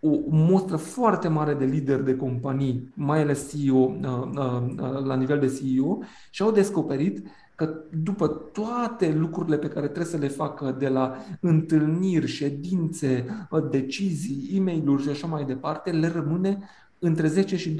o 0.00 0.18
mostră 0.28 0.76
foarte 0.76 1.28
mare 1.28 1.54
de 1.54 1.64
lideri 1.64 2.04
de 2.04 2.16
companii, 2.16 2.92
mai 2.94 3.20
ales 3.20 3.50
CEO, 3.50 3.76
uh, 3.76 3.96
uh, 4.36 5.04
la 5.04 5.14
nivel 5.16 5.38
de 5.38 5.46
CEO, 5.46 5.98
și 6.30 6.42
au 6.42 6.50
descoperit 6.50 7.26
că 7.54 7.74
după 8.02 8.28
toate 8.28 9.12
lucrurile 9.12 9.58
pe 9.58 9.68
care 9.68 9.86
trebuie 9.86 10.12
să 10.12 10.16
le 10.16 10.28
facă 10.28 10.76
de 10.78 10.88
la 10.88 11.16
întâlniri, 11.40 12.26
ședințe, 12.26 13.26
decizii, 13.70 14.50
e 14.52 14.60
mail 14.60 15.00
și 15.00 15.08
așa 15.08 15.26
mai 15.26 15.44
departe, 15.44 15.90
le 15.90 16.08
rămâne 16.08 16.68
între 16.98 17.28
10 17.28 17.56
și 17.56 17.76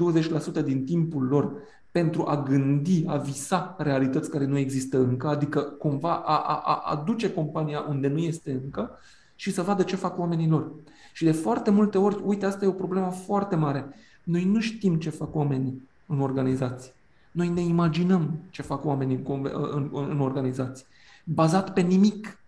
20% 0.61 0.63
din 0.63 0.85
timpul 0.85 1.23
lor 1.23 1.51
pentru 1.91 2.23
a 2.27 2.43
gândi, 2.43 3.03
a 3.07 3.17
visa 3.17 3.75
realități 3.77 4.29
care 4.29 4.45
nu 4.45 4.57
există 4.57 4.97
încă, 4.97 5.27
adică 5.27 5.59
cumva 5.59 6.15
a, 6.15 6.37
a, 6.37 6.61
a 6.65 6.81
aduce 6.91 7.33
compania 7.33 7.85
unde 7.89 8.07
nu 8.07 8.17
este 8.17 8.51
încă 8.63 8.91
și 9.35 9.51
să 9.51 9.61
vadă 9.61 9.83
ce 9.83 9.95
fac 9.95 10.19
oamenii 10.19 10.49
lor. 10.49 10.71
Și 11.13 11.23
de 11.23 11.31
foarte 11.31 11.71
multe 11.71 11.97
ori, 11.97 12.21
uite, 12.23 12.45
asta 12.45 12.65
e 12.65 12.67
o 12.67 12.71
problemă 12.71 13.09
foarte 13.09 13.55
mare. 13.55 13.85
Noi 14.23 14.43
nu 14.43 14.59
știm 14.59 14.95
ce 14.95 15.09
fac 15.09 15.35
oamenii 15.35 15.81
în 16.05 16.19
organizații. 16.21 16.91
Noi 17.35 17.49
ne 17.49 17.61
imaginăm 17.61 18.39
ce 18.49 18.61
fac 18.61 18.85
oamenii 18.85 19.19
în, 19.27 19.49
în, 19.71 19.89
în 20.09 20.19
organizații, 20.19 20.85
bazat 21.23 21.73
pe 21.73 21.81
nimic. 21.81 22.39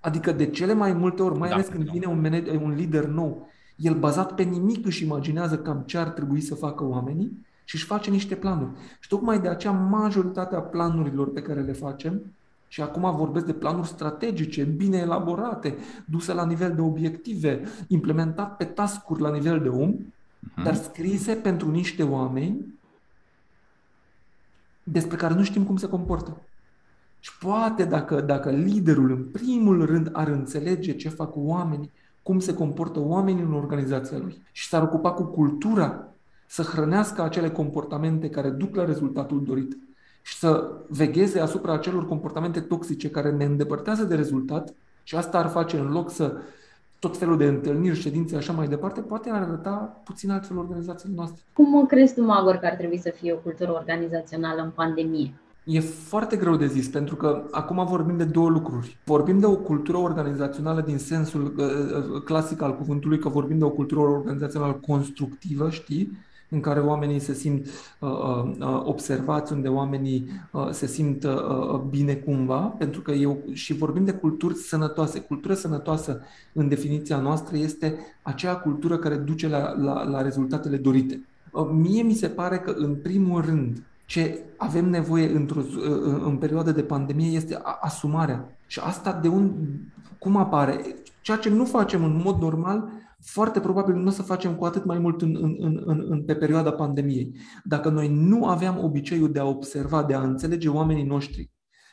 Adică 0.00 0.32
de 0.32 0.46
cele 0.46 0.72
mai 0.72 0.92
multe 0.92 1.22
ori, 1.22 1.38
mai 1.38 1.48
da, 1.48 1.54
ales 1.54 1.66
când 1.66 1.84
da. 1.84 1.92
vine 1.92 2.06
un, 2.06 2.20
manager, 2.20 2.60
un 2.60 2.74
lider 2.74 3.06
nou, 3.06 3.48
el 3.76 3.94
bazat 3.94 4.34
pe 4.34 4.42
nimic 4.42 4.86
își 4.86 5.04
imaginează 5.04 5.58
cam 5.58 5.82
ce 5.86 5.98
ar 5.98 6.08
trebui 6.08 6.40
să 6.40 6.54
facă 6.54 6.84
oamenii 6.84 7.46
și 7.64 7.74
își 7.74 7.84
face 7.84 8.10
niște 8.10 8.34
planuri. 8.34 8.70
Și 9.00 9.08
tocmai 9.08 9.40
de 9.40 9.48
aceea 9.48 9.72
majoritatea 9.72 10.60
planurilor 10.60 11.32
pe 11.32 11.42
care 11.42 11.60
le 11.60 11.72
facem, 11.72 12.22
și 12.68 12.82
acum 12.82 13.16
vorbesc 13.16 13.46
de 13.46 13.52
planuri 13.52 13.88
strategice, 13.88 14.64
bine 14.64 14.96
elaborate, 14.96 15.76
duse 16.04 16.32
la 16.32 16.44
nivel 16.44 16.74
de 16.74 16.80
obiective, 16.80 17.62
implementat 17.86 18.56
pe 18.56 18.64
tascuri 18.64 19.20
la 19.20 19.30
nivel 19.30 19.60
de 19.60 19.68
om, 19.68 19.94
uh-huh. 19.94 20.62
dar 20.64 20.74
scrise 20.74 21.32
pentru 21.32 21.70
niște 21.70 22.02
oameni 22.02 22.77
despre 24.92 25.16
care 25.16 25.34
nu 25.34 25.42
știm 25.42 25.64
cum 25.64 25.76
se 25.76 25.88
comportă. 25.88 26.36
Și 27.20 27.38
poate 27.38 27.84
dacă, 27.84 28.20
dacă 28.20 28.50
liderul 28.50 29.10
în 29.10 29.24
primul 29.24 29.84
rând 29.84 30.08
ar 30.12 30.28
înțelege 30.28 30.96
ce 30.96 31.08
fac 31.08 31.32
oamenii, 31.34 31.90
cum 32.22 32.38
se 32.38 32.54
comportă 32.54 33.00
oamenii 33.00 33.42
în 33.42 33.52
organizația 33.52 34.18
lui 34.18 34.42
și 34.52 34.68
s-ar 34.68 34.82
ocupa 34.82 35.12
cu 35.12 35.22
cultura 35.22 36.08
să 36.46 36.62
hrănească 36.62 37.22
acele 37.22 37.50
comportamente 37.50 38.30
care 38.30 38.48
duc 38.48 38.74
la 38.74 38.84
rezultatul 38.84 39.44
dorit 39.44 39.78
și 40.22 40.38
să 40.38 40.72
vegheze 40.88 41.40
asupra 41.40 41.72
acelor 41.72 42.06
comportamente 42.06 42.60
toxice 42.60 43.10
care 43.10 43.30
ne 43.30 43.44
îndepărtează 43.44 44.04
de 44.04 44.14
rezultat 44.14 44.74
și 45.02 45.16
asta 45.16 45.38
ar 45.38 45.48
face 45.48 45.78
în 45.78 45.90
loc 45.90 46.10
să 46.10 46.36
tot 46.98 47.16
felul 47.16 47.36
de 47.36 47.44
întâlniri, 47.44 48.00
ședințe, 48.00 48.36
așa 48.36 48.52
mai 48.52 48.68
departe, 48.68 49.00
poate 49.00 49.30
ar 49.30 49.42
arăta 49.42 50.00
puțin 50.04 50.30
altfel 50.30 50.58
organizațiile 50.58 51.14
noastre. 51.16 51.42
Cum 51.52 51.86
crezi 51.86 52.14
tu, 52.14 52.22
Magor, 52.22 52.54
că 52.54 52.66
ar 52.66 52.74
trebui 52.74 52.98
să 52.98 53.12
fie 53.16 53.32
o 53.32 53.36
cultură 53.36 53.72
organizațională 53.72 54.62
în 54.62 54.70
pandemie? 54.70 55.32
E 55.64 55.80
foarte 55.80 56.36
greu 56.36 56.56
de 56.56 56.66
zis, 56.66 56.88
pentru 56.88 57.16
că 57.16 57.44
acum 57.50 57.86
vorbim 57.86 58.16
de 58.16 58.24
două 58.24 58.48
lucruri. 58.48 58.98
Vorbim 59.04 59.38
de 59.38 59.46
o 59.46 59.56
cultură 59.56 59.96
organizațională 59.98 60.80
din 60.80 60.98
sensul 60.98 61.54
uh, 61.56 61.64
uh, 61.64 62.22
clasic 62.22 62.62
al 62.62 62.76
cuvântului, 62.76 63.18
că 63.18 63.28
vorbim 63.28 63.58
de 63.58 63.64
o 63.64 63.70
cultură 63.70 64.00
organizațională 64.00 64.80
constructivă, 64.86 65.70
știi? 65.70 66.18
În 66.50 66.60
care 66.60 66.80
oamenii 66.80 67.18
se 67.18 67.32
simt 67.32 67.66
uh, 68.00 68.10
uh, 68.10 68.50
uh, 68.60 68.82
observați, 68.84 69.52
unde 69.52 69.68
oamenii 69.68 70.28
uh, 70.52 70.68
se 70.70 70.86
simt 70.86 71.24
uh, 71.24 71.32
uh, 71.32 71.80
bine 71.90 72.14
cumva, 72.14 72.60
pentru 72.60 73.00
că 73.00 73.10
eu 73.10 73.38
și 73.52 73.74
vorbim 73.74 74.04
de 74.04 74.12
culturi 74.12 74.54
sănătoase. 74.54 75.20
Cultură 75.20 75.54
sănătoasă, 75.54 76.20
în 76.52 76.68
definiția 76.68 77.18
noastră, 77.18 77.56
este 77.56 77.98
acea 78.22 78.56
cultură 78.56 78.96
care 78.96 79.16
duce 79.16 79.48
la, 79.48 79.78
la, 79.78 80.02
la 80.02 80.22
rezultatele 80.22 80.76
dorite. 80.76 81.24
Uh, 81.52 81.68
mie 81.72 82.02
mi 82.02 82.14
se 82.14 82.28
pare 82.28 82.58
că, 82.58 82.70
în 82.70 82.94
primul 82.94 83.40
rând, 83.40 83.82
ce 84.06 84.42
avem 84.56 84.88
nevoie 84.88 85.30
într-o, 85.36 85.60
uh, 85.60 86.22
în 86.24 86.36
perioada 86.36 86.70
de 86.72 86.82
pandemie 86.82 87.36
este 87.36 87.60
asumarea. 87.80 88.56
Și 88.66 88.80
asta 88.82 89.18
de 89.22 89.28
un, 89.28 89.52
cum 90.18 90.36
apare? 90.36 90.94
Ceea 91.20 91.36
ce 91.36 91.48
nu 91.48 91.64
facem 91.64 92.04
în 92.04 92.20
mod 92.24 92.40
normal, 92.40 92.88
foarte 93.24 93.60
probabil 93.60 93.94
nu 93.94 94.06
o 94.06 94.10
să 94.10 94.22
facem 94.22 94.54
cu 94.54 94.64
atât 94.64 94.84
mai 94.84 94.98
mult 94.98 95.22
în, 95.22 95.36
în, 95.36 95.56
în, 95.58 95.82
în, 95.84 96.06
în, 96.08 96.24
pe 96.24 96.34
perioada 96.34 96.72
pandemiei. 96.72 97.36
Dacă 97.64 97.88
noi 97.88 98.08
nu 98.08 98.46
aveam 98.46 98.84
obiceiul 98.84 99.32
de 99.32 99.38
a 99.38 99.44
observa, 99.44 100.02
de 100.02 100.14
a 100.14 100.22
înțelege 100.22 100.68
oamenii 100.68 101.04
noștri, 101.04 101.50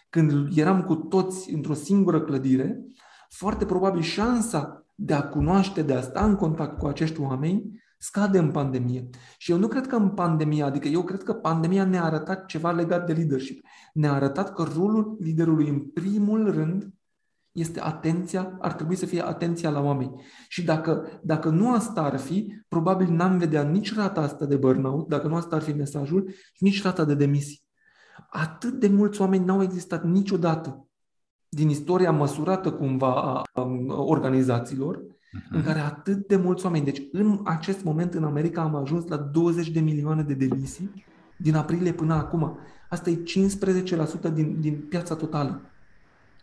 când 0.09 0.57
eram 0.57 0.84
cu 0.84 0.95
toți 0.95 1.53
într-o 1.53 1.73
singură 1.73 2.21
clădire, 2.21 2.86
foarte 3.30 3.65
probabil 3.65 4.01
șansa 4.01 4.86
de 4.95 5.13
a 5.13 5.28
cunoaște, 5.28 5.82
de 5.82 5.93
a 5.93 6.01
sta 6.01 6.26
în 6.26 6.36
contact 6.36 6.78
cu 6.78 6.88
acești 6.88 7.21
oameni, 7.21 7.84
scade 7.97 8.38
în 8.38 8.51
pandemie. 8.51 9.09
Și 9.38 9.51
eu 9.51 9.57
nu 9.57 9.67
cred 9.67 9.88
că 9.88 9.95
în 9.95 10.09
pandemie, 10.09 10.63
adică 10.63 10.88
eu 10.88 11.03
cred 11.03 11.23
că 11.23 11.34
pandemia 11.34 11.86
ne-a 11.86 12.03
arătat 12.03 12.45
ceva 12.45 12.71
legat 12.71 13.05
de 13.05 13.13
leadership. 13.13 13.65
Ne-a 13.93 14.13
arătat 14.13 14.53
că 14.53 14.63
rolul 14.76 15.17
liderului, 15.19 15.69
în 15.69 15.80
primul 15.80 16.51
rând, 16.51 16.93
este 17.56 17.82
atenția, 17.82 18.58
ar 18.60 18.74
trebui 18.74 18.95
să 18.95 19.06
fie 19.06 19.26
atenția 19.26 19.70
la 19.70 19.82
oameni. 19.82 20.22
Și 20.47 20.64
dacă, 20.64 21.20
dacă 21.24 21.49
nu 21.49 21.74
asta 21.74 22.01
ar 22.01 22.18
fi, 22.18 22.64
probabil 22.68 23.08
n-am 23.10 23.38
vedea 23.38 23.64
nici 23.64 23.95
rata 23.95 24.22
asta 24.22 24.45
de 24.45 24.56
burnout, 24.56 25.08
dacă 25.08 25.28
nu 25.28 25.36
asta 25.36 25.56
ar 25.56 25.62
fi 25.62 25.72
mesajul, 25.72 26.34
nici 26.60 26.84
rata 26.84 27.06
de 27.06 27.16
demisii. 27.16 27.64
Atât 28.30 28.80
de 28.80 28.88
mulți 28.88 29.22
oameni 29.22 29.45
n-au 29.45 29.64
existat 29.64 30.03
niciodată 30.03 30.88
din 31.49 31.70
istoria 31.70 32.12
măsurată 32.12 32.72
cumva 32.72 33.14
a, 33.14 33.41
a 33.53 33.62
organizațiilor, 34.01 34.97
uh-huh. 34.97 35.49
în 35.49 35.64
care 35.64 35.80
atât 35.80 36.28
de 36.28 36.36
mulți 36.36 36.66
oameni. 36.66 36.86
Deci 36.86 37.01
în 37.12 37.39
acest 37.43 37.84
moment 37.84 38.14
în 38.14 38.24
America 38.24 38.62
am 38.62 38.76
ajuns 38.76 39.08
la 39.08 39.18
20 39.18 39.70
de 39.70 39.80
milioane 39.80 40.24
de 40.24 40.34
demisii 40.34 41.06
din 41.38 41.56
aprilie 41.56 41.93
până 41.93 42.14
acum. 42.14 42.58
Asta 42.89 43.10
e 43.10 43.24
15% 44.30 44.34
din, 44.34 44.60
din 44.60 44.86
piața 44.89 45.16
totală. 45.16 45.62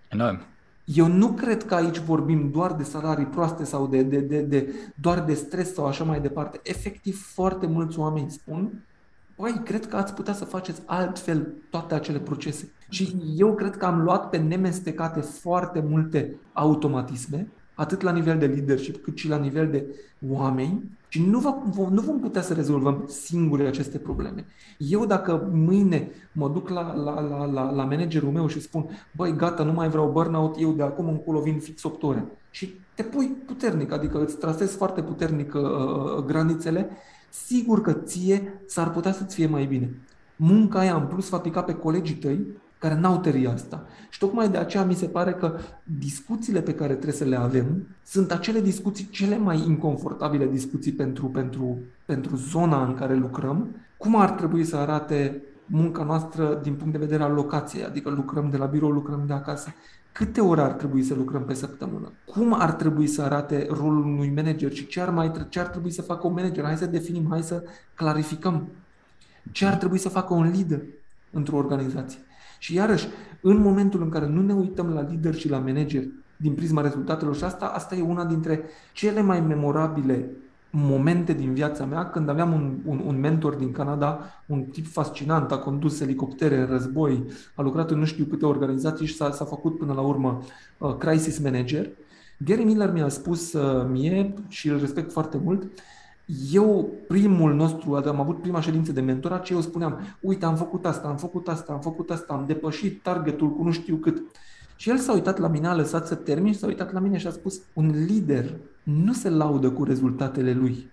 Enorm. 0.08 0.51
Eu 0.84 1.06
nu 1.06 1.28
cred 1.28 1.64
că 1.64 1.74
aici 1.74 1.98
vorbim 1.98 2.50
doar 2.50 2.72
de 2.72 2.82
salarii 2.82 3.26
proaste 3.26 3.64
sau 3.64 3.86
de, 3.86 4.02
de, 4.02 4.20
de, 4.20 4.40
de 4.40 4.74
doar 5.00 5.20
de 5.24 5.34
stres 5.34 5.74
sau 5.74 5.86
așa 5.86 6.04
mai 6.04 6.20
departe. 6.20 6.60
Efectiv, 6.62 7.26
foarte 7.34 7.66
mulți 7.66 7.98
oameni 7.98 8.30
spun, 8.30 8.84
băi, 9.36 9.60
cred 9.64 9.86
că 9.86 9.96
ați 9.96 10.14
putea 10.14 10.32
să 10.34 10.44
faceți 10.44 10.82
altfel 10.86 11.54
toate 11.70 11.94
acele 11.94 12.18
procese. 12.18 12.72
Și 12.88 13.16
eu 13.36 13.54
cred 13.54 13.76
că 13.76 13.84
am 13.84 14.02
luat 14.02 14.28
pe 14.28 14.36
nemestecate 14.36 15.20
foarte 15.20 15.80
multe 15.80 16.36
automatisme 16.52 17.48
atât 17.74 18.00
la 18.00 18.12
nivel 18.12 18.38
de 18.38 18.46
leadership, 18.46 19.02
cât 19.02 19.16
și 19.16 19.28
la 19.28 19.36
nivel 19.36 19.70
de 19.70 19.86
oameni 20.28 20.98
și 21.12 21.22
nu, 21.22 21.38
va, 21.38 21.62
nu 21.90 22.00
vom 22.00 22.20
putea 22.20 22.42
să 22.42 22.54
rezolvăm 22.54 23.04
singuri 23.08 23.66
aceste 23.66 23.98
probleme. 23.98 24.46
Eu 24.78 25.06
dacă 25.06 25.50
mâine 25.52 26.10
mă 26.32 26.48
duc 26.48 26.68
la, 26.68 26.94
la, 26.94 27.20
la, 27.20 27.44
la, 27.44 27.70
la 27.70 27.84
managerul 27.84 28.30
meu 28.30 28.46
și 28.46 28.60
spun, 28.60 28.88
băi, 29.16 29.36
gata, 29.36 29.62
nu 29.62 29.72
mai 29.72 29.88
vreau 29.88 30.10
burnout, 30.10 30.56
eu 30.60 30.72
de 30.72 30.82
acum 30.82 31.08
încolo 31.08 31.40
vin 31.40 31.58
fix 31.60 31.82
8 31.82 32.02
ore. 32.02 32.24
Și 32.50 32.74
te 32.94 33.02
pui 33.02 33.26
puternic, 33.26 33.92
adică 33.92 34.22
îți 34.22 34.36
trasezi 34.36 34.76
foarte 34.76 35.02
puternic 35.02 35.54
uh, 35.54 35.62
uh, 35.62 36.24
granițele, 36.24 36.90
sigur 37.30 37.80
că 37.80 37.92
ție 37.92 38.62
s-ar 38.66 38.90
putea 38.90 39.12
să-ți 39.12 39.34
fie 39.34 39.46
mai 39.46 39.64
bine. 39.64 39.90
Munca 40.36 40.78
aia 40.78 40.94
în 40.94 41.06
plus 41.06 41.28
va 41.28 41.38
pica 41.38 41.62
pe 41.62 41.74
colegii 41.74 42.14
tăi 42.14 42.46
care 42.82 43.00
n-au 43.00 43.18
tăria 43.18 43.52
asta. 43.52 43.86
Și 44.10 44.18
tocmai 44.18 44.48
de 44.48 44.56
aceea 44.56 44.84
mi 44.84 44.94
se 44.94 45.06
pare 45.06 45.32
că 45.32 45.58
discuțiile 45.98 46.60
pe 46.60 46.74
care 46.74 46.92
trebuie 46.92 47.12
să 47.12 47.24
le 47.24 47.36
avem 47.36 47.86
sunt 48.04 48.32
acele 48.32 48.60
discuții 48.60 49.08
cele 49.10 49.38
mai 49.38 49.64
inconfortabile 49.66 50.46
discuții 50.46 50.92
pentru, 50.92 51.26
pentru, 51.26 51.78
pentru 52.04 52.36
zona 52.36 52.84
în 52.84 52.94
care 52.94 53.14
lucrăm, 53.14 53.76
cum 53.96 54.16
ar 54.16 54.30
trebui 54.30 54.64
să 54.64 54.76
arate 54.76 55.42
munca 55.66 56.04
noastră 56.04 56.60
din 56.62 56.74
punct 56.74 56.92
de 56.92 56.98
vedere 56.98 57.22
al 57.22 57.32
locației, 57.32 57.84
adică 57.84 58.10
lucrăm 58.10 58.50
de 58.50 58.56
la 58.56 58.66
birou, 58.66 58.90
lucrăm 58.90 59.22
de 59.26 59.32
acasă. 59.32 59.74
Câte 60.12 60.40
ore 60.40 60.60
ar 60.60 60.72
trebui 60.72 61.02
să 61.02 61.14
lucrăm 61.14 61.44
pe 61.44 61.54
săptămână? 61.54 62.12
Cum 62.24 62.54
ar 62.60 62.72
trebui 62.72 63.06
să 63.06 63.22
arate 63.22 63.66
rolul 63.70 64.04
unui 64.04 64.32
manager 64.36 64.72
și 64.72 64.86
ce 64.86 65.00
ar, 65.00 65.10
mai, 65.10 65.46
ce 65.48 65.60
ar 65.60 65.66
trebui 65.66 65.90
să 65.90 66.02
facă 66.02 66.26
un 66.26 66.32
manager? 66.32 66.64
Hai 66.64 66.76
să 66.76 66.86
definim, 66.86 67.26
hai 67.30 67.42
să 67.42 67.62
clarificăm. 67.94 68.68
Ce 69.52 69.66
ar 69.66 69.74
trebui 69.74 69.98
să 69.98 70.08
facă 70.08 70.34
un 70.34 70.50
lider 70.50 70.82
într-o 71.30 71.56
organizație? 71.56 72.18
Și 72.62 72.74
iarăși, 72.74 73.06
în 73.40 73.56
momentul 73.56 74.02
în 74.02 74.08
care 74.08 74.26
nu 74.26 74.42
ne 74.42 74.52
uităm 74.52 74.88
la 74.88 75.06
lider 75.10 75.34
și 75.34 75.48
la 75.48 75.58
manager 75.58 76.02
din 76.36 76.54
prisma 76.54 76.80
rezultatelor 76.80 77.36
și 77.36 77.44
asta, 77.44 77.66
asta 77.66 77.94
e 77.94 78.02
una 78.02 78.24
dintre 78.24 78.62
cele 78.92 79.20
mai 79.20 79.40
memorabile 79.40 80.30
momente 80.70 81.32
din 81.32 81.54
viața 81.54 81.84
mea 81.84 82.10
când 82.10 82.28
aveam 82.28 82.52
un, 82.52 82.78
un, 82.84 83.02
un 83.06 83.20
mentor 83.20 83.54
din 83.54 83.72
Canada, 83.72 84.20
un 84.46 84.62
tip 84.62 84.86
fascinant, 84.86 85.52
a 85.52 85.58
condus 85.58 86.00
elicoptere 86.00 86.56
în 86.56 86.66
război, 86.66 87.24
a 87.54 87.62
lucrat 87.62 87.90
în 87.90 87.98
nu 87.98 88.04
știu 88.04 88.24
câte 88.24 88.46
organizații 88.46 89.06
și 89.06 89.14
s-a, 89.14 89.30
s-a 89.30 89.44
făcut 89.44 89.78
până 89.78 89.92
la 89.92 90.00
urmă 90.00 90.42
uh, 90.78 90.96
crisis 90.96 91.38
manager. 91.38 91.88
Gary 92.44 92.64
Miller 92.64 92.92
mi-a 92.92 93.08
spus 93.08 93.52
uh, 93.52 93.86
mie 93.90 94.34
și 94.48 94.68
îl 94.68 94.80
respect 94.80 95.12
foarte 95.12 95.40
mult, 95.44 95.70
eu, 96.52 96.92
primul 97.08 97.54
nostru, 97.54 97.94
am 97.94 98.20
avut 98.20 98.40
prima 98.40 98.60
ședință 98.60 98.92
de 98.92 99.00
mentorat 99.00 99.46
și 99.46 99.52
eu 99.52 99.60
spuneam, 99.60 99.98
uite, 100.20 100.44
am 100.44 100.56
făcut 100.56 100.86
asta, 100.86 101.08
am 101.08 101.16
făcut 101.16 101.48
asta, 101.48 101.72
am 101.72 101.80
făcut 101.80 102.10
asta, 102.10 102.34
am 102.34 102.46
depășit 102.46 103.02
targetul 103.02 103.50
cu 103.50 103.62
nu 103.62 103.70
știu 103.70 103.96
cât. 103.96 104.22
Și 104.76 104.90
el 104.90 104.98
s-a 104.98 105.12
uitat 105.12 105.38
la 105.38 105.48
mine, 105.48 105.66
a 105.66 105.74
lăsat 105.74 106.06
să 106.06 106.14
termin 106.14 106.52
și 106.52 106.58
s-a 106.58 106.66
uitat 106.66 106.92
la 106.92 107.00
mine 107.00 107.18
și 107.18 107.26
a 107.26 107.30
spus, 107.30 107.60
un 107.72 107.90
lider 108.06 108.56
nu 108.82 109.12
se 109.12 109.30
laudă 109.30 109.70
cu 109.70 109.84
rezultatele 109.84 110.52
lui. 110.52 110.90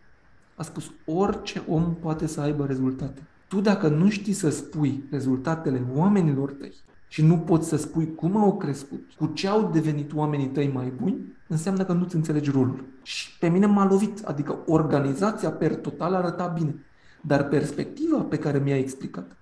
A 0.56 0.64
spus, 0.64 0.92
orice 1.06 1.64
om 1.68 1.96
poate 1.96 2.28
să 2.28 2.42
aibă 2.42 2.66
rezultate. 2.66 3.22
Tu 3.48 3.62
dacă 3.62 3.88
nu 3.88 4.10
știi 4.10 4.34
să 4.34 4.50
spui 4.50 5.04
rezultatele 5.12 5.84
oamenilor 5.96 6.52
tăi 6.52 6.74
și 7.12 7.26
nu 7.26 7.38
poți 7.38 7.68
să 7.68 7.78
spui 7.78 8.16
cum 8.16 8.38
au 8.38 8.58
crescut, 8.58 9.12
cu 9.18 9.26
ce 9.26 9.48
au 9.48 9.70
devenit 9.74 10.14
oamenii 10.14 10.48
tăi 10.48 10.72
mai 10.74 10.94
buni, 11.02 11.38
înseamnă 11.48 11.84
că 11.84 11.94
nu-ți 11.94 12.16
înțelegi 12.16 12.52
rolul. 12.52 12.86
Și 13.04 13.38
pe 13.38 13.48
mine 13.50 13.66
m-a 13.66 13.86
lovit, 13.86 14.22
adică 14.24 14.58
organizația 14.66 15.52
per 15.52 15.76
total 15.76 16.14
arăta 16.14 16.48
bine, 16.48 16.76
dar 17.22 17.48
perspectiva 17.48 18.18
pe 18.18 18.38
care 18.38 18.60
mi-a 18.60 18.78
explicat, 18.78 19.38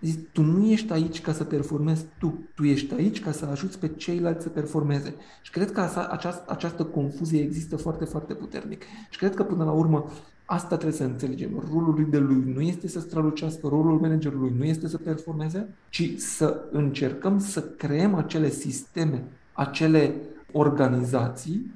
zic, 0.00 0.30
tu 0.32 0.42
nu 0.42 0.66
ești 0.66 0.92
aici 0.92 1.20
ca 1.20 1.32
să 1.32 1.44
performezi 1.44 2.04
tu, 2.18 2.48
tu 2.54 2.64
ești 2.64 2.94
aici 2.94 3.20
ca 3.20 3.32
să 3.32 3.46
ajuți 3.46 3.78
pe 3.78 3.88
ceilalți 3.88 4.42
să 4.42 4.48
performeze. 4.48 5.14
Și 5.42 5.50
cred 5.50 5.72
că 5.72 5.80
această, 6.10 6.44
această 6.46 6.84
confuzie 6.84 7.42
există 7.42 7.76
foarte, 7.76 8.04
foarte 8.04 8.34
puternic. 8.34 8.82
Și 9.10 9.18
cred 9.18 9.34
că 9.34 9.42
până 9.42 9.64
la 9.64 9.72
urmă 9.72 10.10
asta 10.50 10.76
trebuie 10.76 10.98
să 10.98 11.04
înțelegem. 11.04 11.62
Rolul 11.72 11.94
lui 12.10 12.52
nu 12.54 12.60
este 12.60 12.88
să 12.88 13.00
strălucească, 13.00 13.68
rolul 13.68 14.00
managerului 14.00 14.54
nu 14.58 14.64
este 14.64 14.88
să 14.88 14.96
performeze, 14.98 15.74
ci 15.88 16.18
să 16.18 16.64
încercăm 16.70 17.38
să 17.38 17.60
creăm 17.60 18.14
acele 18.14 18.48
sisteme, 18.48 19.24
acele 19.52 20.14
organizații 20.52 21.72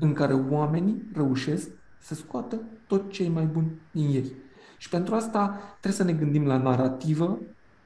în 0.00 0.12
care 0.12 0.32
oamenii 0.32 1.02
reușesc 1.12 1.68
să 1.98 2.14
scoată 2.14 2.60
tot 2.86 3.10
cei 3.10 3.28
mai 3.28 3.44
buni 3.44 3.70
din 3.90 4.08
ei. 4.08 4.32
Și 4.78 4.88
pentru 4.88 5.14
asta 5.14 5.60
trebuie 5.80 5.92
să 5.92 6.04
ne 6.04 6.12
gândim 6.12 6.46
la 6.46 6.56
narrativă 6.56 7.38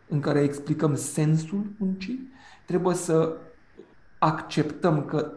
în 0.09 0.20
care 0.20 0.41
explicăm 0.41 0.95
sensul 0.95 1.64
muncii, 1.76 2.33
trebuie 2.66 2.95
să 2.95 3.37
acceptăm 4.18 5.05
că 5.05 5.33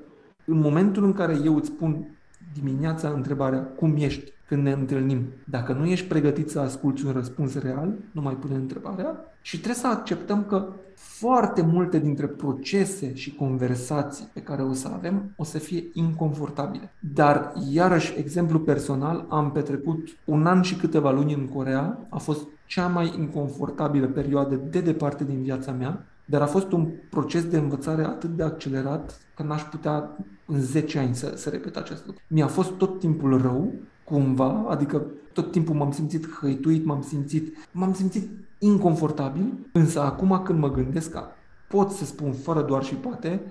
în 0.45 0.57
momentul 0.57 1.03
în 1.03 1.13
care 1.13 1.39
eu 1.43 1.55
îți 1.55 1.71
pun 1.71 2.17
dimineața 2.53 3.09
întrebarea 3.09 3.61
cum 3.61 3.95
ești, 3.97 4.31
când 4.53 4.65
ne 4.65 4.71
întâlnim. 4.71 5.25
Dacă 5.45 5.73
nu 5.73 5.85
ești 5.85 6.07
pregătit 6.07 6.49
să 6.49 6.59
asculți 6.59 7.05
un 7.05 7.11
răspuns 7.11 7.59
real, 7.59 7.93
nu 8.11 8.21
mai 8.21 8.33
pune 8.33 8.55
întrebarea 8.55 9.15
și 9.41 9.55
trebuie 9.57 9.75
să 9.75 9.87
acceptăm 9.87 10.43
că 10.43 10.67
foarte 10.95 11.61
multe 11.61 11.99
dintre 11.99 12.27
procese 12.27 13.15
și 13.15 13.35
conversații 13.35 14.29
pe 14.33 14.41
care 14.41 14.61
o 14.61 14.73
să 14.73 14.89
avem 14.93 15.33
o 15.35 15.43
să 15.43 15.57
fie 15.57 15.83
inconfortabile. 15.93 16.93
Dar, 17.13 17.53
iarăși, 17.71 18.13
exemplu 18.17 18.59
personal, 18.59 19.25
am 19.29 19.51
petrecut 19.51 20.17
un 20.25 20.45
an 20.45 20.61
și 20.61 20.75
câteva 20.75 21.11
luni 21.11 21.33
în 21.33 21.47
Corea. 21.47 22.07
A 22.09 22.17
fost 22.17 22.47
cea 22.65 22.87
mai 22.87 23.13
inconfortabilă 23.19 24.07
perioadă 24.07 24.55
de 24.69 24.81
departe 24.81 25.23
din 25.23 25.41
viața 25.41 25.71
mea, 25.71 26.05
dar 26.25 26.41
a 26.41 26.45
fost 26.45 26.71
un 26.71 26.89
proces 27.09 27.45
de 27.45 27.57
învățare 27.57 28.03
atât 28.03 28.35
de 28.35 28.43
accelerat 28.43 29.17
că 29.35 29.43
n-aș 29.43 29.61
putea 29.61 30.17
în 30.45 30.59
10 30.59 30.99
ani 30.99 31.15
să, 31.15 31.33
să 31.35 31.49
repet 31.49 31.75
acest 31.75 32.05
lucru. 32.05 32.21
Mi-a 32.27 32.47
fost 32.47 32.71
tot 32.71 32.99
timpul 32.99 33.41
rău, 33.41 33.73
cumva, 34.03 34.65
adică 34.69 35.05
tot 35.33 35.51
timpul 35.51 35.75
m-am 35.75 35.91
simțit 35.91 36.29
hăituit, 36.39 36.85
m-am 36.85 37.01
simțit, 37.01 37.67
m-am 37.71 37.93
simțit 37.93 38.29
inconfortabil, 38.59 39.53
însă 39.71 40.01
acum 40.01 40.41
când 40.43 40.59
mă 40.59 40.71
gândesc 40.71 41.11
că 41.11 41.23
pot 41.67 41.91
să 41.91 42.05
spun 42.05 42.31
fără 42.31 42.61
doar 42.61 42.83
și 42.83 42.95
poate 42.95 43.41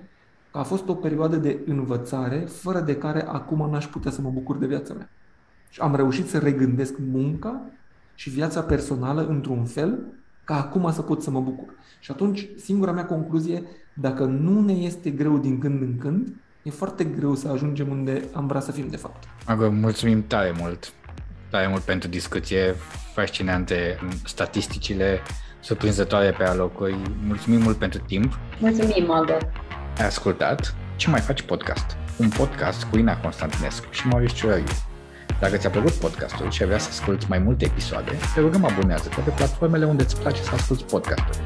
că 0.51 0.57
a 0.57 0.63
fost 0.63 0.87
o 0.87 0.93
perioadă 0.93 1.35
de 1.35 1.59
învățare 1.65 2.39
fără 2.39 2.79
de 2.79 2.97
care 2.97 3.27
acum 3.27 3.69
n-aș 3.69 3.87
putea 3.87 4.11
să 4.11 4.21
mă 4.21 4.29
bucur 4.29 4.57
de 4.57 4.65
viața 4.65 4.93
mea. 4.93 5.09
Și 5.69 5.81
am 5.81 5.95
reușit 5.95 6.27
să 6.27 6.37
regândesc 6.37 6.93
munca 7.11 7.61
și 8.15 8.29
viața 8.29 8.61
personală 8.61 9.25
într-un 9.27 9.65
fel 9.65 9.99
ca 10.43 10.55
acum 10.55 10.91
să 10.91 11.01
pot 11.01 11.21
să 11.21 11.29
mă 11.29 11.39
bucur. 11.39 11.73
Și 11.99 12.11
atunci, 12.11 12.47
singura 12.57 12.91
mea 12.91 13.05
concluzie, 13.05 13.63
dacă 13.93 14.23
nu 14.23 14.61
ne 14.61 14.73
este 14.73 15.09
greu 15.09 15.37
din 15.37 15.59
când 15.59 15.81
în 15.81 15.97
când, 15.97 16.33
e 16.63 16.69
foarte 16.69 17.03
greu 17.03 17.35
să 17.35 17.47
ajungem 17.47 17.89
unde 17.89 18.27
am 18.33 18.47
vrea 18.47 18.61
să 18.61 18.71
fim 18.71 18.87
de 18.87 18.97
fapt. 18.97 19.23
Agă, 19.45 19.69
mulțumim 19.69 20.27
tare 20.27 20.53
mult, 20.59 20.93
tare 21.49 21.67
mult 21.67 21.81
pentru 21.81 22.09
discuție, 22.09 22.75
fascinante 23.13 23.99
statisticile 24.25 25.19
surprinzătoare 25.59 26.31
pe 26.31 26.43
alocuri. 26.43 26.97
Mulțumim 27.25 27.61
mult 27.61 27.77
pentru 27.77 27.99
timp. 27.99 28.39
Mulțumim, 28.59 29.05
Magă. 29.05 29.37
Ai 29.97 30.05
ascultat 30.05 30.75
Ce 30.95 31.09
mai 31.09 31.19
faci 31.19 31.41
podcast? 31.41 31.97
Un 32.17 32.29
podcast 32.29 32.83
cu 32.83 32.97
Ina 32.97 33.17
Constantinescu 33.17 33.85
și 33.91 34.07
Maurice 34.07 34.35
Ciurariu. 34.35 34.65
Dacă 35.43 35.57
ți-a 35.57 35.69
plăcut 35.69 35.91
podcastul 35.91 36.51
și 36.51 36.61
ai 36.61 36.67
vrea 36.67 36.79
să 36.79 36.87
asculti 36.91 37.25
mai 37.29 37.39
multe 37.39 37.65
episoade, 37.65 38.11
te 38.33 38.39
rugăm 38.39 38.65
abonează-te 38.65 39.21
pe 39.21 39.29
platformele 39.29 39.85
unde 39.85 40.03
îți 40.03 40.19
place 40.19 40.41
să 40.41 40.49
asculti 40.53 40.83
podcastul. 40.83 41.43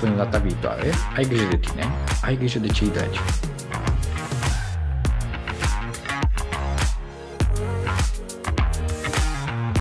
Până 0.00 0.16
data 0.16 0.38
viitoare, 0.38 0.90
ai 1.16 1.24
grijă 1.24 1.48
de 1.50 1.56
tine, 1.56 1.84
ai 2.24 2.36
grijă 2.36 2.58
de 2.58 2.66
cei 2.66 2.88
dragi. 2.88 3.18